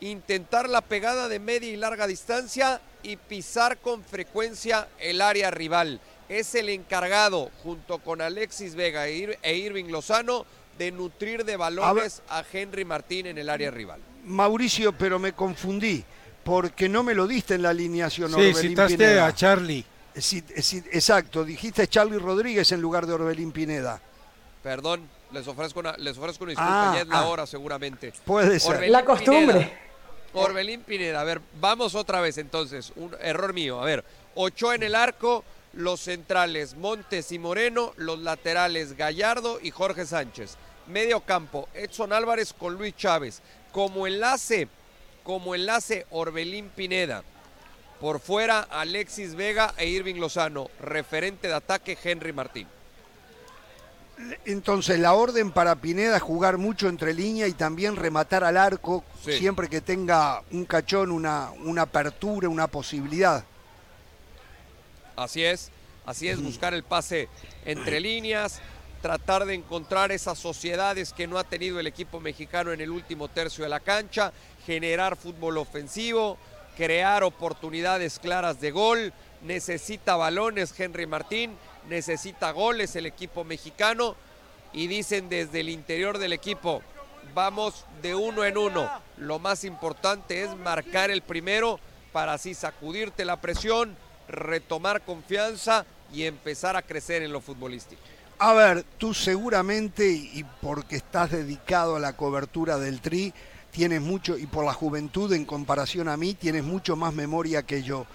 [0.00, 6.00] intentar la pegada de media y larga distancia y pisar con frecuencia el área rival.
[6.28, 10.44] Es el encargado, junto con Alexis Vega e, e Irving Lozano,
[10.78, 14.00] de nutrir de balones a, a, Henry Martín en el área rival.
[14.24, 16.04] Mauricio, pero me confundí,
[16.44, 18.30] porque no me lo diste en la alineación.
[18.30, 19.26] Sí, Orbelín citaste Pineda.
[19.26, 19.84] a Charlie.
[20.14, 24.00] Sí, sí, exacto, dijiste Charlie Rodríguez en lugar de Orbelín Pineda.
[24.62, 28.12] Perdón, les ofrezco una, les ofrezco una disculpa, ah, ya es la ah, hora seguramente.
[28.24, 28.76] Puede ser.
[28.76, 29.58] Orbelín la costumbre.
[29.58, 29.80] Pineda,
[30.32, 33.80] Orbelín Pineda, a ver, vamos otra vez entonces, un error mío.
[33.80, 34.04] A ver,
[34.34, 40.56] Ochoa en el arco, los centrales Montes y Moreno, los laterales Gallardo y Jorge Sánchez.
[40.88, 43.40] Medio campo, Edson Álvarez con Luis Chávez.
[43.72, 44.68] Como enlace,
[45.22, 47.22] como enlace Orbelín Pineda.
[48.00, 50.68] Por fuera Alexis Vega e Irving Lozano.
[50.80, 52.68] Referente de ataque Henry Martín.
[54.46, 59.04] Entonces, la orden para Pineda es jugar mucho entre línea y también rematar al arco
[59.22, 59.34] Sí.
[59.38, 63.44] siempre que tenga un cachón, una, una apertura, una posibilidad.
[65.16, 65.70] Así es,
[66.06, 67.28] así es, buscar el pase
[67.66, 68.60] entre líneas,
[69.06, 73.28] tratar de encontrar esas sociedades que no ha tenido el equipo mexicano en el último
[73.28, 74.32] tercio de la cancha,
[74.66, 76.38] generar fútbol ofensivo,
[76.76, 79.12] crear oportunidades claras de gol,
[79.42, 81.56] necesita balones Henry Martín,
[81.88, 84.16] necesita goles el equipo mexicano
[84.72, 86.82] y dicen desde el interior del equipo,
[87.32, 91.78] vamos de uno en uno, lo más importante es marcar el primero
[92.10, 93.96] para así sacudirte la presión,
[94.26, 98.02] retomar confianza y empezar a crecer en lo futbolístico.
[98.38, 103.32] A ver, tú seguramente, y porque estás dedicado a la cobertura del Tri,
[103.70, 107.82] tienes mucho, y por la juventud en comparación a mí, tienes mucho más memoria que
[107.82, 108.06] yo.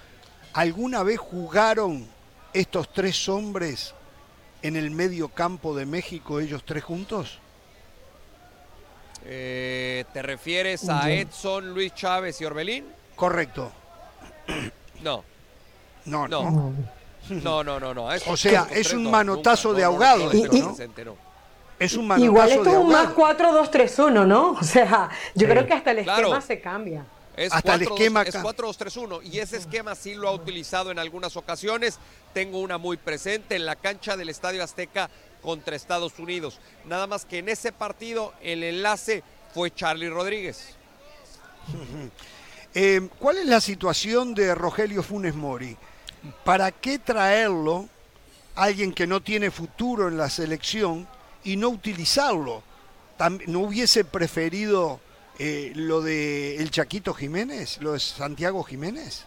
[0.53, 2.07] ¿Alguna vez jugaron
[2.53, 3.95] estos tres hombres
[4.61, 7.39] en el medio campo de México, ellos tres juntos?
[9.25, 12.85] Eh, ¿Te refieres a Edson, Luis Chávez y Orbelín?
[13.15, 13.71] Correcto.
[15.01, 15.23] No,
[16.05, 16.51] No, no.
[16.51, 17.00] no.
[17.29, 18.05] No, no, no, no.
[18.27, 20.31] O sea, es un no, manotazo nunca, de ahogado.
[21.79, 23.65] Es un manotazo Igual esto de es un más ahogado.
[23.71, 24.51] 4-2-3-1, ¿no?
[24.51, 25.51] O sea, yo Sí.
[25.51, 26.41] creo que hasta el esquema Claro.
[26.41, 27.05] se cambia.
[27.37, 28.43] Es Hasta el 4-2- esquema es acá.
[28.43, 31.97] 4-2-3-1 y ese esquema sí lo ha utilizado en algunas ocasiones.
[32.33, 35.09] Tengo una muy presente en la cancha del Estadio Azteca
[35.41, 36.59] contra Estados Unidos.
[36.85, 39.23] Nada más que en ese partido el enlace
[39.53, 40.75] fue Charlie Rodríguez.
[42.73, 45.75] Eh, ¿Cuál es la situación de Rogelio Funes Mori?
[46.43, 47.89] ¿Para qué traerlo,
[48.55, 51.07] alguien que no tiene futuro en la selección,
[51.43, 52.63] y no utilizarlo?
[53.47, 54.99] ¿No hubiese preferido
[55.39, 59.25] eh, lo de el Chaquito Jiménez, lo de Santiago Jiménez?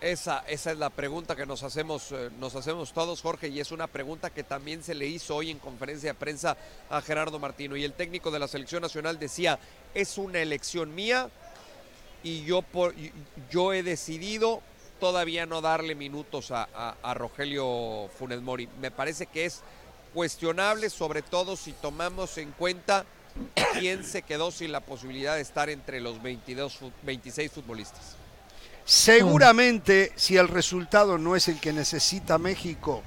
[0.00, 3.72] Esa, esa es la pregunta que nos hacemos, eh, nos hacemos todos, Jorge, y es
[3.72, 6.56] una pregunta que también se le hizo hoy en conferencia de prensa
[6.90, 7.76] a Gerardo Martino.
[7.76, 9.58] Y el técnico de la selección nacional decía,
[9.94, 11.30] es una elección mía
[12.22, 12.94] y yo, por,
[13.50, 14.62] yo he decidido
[15.00, 18.68] todavía no darle minutos a, Rogelio Funes Mori.
[18.80, 19.60] Me parece que es
[20.14, 23.04] cuestionable, sobre todo si tomamos en cuenta
[23.78, 28.16] quién se quedó sin la posibilidad de estar entre los 22, fu- 26 futbolistas.
[28.84, 33.02] Seguramente, si el resultado no es el que necesita México,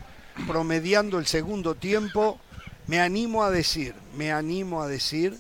[0.48, 2.40] promediando el segundo tiempo,
[2.88, 5.38] me animo a decir, me animo a decir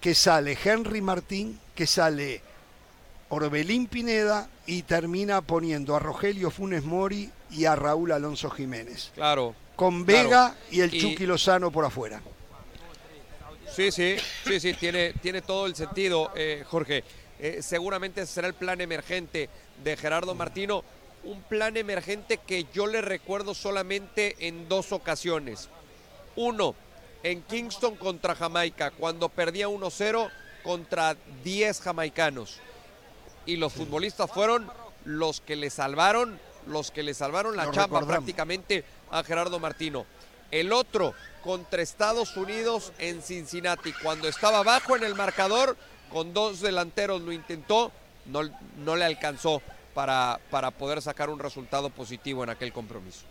[0.00, 2.42] que sale Henry Martín, que sale
[3.28, 9.10] Orbelín Pineda y termina poniendo a Rogelio Funes Mori y a Raúl Alonso Jiménez.
[9.14, 9.54] Claro.
[9.76, 10.24] Con Claro.
[10.28, 12.20] Vega y el Y- Chucky Lozano por afuera.
[13.74, 17.04] Sí, sí, sí, sí, tiene, tiene todo el sentido, eh, Jorge.
[17.38, 19.48] Eh, seguramente será el plan emergente
[19.82, 20.84] de Gerardo Martino.
[21.24, 25.68] Un plan emergente que yo le recuerdo solamente en dos ocasiones.
[26.36, 26.74] Uno,
[27.22, 30.30] en Kingston contra Jamaica, cuando perdía 1-0
[30.62, 32.60] contra 10 jamaicanos.
[33.46, 34.70] Y los futbolistas fueron
[35.04, 38.16] los que le salvaron, los que le salvaron la Lo chamba recordamos.
[38.24, 40.06] prácticamente a Gerardo Martino.
[40.50, 45.76] El otro contra Estados Unidos en Cincinnati, cuando estaba abajo en el marcador,
[46.10, 47.90] con dos delanteros lo intentó,
[48.26, 48.42] no,
[48.78, 49.62] no le alcanzó
[49.94, 53.24] para, para poder sacar un resultado positivo en aquel compromiso.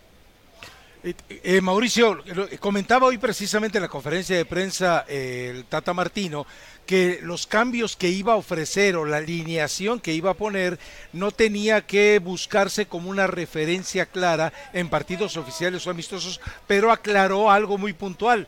[1.03, 5.93] Eh, eh, Mauricio, lo- comentaba hoy precisamente en la conferencia de prensa eh, el Tata
[5.95, 6.45] Martino
[6.85, 10.77] que los cambios que iba a ofrecer o la alineación que iba a poner
[11.13, 17.49] no tenía que buscarse como una referencia clara en partidos oficiales o amistosos, pero aclaró
[17.49, 18.47] algo muy puntual.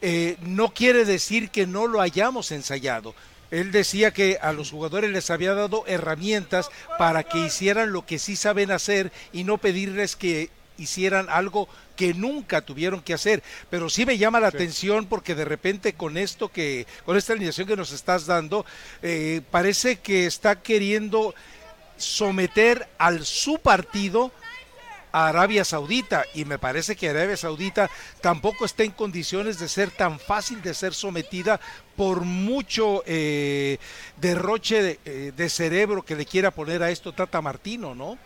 [0.00, 3.14] Eh, no quiere decir que no lo hayamos ensayado.
[3.50, 6.68] Él decía que a los jugadores les había dado herramientas
[6.98, 11.68] para que hicieran lo que sí saben hacer y no pedirles que hicieran algo
[11.98, 13.42] que nunca tuvieron que hacer.
[13.70, 17.66] Pero sí me llama la atención porque de repente con esto que, con esta alineación
[17.66, 18.64] que nos estás dando,
[19.02, 21.34] eh, parece que está queriendo
[21.96, 24.30] someter al su partido
[25.10, 29.90] a Arabia Saudita y me parece que Arabia Saudita tampoco está en condiciones de ser
[29.90, 31.58] tan fácil de ser sometida
[31.96, 33.78] por mucho eh,
[34.18, 38.16] derroche de, eh, de cerebro que le quiera poner a esto Tata Martino, ¿no?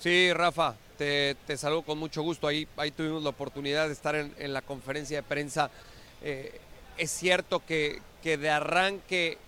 [0.00, 2.46] Sí, Rafa, te, te saludo con mucho gusto.
[2.46, 5.70] Ahí, ahí tuvimos la oportunidad de estar en, la conferencia de prensa.
[6.22, 6.60] Eh,
[6.98, 9.38] es cierto que, que de arranque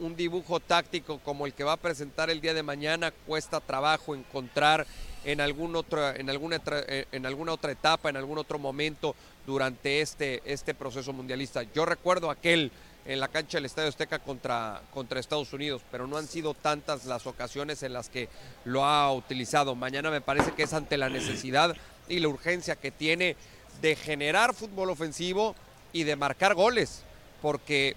[0.00, 4.14] un dibujo táctico como el que va a presentar el día de mañana cuesta trabajo
[4.14, 4.86] encontrar
[5.24, 9.16] en, algún otro, en, alguna, eh, en alguna otra etapa, en algún otro momento
[9.46, 11.62] durante este, este proceso mundialista.
[11.74, 12.70] Yo recuerdo aquel
[13.04, 17.04] en la cancha del Estadio Azteca contra, contra Estados Unidos, pero no han sido tantas
[17.04, 18.28] las ocasiones en las que
[18.64, 19.74] lo ha utilizado.
[19.74, 21.76] Mañana me parece que es ante la necesidad
[22.08, 23.36] y la urgencia que tiene
[23.80, 25.56] de generar fútbol ofensivo
[25.92, 27.02] y de marcar goles,
[27.40, 27.96] porque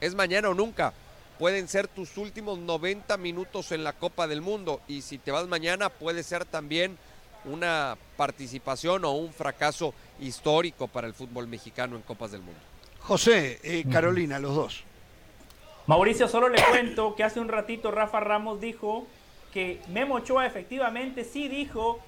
[0.00, 0.94] es mañana o nunca.
[1.38, 5.46] Pueden ser tus últimos 90 minutos en la Copa del Mundo y si te vas
[5.46, 6.98] mañana puede ser también
[7.46, 12.69] una participación o un fracaso histórico para el fútbol mexicano en Copas del Mundo.
[13.02, 14.84] José, eh, Carolina, los dos.
[15.86, 19.06] Mauricio, solo le cuento que hace un ratito Rafa Ramos dijo
[19.52, 21.98] que Memo Ochoa efectivamente sí dijo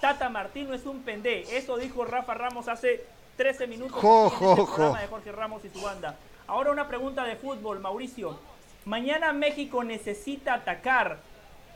[0.00, 1.56] Tata Martino es un pendé.
[1.56, 3.04] Eso dijo Rafa Ramos hace
[3.36, 4.66] 13 minutos Jo, en este jo.
[4.66, 6.16] programa de Jorge Ramos y su banda.
[6.46, 8.38] Ahora una pregunta de fútbol, Mauricio.
[8.84, 11.18] Mañana México necesita atacar.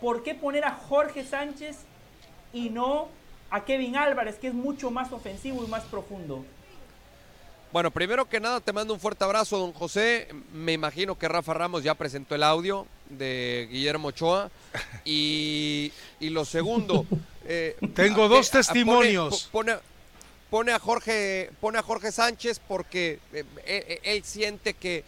[0.00, 1.78] ¿Por qué poner a Jorge Sánchez
[2.52, 3.08] y no
[3.50, 6.44] a Kevin Álvarez, que es mucho más ofensivo y más profundo?
[7.72, 10.28] Bueno, primero que nada te mando un fuerte abrazo, don José.
[10.52, 14.51] Me imagino que Rafa Ramos ya presentó el audio de Guillermo Ochoa.
[15.05, 17.06] Y, y lo segundo...
[17.44, 19.48] eh, Tengo eh, dos pone- testimonios.
[19.52, 19.76] Pone,
[20.51, 25.05] pone a Jorge, pone a Jorge Sánchez porque eh, eh, él siente que,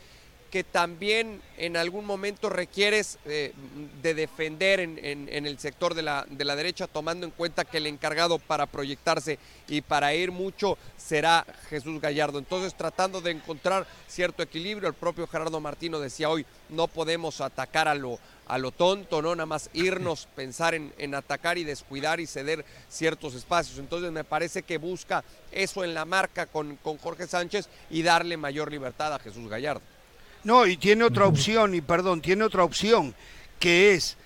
[0.52, 3.54] que también en algún momento requieres eh,
[4.02, 7.64] de defender en, en- en el sector de la, de la derecha, tomando en cuenta
[7.64, 12.38] que el encargado para proyectarse y para ir mucho será Jesús Gallardo.
[12.38, 17.88] Entonces, tratando de encontrar cierto equilibrio, el propio Gerardo Martino decía hoy, no podemos atacar
[17.88, 22.20] a lo, a lo tonto, no nada más irnos, pensar en, en atacar y descuidar
[22.20, 23.78] y ceder ciertos espacios.
[23.78, 28.36] Entonces, me parece que busca eso en la marca con, con Jorge Sánchez y darle
[28.36, 29.80] mayor libertad a Jesús Gallardo.
[30.44, 33.14] No, y tiene otra opción, y perdón, tiene otra opción,
[33.60, 34.16] que es,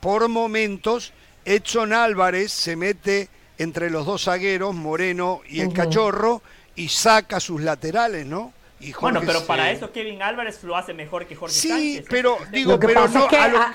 [0.00, 1.12] por momentos,
[1.44, 3.28] Edson Álvarez se mete
[3.58, 5.72] entre los dos zagueros, Moreno y el.
[5.72, 6.42] Cachorro,
[6.74, 8.52] y saca sus laterales, ¿no?
[8.80, 11.68] Y Bueno, Jorge pero se- para eso Kevin Álvarez lo hace mejor que Jorge Sí,
[11.68, 12.04] Sánchez.
[12.08, 13.70] pero Es un digo, Lo que pero pasa no es que a lo- a-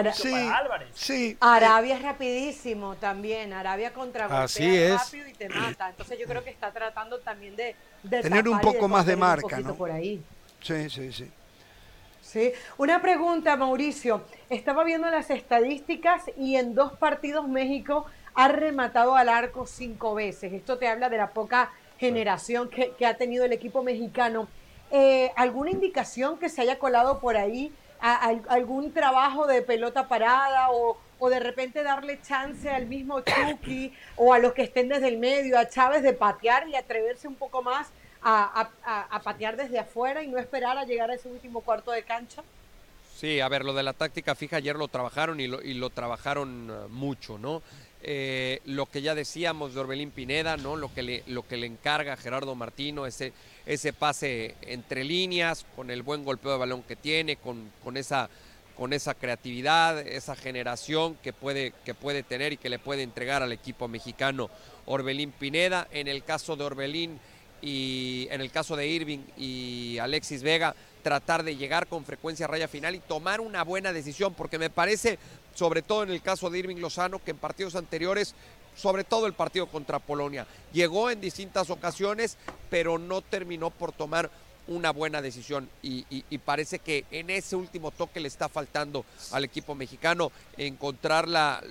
[0.00, 0.88] a- sí, para Álvarez.
[0.92, 1.36] sí.
[1.40, 3.54] Arabia es rapidísimo también.
[3.54, 5.00] Arabia contra Así es.
[5.00, 5.88] rápido y te mata.
[5.88, 9.60] Entonces yo creo que está tratando también de, de Tener un poco más de marca,
[9.60, 9.74] ¿no?
[9.74, 10.20] Por ahí.
[10.60, 11.30] Sí, sí, sí.
[12.20, 12.52] Sí.
[12.76, 14.22] Una pregunta, Mauricio.
[14.50, 20.52] Estaba viendo las estadísticas y en dos partidos México ha rematado al arco cinco veces.
[20.52, 24.46] Esto te habla de la poca generación que, que ha tenido el equipo mexicano.
[24.90, 27.72] Eh, ¿Alguna indicación que se haya colado por ahí?
[28.00, 33.20] ¿A- al- ¿Algún trabajo de pelota parada o, o de repente darle chance al mismo
[33.22, 37.26] Chucky o a los que estén desde el medio, a Chávez de patear y atreverse
[37.26, 37.88] un poco más
[38.22, 42.42] a, patear desde afuera y no esperar a llegar a ese último cuarto de cancha?
[43.16, 45.90] Sí, a ver, lo de la táctica fija ayer lo trabajaron y lo, y lo
[45.90, 47.62] trabajaron eh, mucho, ¿no?
[48.00, 50.76] Eh, lo que ya decíamos de Orbelín Pineda, ¿no?
[50.76, 53.32] Lo que le, lo que le encarga a Gerardo Martino, ese,
[53.66, 58.30] ese pase entre líneas, con el buen golpeo de balón que tiene, con, con esa
[58.78, 63.42] con esa creatividad, esa generación que puede, que puede tener y que le puede entregar
[63.42, 64.50] al equipo mexicano
[64.86, 65.88] Orbelín Pineda.
[65.90, 67.18] En el caso de Orbelín
[67.62, 72.48] y en el caso de Irving y Alexis Vega, tratar de llegar con frecuencia a
[72.48, 75.18] raya final y tomar una buena decisión, porque me parece,
[75.54, 78.34] sobre todo en el caso de Irving Lozano, que en partidos anteriores,
[78.76, 82.36] sobre todo el partido contra Polonia, llegó en distintas ocasiones,
[82.70, 84.30] pero no terminó por tomar
[84.66, 85.68] una buena decisión.
[85.82, 90.30] Y, y- y parece que en ese último toque le está faltando al equipo mexicano
[90.58, 91.62] encontrar la,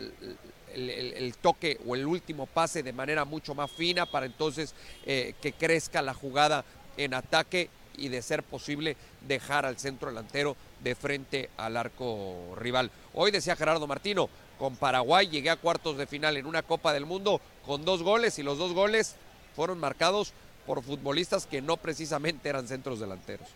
[0.78, 4.76] el, toque o el último pase de manera mucho más fina para entonces
[5.06, 6.64] eh, que crezca la jugada
[6.98, 8.96] en ataque y de ser posible
[9.28, 12.92] dejar al centro delantero de frente al arco rival.
[13.14, 14.30] Hoy decía Gerardo Martino,
[14.60, 18.38] con Paraguay llegué a cuartos de final en una Copa del Mundo con dos goles
[18.38, 19.16] y los dos goles
[19.56, 20.34] fueron marcados
[20.68, 23.48] por futbolistas que no precisamente eran centros delanteros.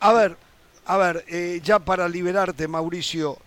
[0.00, 0.36] A ver,
[0.84, 3.38] a ver, eh, ya para liberarte, Mauricio,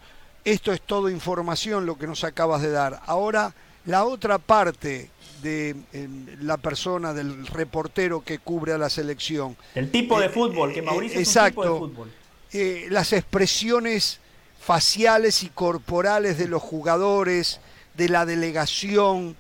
[0.45, 3.01] esto es todo información lo que nos acabas de dar.
[3.05, 3.53] Ahora,
[3.85, 5.09] la otra parte
[5.41, 6.07] de eh,
[6.41, 9.55] la persona, del reportero que cubre a la selección.
[9.75, 11.61] El tipo de Eh, fútbol, que eh, Mauricio es un exacto.
[11.61, 12.11] tipo de fútbol.
[12.51, 14.19] eh, las expresiones
[14.59, 17.59] faciales y corporales de los jugadores,
[17.95, 19.35] de la delegación,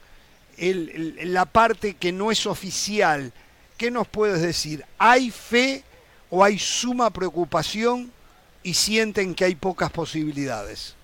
[0.57, 3.31] el- el- la parte que no es oficial.
[3.77, 4.85] ¿Qué nos puedes decir?
[4.97, 5.83] ¿Hay fe
[6.29, 8.11] o hay suma preocupación
[8.63, 10.95] y sienten que hay pocas posibilidades?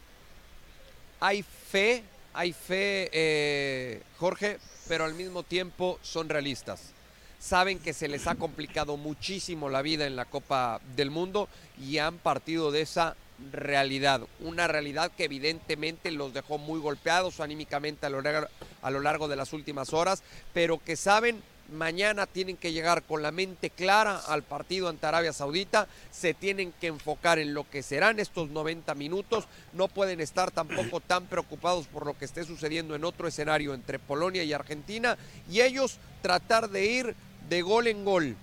[1.20, 2.04] Hay fe,
[2.34, 6.92] hay fe, eh, Jorge, pero al mismo tiempo son realistas.
[7.40, 11.48] Saben que se les ha complicado muchísimo la vida en la Copa del Mundo
[11.80, 13.16] y han partido de esa
[13.52, 14.22] realidad.
[14.40, 18.48] Una realidad que evidentemente los dejó muy golpeados anímicamente a lo, largo,
[18.82, 20.24] a lo largo de las últimas horas,
[20.54, 21.42] pero que saben
[21.72, 26.74] mañana tienen que llegar con la mente clara al partido ante Arabia Saudita, se tienen
[26.74, 31.88] que enfocar en lo que serán estos 90 minutos, no pueden estar tampoco tan preocupados
[31.88, 35.18] por lo que esté sucediendo en otro escenario entre Polonia y Argentina.
[35.50, 37.16] Y ellos tratar de ir
[37.50, 38.36] de gol en gol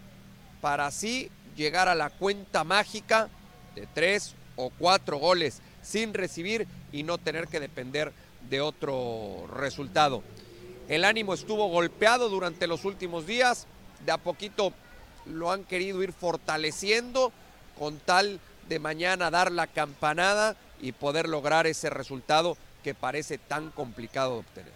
[0.61, 3.29] para así llegar a la cuenta mágica
[3.75, 8.13] de tres o cuatro goles sin recibir y no tener que depender
[8.49, 10.23] de otro resultado.
[10.89, 13.67] El ánimo estuvo golpeado durante los últimos días,
[14.05, 14.73] de a poquito
[15.27, 17.33] lo han querido ir fortaleciendo
[17.79, 23.71] con tal de mañana dar la campanada y poder lograr ese resultado que parece tan
[23.71, 24.73] complicado de obtener.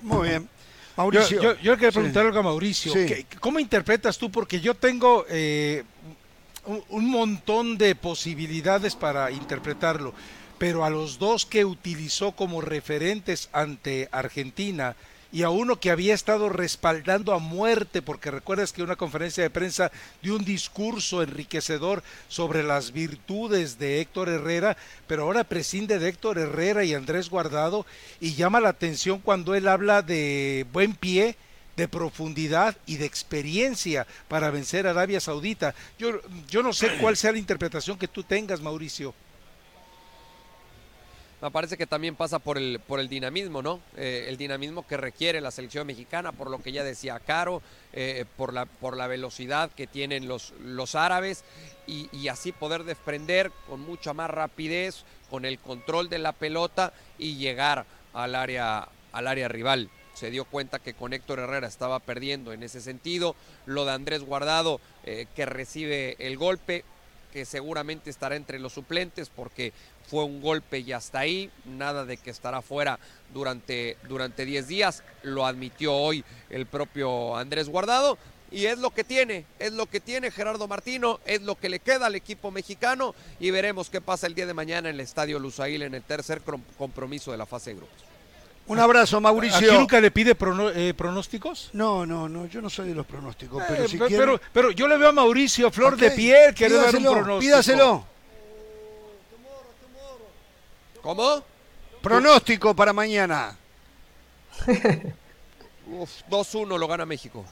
[0.00, 0.42] Muy bien.
[0.44, 1.42] Yo, Mauricio.
[1.42, 1.94] yo, yo quería Sí.
[1.98, 2.92] preguntar algo a Mauricio.
[2.92, 3.06] Sí.
[3.06, 4.30] ¿Qué- ¿Cómo interpretas tú?
[4.30, 5.84] Porque yo tengo eh,
[6.66, 10.12] un, un montón de posibilidades para interpretarlo,
[10.58, 14.96] pero a los dos que utilizó como referentes ante Argentina
[15.30, 19.50] y a uno que había estado respaldando a muerte, porque recuerdas que una conferencia de
[19.50, 24.76] prensa dio un discurso enriquecedor sobre las virtudes de Héctor Herrera,
[25.06, 27.84] pero ahora prescinde de Héctor Herrera y Andrés Guardado
[28.20, 31.36] y llama la atención cuando él habla de buen pie,
[31.76, 35.74] de profundidad y de experiencia para vencer a Arabia Saudita.
[35.98, 39.14] Yo, yo no sé cuál sea la interpretación que tú tengas, Mauricio.
[41.40, 43.80] Me parece que también pasa por el, por el dinamismo, ¿no?
[43.96, 47.62] Eh, el dinamismo que requiere la selección mexicana, por lo que ya decía Caro,
[47.92, 51.44] eh, por, la, por la velocidad que tienen los, los árabes
[51.86, 57.36] y, así poder desprender con mucha más rapidez, con el control de la pelota y
[57.36, 59.90] llegar al área, al área rival.
[60.14, 63.36] Se dio cuenta que con Héctor Herrera estaba perdiendo en ese sentido.
[63.64, 66.84] Lo de Andrés Guardado, eh, que recibe el golpe,
[67.32, 69.72] que seguramente estará entre los suplentes porque
[70.08, 72.98] fue un golpe y hasta ahí, nada de que estará fuera
[73.34, 78.16] durante, durante 10 días, lo admitió hoy el propio Andrés Guardado.
[78.50, 81.80] Y es lo que tiene, es lo que tiene Gerardo Martino, es lo que le
[81.80, 85.38] queda al equipo mexicano y veremos qué pasa el día de mañana en el Estadio
[85.38, 88.07] Lusail en el tercer com- compromiso de la fase de grupos.
[88.68, 89.72] Un abrazo, ¿Aquí Mauricio.
[89.72, 91.70] nunca le pide prono- eh, pronósticos?
[91.72, 94.70] No, no, no, yo no soy de los pronósticos, pero Eh, si quiere- pero, pero
[94.72, 97.40] yo le veo a Mauricio Flor de piel quiere dar un pídaselo, pronóstico.
[97.40, 98.04] Pídaselo.
[101.02, 101.42] ¿Cómo?
[102.02, 103.56] Pronóstico para mañana.
[105.90, 107.44] Uf, 2-1 lo gana México.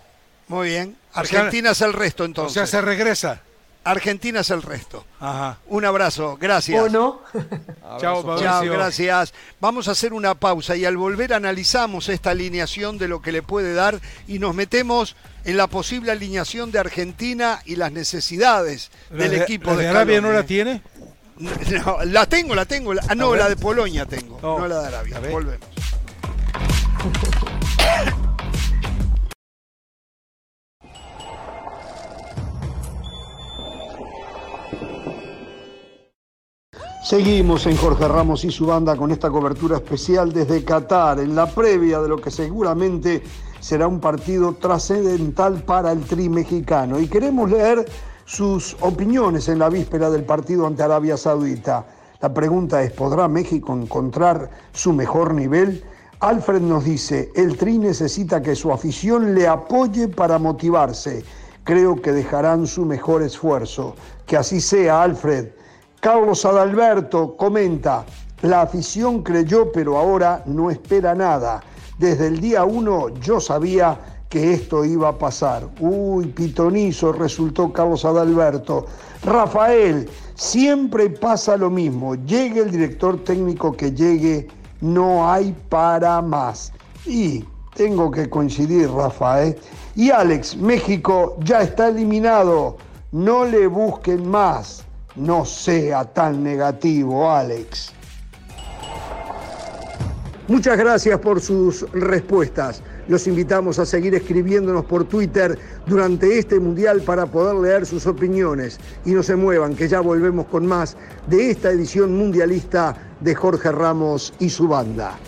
[0.48, 0.97] Muy bien.
[1.14, 2.52] O sea, Argentina es el resto O entonces.
[2.55, 3.40] sea, se regresa.
[3.90, 5.04] Argentina es el resto.
[5.20, 5.58] Ajá.
[5.68, 6.82] Un abrazo, gracias.
[6.82, 7.22] ¿O no?
[8.00, 8.38] Chao.
[8.38, 9.32] Chao, gracias.
[9.60, 13.42] Vamos a hacer una pausa y al volver analizamos esta alineación de lo que le
[13.42, 15.14] puede dar y nos metemos
[15.44, 19.82] en la posible alineación de Argentina y las necesidades ¿La del de- equipo la de
[19.84, 20.82] de Arabia no la tiene?
[21.38, 22.94] No, la tengo, la tengo.
[22.94, 25.20] la- ah, no, la de Polonia tengo, Oh, no la de Arabia.
[25.30, 25.66] Volvemos.
[37.07, 41.47] Seguimos en Jorge Ramos y su banda con esta cobertura especial desde Qatar, en la
[41.47, 43.23] previa de lo que seguramente
[43.61, 46.99] será un partido trascendental para el tri mexicano.
[46.99, 47.87] Y queremos leer
[48.24, 51.87] sus opiniones en la víspera del partido ante Arabia Saudita.
[52.20, 55.85] La pregunta es, ¿podrá México encontrar su mejor nivel?
[56.19, 61.24] Alfred nos dice, el tri necesita que su afición le apoye para motivarse.
[61.62, 63.95] Creo que dejarán su mejor esfuerzo.
[64.27, 65.51] Que así sea, Alfred.
[66.07, 68.05] Carlos Adalberto comenta,
[68.43, 71.65] la afición creyó pero ahora no espera nada.
[71.99, 75.69] Desde el día uno yo sabía que esto iba a pasar.
[75.81, 78.87] Uy, pitonizo resultó Carlos Adalberto.
[79.24, 82.15] Rafael, siempre pasa lo mismo.
[82.15, 84.47] Llegue el director técnico que llegue,
[84.81, 86.73] no hay para más.
[87.05, 89.57] Y tengo que coincidir, Rafael.
[89.97, 92.77] Y Alex, México ya está eliminado.
[93.11, 94.85] No le busquen más.
[95.16, 97.93] No sea tan negativo, Alex.
[100.48, 102.82] Muchas gracias por sus respuestas.
[103.09, 108.78] Los invitamos a seguir escribiéndonos por Twitter durante este mundial para poder leer sus opiniones.
[109.05, 113.72] Y no se muevan, que ya volvemos con más de esta edición mundialista de Jorge
[113.72, 115.18] Ramos y su banda.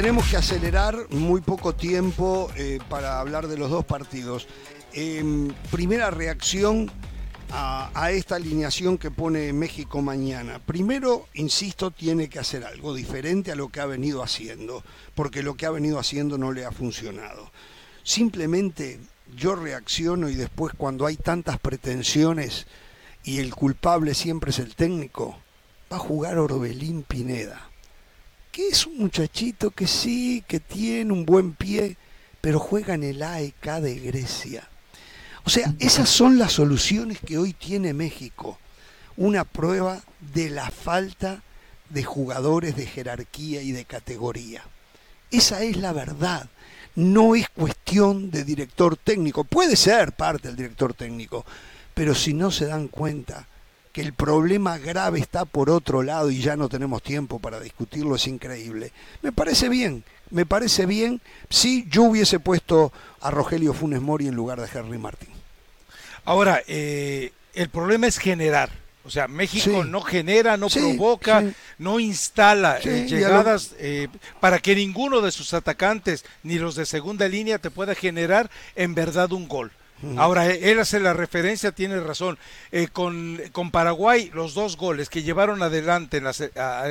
[0.00, 4.48] Tenemos que acelerar muy poco tiempo eh, para hablar de los dos partidos.
[4.94, 6.90] Em, primera reacción
[7.50, 10.58] a, a esta alineación que pone México mañana.
[10.58, 14.82] Primero, insisto, tiene que hacer algo diferente a lo que ha venido haciendo,
[15.14, 17.52] porque lo que ha venido haciendo no le ha funcionado.
[18.02, 19.00] Simplemente
[19.36, 22.66] yo reacciono y después cuando hay tantas pretensiones
[23.22, 25.36] y el culpable siempre es el técnico,
[25.92, 27.69] va a jugar Orbelín Pineda,
[28.50, 31.96] que es un muchachito que sí, que tiene un buen pie,
[32.40, 34.68] pero juega en el AEK de Grecia.
[35.44, 38.58] O sea, esas son las soluciones que hoy tiene México.
[39.16, 40.02] Una prueba
[40.34, 41.42] de la falta
[41.88, 44.62] de jugadores de jerarquía y de categoría.
[45.30, 46.48] Esa es la verdad.
[46.94, 49.44] No es cuestión de director técnico.
[49.44, 51.44] Puede ser parte del director técnico,
[51.94, 53.46] pero si no se dan cuenta
[53.92, 58.14] que el problema grave está por otro lado y ya no tenemos tiempo para discutirlo,
[58.14, 58.92] es increíble.
[59.22, 64.34] Me parece bien, me parece bien si yo hubiese puesto a Rogelio Funes Mori en
[64.34, 65.30] lugar de Henry Martín.
[66.24, 68.70] Ahora, eh, el problema es generar.
[69.02, 71.42] O sea, México no genera, no provoca,
[71.78, 74.08] no instala eh, llegadas eh,
[74.40, 78.94] para que ninguno de sus atacantes, ni los de segunda línea, te pueda generar en
[78.94, 79.72] verdad un gol.
[80.16, 82.38] Ahora, él hace la referencia, tiene razón.
[82.92, 86.32] con, con, Paraguay, los dos goles que llevaron adelante en la,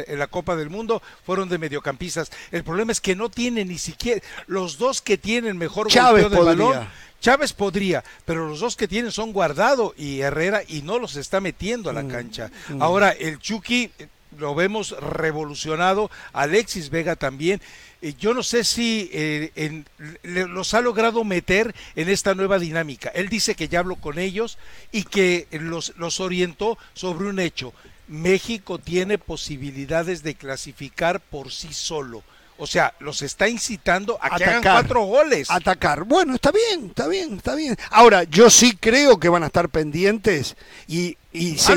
[0.07, 2.31] en la, Copa del Mundo fueron de mediocampistas.
[2.51, 6.37] El problema es que no tiene ni siquiera los dos que tienen mejor golpeo de
[6.37, 6.87] balón
[7.19, 11.41] Chávez podría, pero los dos que tienen son Guardado y Herrera y no los está
[11.41, 12.51] metiendo a la mm, cancha.
[12.69, 12.81] Mm.
[12.81, 14.07] Ahora, el Chucky eh,
[14.37, 17.61] lo vemos revolucionado, Alexis Vega también.
[18.01, 19.83] Eh, yo no sé si eh,
[20.23, 23.09] los ha logrado meter en esta nueva dinámica.
[23.09, 24.57] Él dice que ya habló con ellos
[24.91, 27.73] y que los, los orientó sobre un hecho.
[28.07, 32.23] México tiene posibilidades de clasificar por sí solo
[32.59, 35.49] o sea, los está incitando a que hagan cuatro goles.
[35.49, 36.03] Atacar.
[36.03, 37.77] Bueno, está bien, está bien, está bien.
[37.89, 41.73] Ahora, yo sí creo que van a estar pendientes y, y se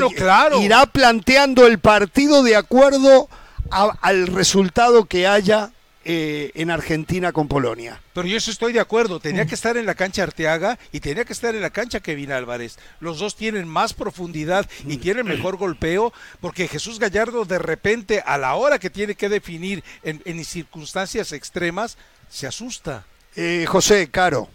[0.61, 3.29] irá planteando el partido de acuerdo
[3.69, 5.71] al resultado que haya
[6.05, 8.01] eh, en Argentina con Polonia.
[8.13, 9.47] Pero yo eso estoy de acuerdo, tenía mm.
[9.47, 12.77] que estar en la cancha Arteaga y tenía que estar en la cancha Kevin Álvarez.
[12.99, 14.99] Los dos tienen más profundidad y mm.
[14.99, 19.83] tienen mejor golpeo porque Jesús Gallardo de repente a la hora que tiene que definir
[20.03, 21.97] en, circunstancias extremas
[22.29, 23.05] se asusta.
[23.35, 24.49] Eh, José, Caro.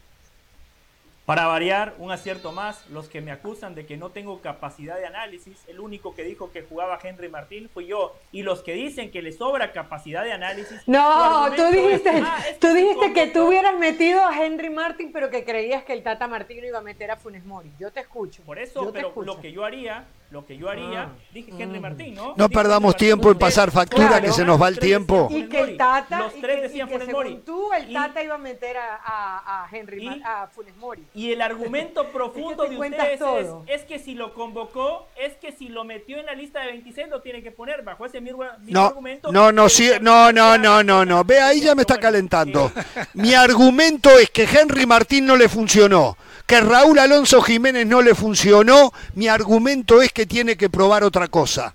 [1.29, 5.05] Para variar, un acierto más, los que me acusan de que no tengo capacidad de
[5.05, 8.17] análisis, el único que dijo que jugaba Henry Martín fui yo.
[8.33, 10.81] Y los que dicen que le sobra capacidad de análisis.
[10.87, 15.45] No, tú dijiste, ah, tú dijiste que tú hubieras metido a Henry Martín, pero que
[15.45, 17.71] creías que el Tata Martino iba a meter a Funes Mori.
[17.79, 18.43] Yo te escucho.
[18.45, 21.13] Por eso, pero lo que yo haría, lo que yo haría, ah.
[21.33, 21.83] dije Henry mm.
[21.83, 22.35] Martín, ¿no?
[22.37, 25.29] No perdamos tiempo en pasar factura, que se nos va el tiempo.
[25.31, 27.41] Y que el Tata, los tres decían Funes Mori.
[27.47, 31.07] Tú, el Tata iba a meter a, a, Henry, a Funes Mori.
[31.15, 35.69] Y el argumento profundo de ustedes es, es, que si lo convocó, es que si
[35.69, 38.87] lo metió en la lista de 26 lo tiene que poner bajo ese mismo, no,
[38.87, 39.33] argumento.
[39.33, 41.25] No, no, sí, no, no, no, no, no.
[41.25, 42.71] Ve, ahí ya me está calentando.
[43.15, 46.19] Mi argumento es que Henry Martín no le funcionó,
[46.49, 48.93] que Raúl Alonso Jiménez no le funcionó.
[49.15, 51.75] Mi argumento es que tiene que probar otra cosa.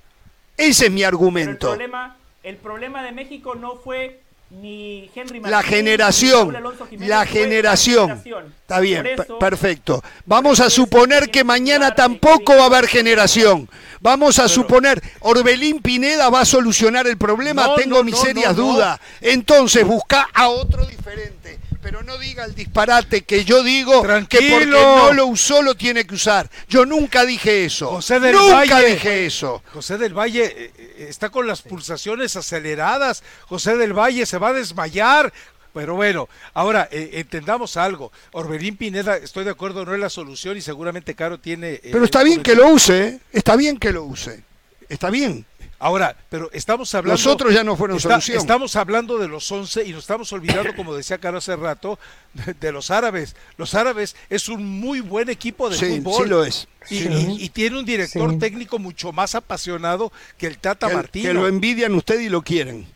[0.58, 1.72] Ese es mi argumento.
[1.72, 4.20] el problema, el problema de México no fue
[4.50, 6.58] ni Henry Martín, la generación,
[7.00, 8.24] la generación.
[8.62, 9.06] Está bien,
[9.40, 10.04] perfecto.
[10.26, 13.70] Vamos a suponer que mañana tampoco va a haber generación.
[14.02, 19.00] Vamos a suponer, Orbelín Pineda va a solucionar el problema, tengo mis serias dudas.
[19.22, 24.66] Entonces busca a otro diferente pero no diga el disparate que yo digo que porque
[24.66, 26.50] no lo usó lo tiene que usar.
[26.70, 27.90] Yo nunca dije eso.
[27.90, 29.62] José del nunca dije eso.
[29.74, 33.22] José del Valle eh, eh, está con las pulsaciones aceleradas.
[33.48, 35.34] José del Valle se va a desmayar.
[35.74, 38.12] Pero bueno, ahora eh, entendamos algo.
[38.32, 41.82] Orbelín Pineda, estoy de acuerdo, no es la solución y seguramente Caro tiene.
[41.84, 44.44] pero está bien que lo use, está bien que lo use.
[44.88, 45.46] Está bien.
[45.84, 47.12] Ahora, pero estamos hablando.
[47.12, 48.38] Los otros ya no fueron solución.
[48.38, 52.00] Estamos hablando de los 11 y nos estamos olvidando, como decía Caro hace rato,
[52.34, 53.36] de, los árabes.
[53.58, 56.24] Los árabes es un muy buen equipo de fútbol.
[56.24, 56.70] Sí, lo es.
[56.90, 61.28] Y, tiene un director técnico mucho más apasionado que el Tata Martino.
[61.28, 62.88] Que lo envidian usted y lo quieren.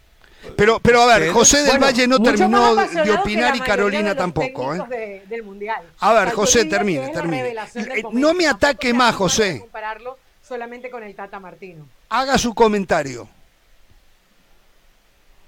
[0.55, 4.73] Pero, pero a ver, José del Valle no terminó de opinar y Carolina tampoco.
[4.73, 5.23] ¿eh?
[5.99, 7.49] A ver, José, termine, termine.
[7.49, 9.59] Eh, no me ataque más, José.
[9.59, 11.85] Compararlo solamente con el Tata Martino.
[12.09, 13.27] Haga su comentario.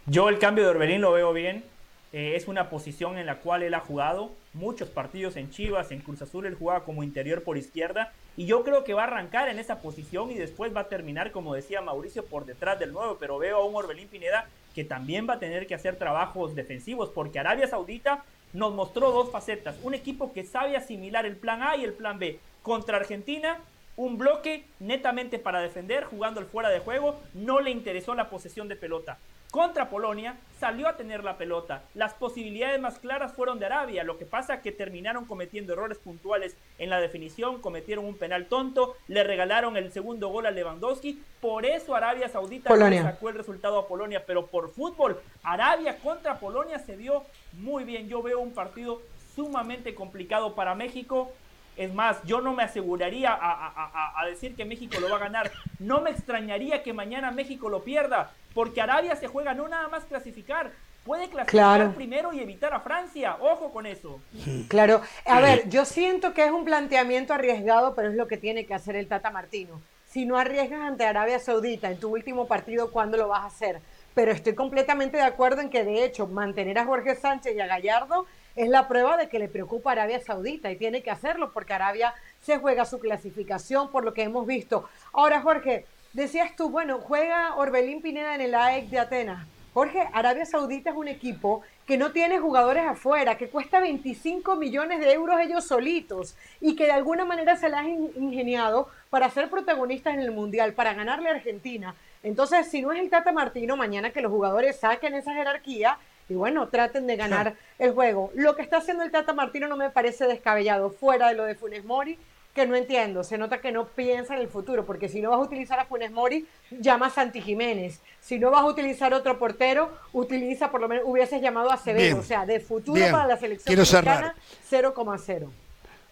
[0.07, 1.63] Yo el cambio de Orbelín lo veo bien.
[2.11, 6.01] Eh, es una posición en la cual él ha jugado muchos partidos en Chivas, en
[6.01, 8.11] Cruz Azul, él jugaba como interior por izquierda.
[8.35, 11.31] Y yo creo que va a arrancar en esa posición y después va a terminar,
[11.31, 13.17] como decía Mauricio, por detrás del nuevo.
[13.19, 17.09] Pero veo a un Orbelín Pineda que también va a tener que hacer trabajos defensivos,
[17.09, 19.77] porque Arabia Saudita nos mostró dos facetas.
[19.81, 22.37] Un equipo que sabe asimilar el plan A y el plan B.
[22.63, 23.61] Contra Argentina
[23.99, 28.69] un bloque netamente para defender, jugando el fuera de juego, no le interesó la posesión
[28.69, 29.17] de pelota.
[29.51, 31.83] contra Polonia, salió a tener la pelota.
[31.95, 34.03] Las posibilidades más claras fueron de Arabia.
[34.03, 38.45] Lo que pasa es que terminaron cometiendo errores puntuales en la definición, cometieron un penal
[38.45, 41.21] tonto, le regalaron el segundo gol a Lewandowski.
[41.41, 44.23] Por eso Arabia Saudita sacó el resultado a Polonia.
[44.25, 47.23] Pero por fútbol, Arabia contra Polonia se dio
[47.53, 48.07] muy bien.
[48.07, 49.01] Yo veo un partido
[49.35, 51.31] sumamente complicado para México.
[51.79, 55.49] Es más, yo no me aseguraría a, decir que México lo va a ganar.
[55.79, 60.03] No me extrañaría que mañana México lo pierda, porque Arabia se juega no nada más
[60.03, 60.73] clasificar,
[61.05, 63.37] puede clasificar primero y evitar a Francia.
[63.39, 64.19] Ojo con eso.
[64.67, 65.01] Claro.
[65.25, 68.73] A ver, yo siento que es un planteamiento arriesgado, pero es lo que tiene que
[68.73, 69.79] hacer el Tata Martino.
[70.05, 73.79] Si no arriesgas ante Arabia Saudita en tu último partido, ¿cuándo lo vas a hacer?
[74.13, 77.67] Pero estoy completamente de acuerdo en que, de hecho, mantener a Jorge Sánchez y a
[77.67, 78.25] Gallardo
[78.59, 81.71] es la prueba de que le preocupa a Arabia Saudita y tiene que hacerlo porque
[81.71, 84.89] Arabia se juega su clasificación por lo que hemos visto.
[85.13, 89.47] Ahora, Jorge, decías tú, bueno, juega Orbelín Pineda en el AEC de Atenas.
[89.73, 94.99] Jorge, Arabia Saudita es un equipo que no tiene jugadores afuera, que cuesta 25 millones
[94.99, 99.49] de euros ellos solitos y que de alguna manera se la han ingeniado para ser
[99.49, 101.95] protagonistas en el Mundial, para ganarle a Argentina.
[102.23, 105.97] Entonces, si no es el Tata Martino, mañana que los jugadores saquen esa jerarquía
[106.29, 108.31] y bueno, traten de ganar el juego.
[108.35, 111.55] Lo que está haciendo el Tata Martino no me parece descabellado, fuera de lo de
[111.55, 112.17] Funes Mori,
[112.53, 115.39] que no entiendo, se nota que no piensa en el futuro, porque si no vas
[115.39, 118.01] a utilizar a Funes Mori, llama a Santi Jiménez.
[118.21, 122.19] Si no vas a utilizar otro portero, utiliza por lo menos, hubieses llamado a Acevedo.
[122.19, 124.35] o sea, de futuro para la selección mexicana,
[124.69, 125.49] 0,0.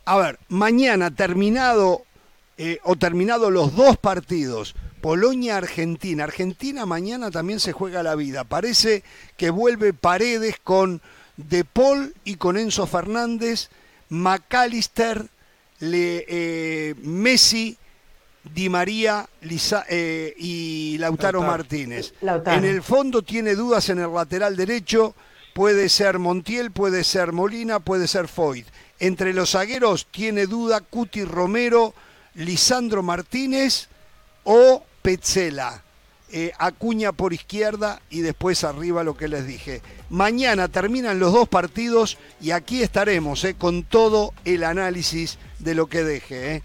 [0.06, 2.03] A ver, mañana terminado
[2.57, 6.24] eh, o terminado los dos partidos Polonia-Argentina.
[6.24, 8.44] Argentina mañana también se juega la vida.
[8.44, 9.03] Parece
[9.38, 11.02] que vuelve Paredes con
[11.38, 13.69] De Paul y con Enzo Fernández,
[14.10, 15.28] McAllister,
[15.80, 17.78] Le, eh, Messi,
[18.53, 19.28] Di María
[19.90, 22.14] eh, y Lautaro, Martínez.
[22.45, 25.15] En el fondo tiene dudas en el lateral derecho.
[25.53, 28.68] Puede ser Montiel, puede ser Molina, puede ser Foyt.
[28.99, 31.94] Entre los zagueros tiene duda Cuti Romero,
[32.36, 33.90] Lisandro Martínez
[34.44, 35.84] o Petzela.
[36.30, 39.82] Eh, Acuña por izquierda y después arriba lo que les dije.
[40.10, 45.88] Mañana terminan los dos partidos y aquí estaremos eh, con todo el análisis de lo
[45.88, 46.56] que deje.
[46.56, 46.64] Eh.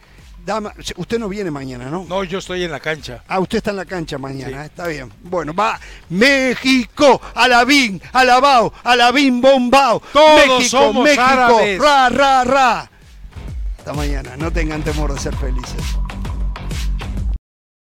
[0.96, 2.04] usted no viene mañana, ¿no?
[2.08, 3.22] No, yo estoy en la cancha.
[3.28, 5.12] Ah, usted está en la cancha mañana, está bien.
[5.22, 5.78] Bueno, va
[6.08, 10.02] México, Alabín, Alabao, Alabín, Bombao.
[10.12, 12.90] Todos México, México, ra, ra, ra.
[13.78, 15.84] Hasta mañana, no tengan temor de ser felices.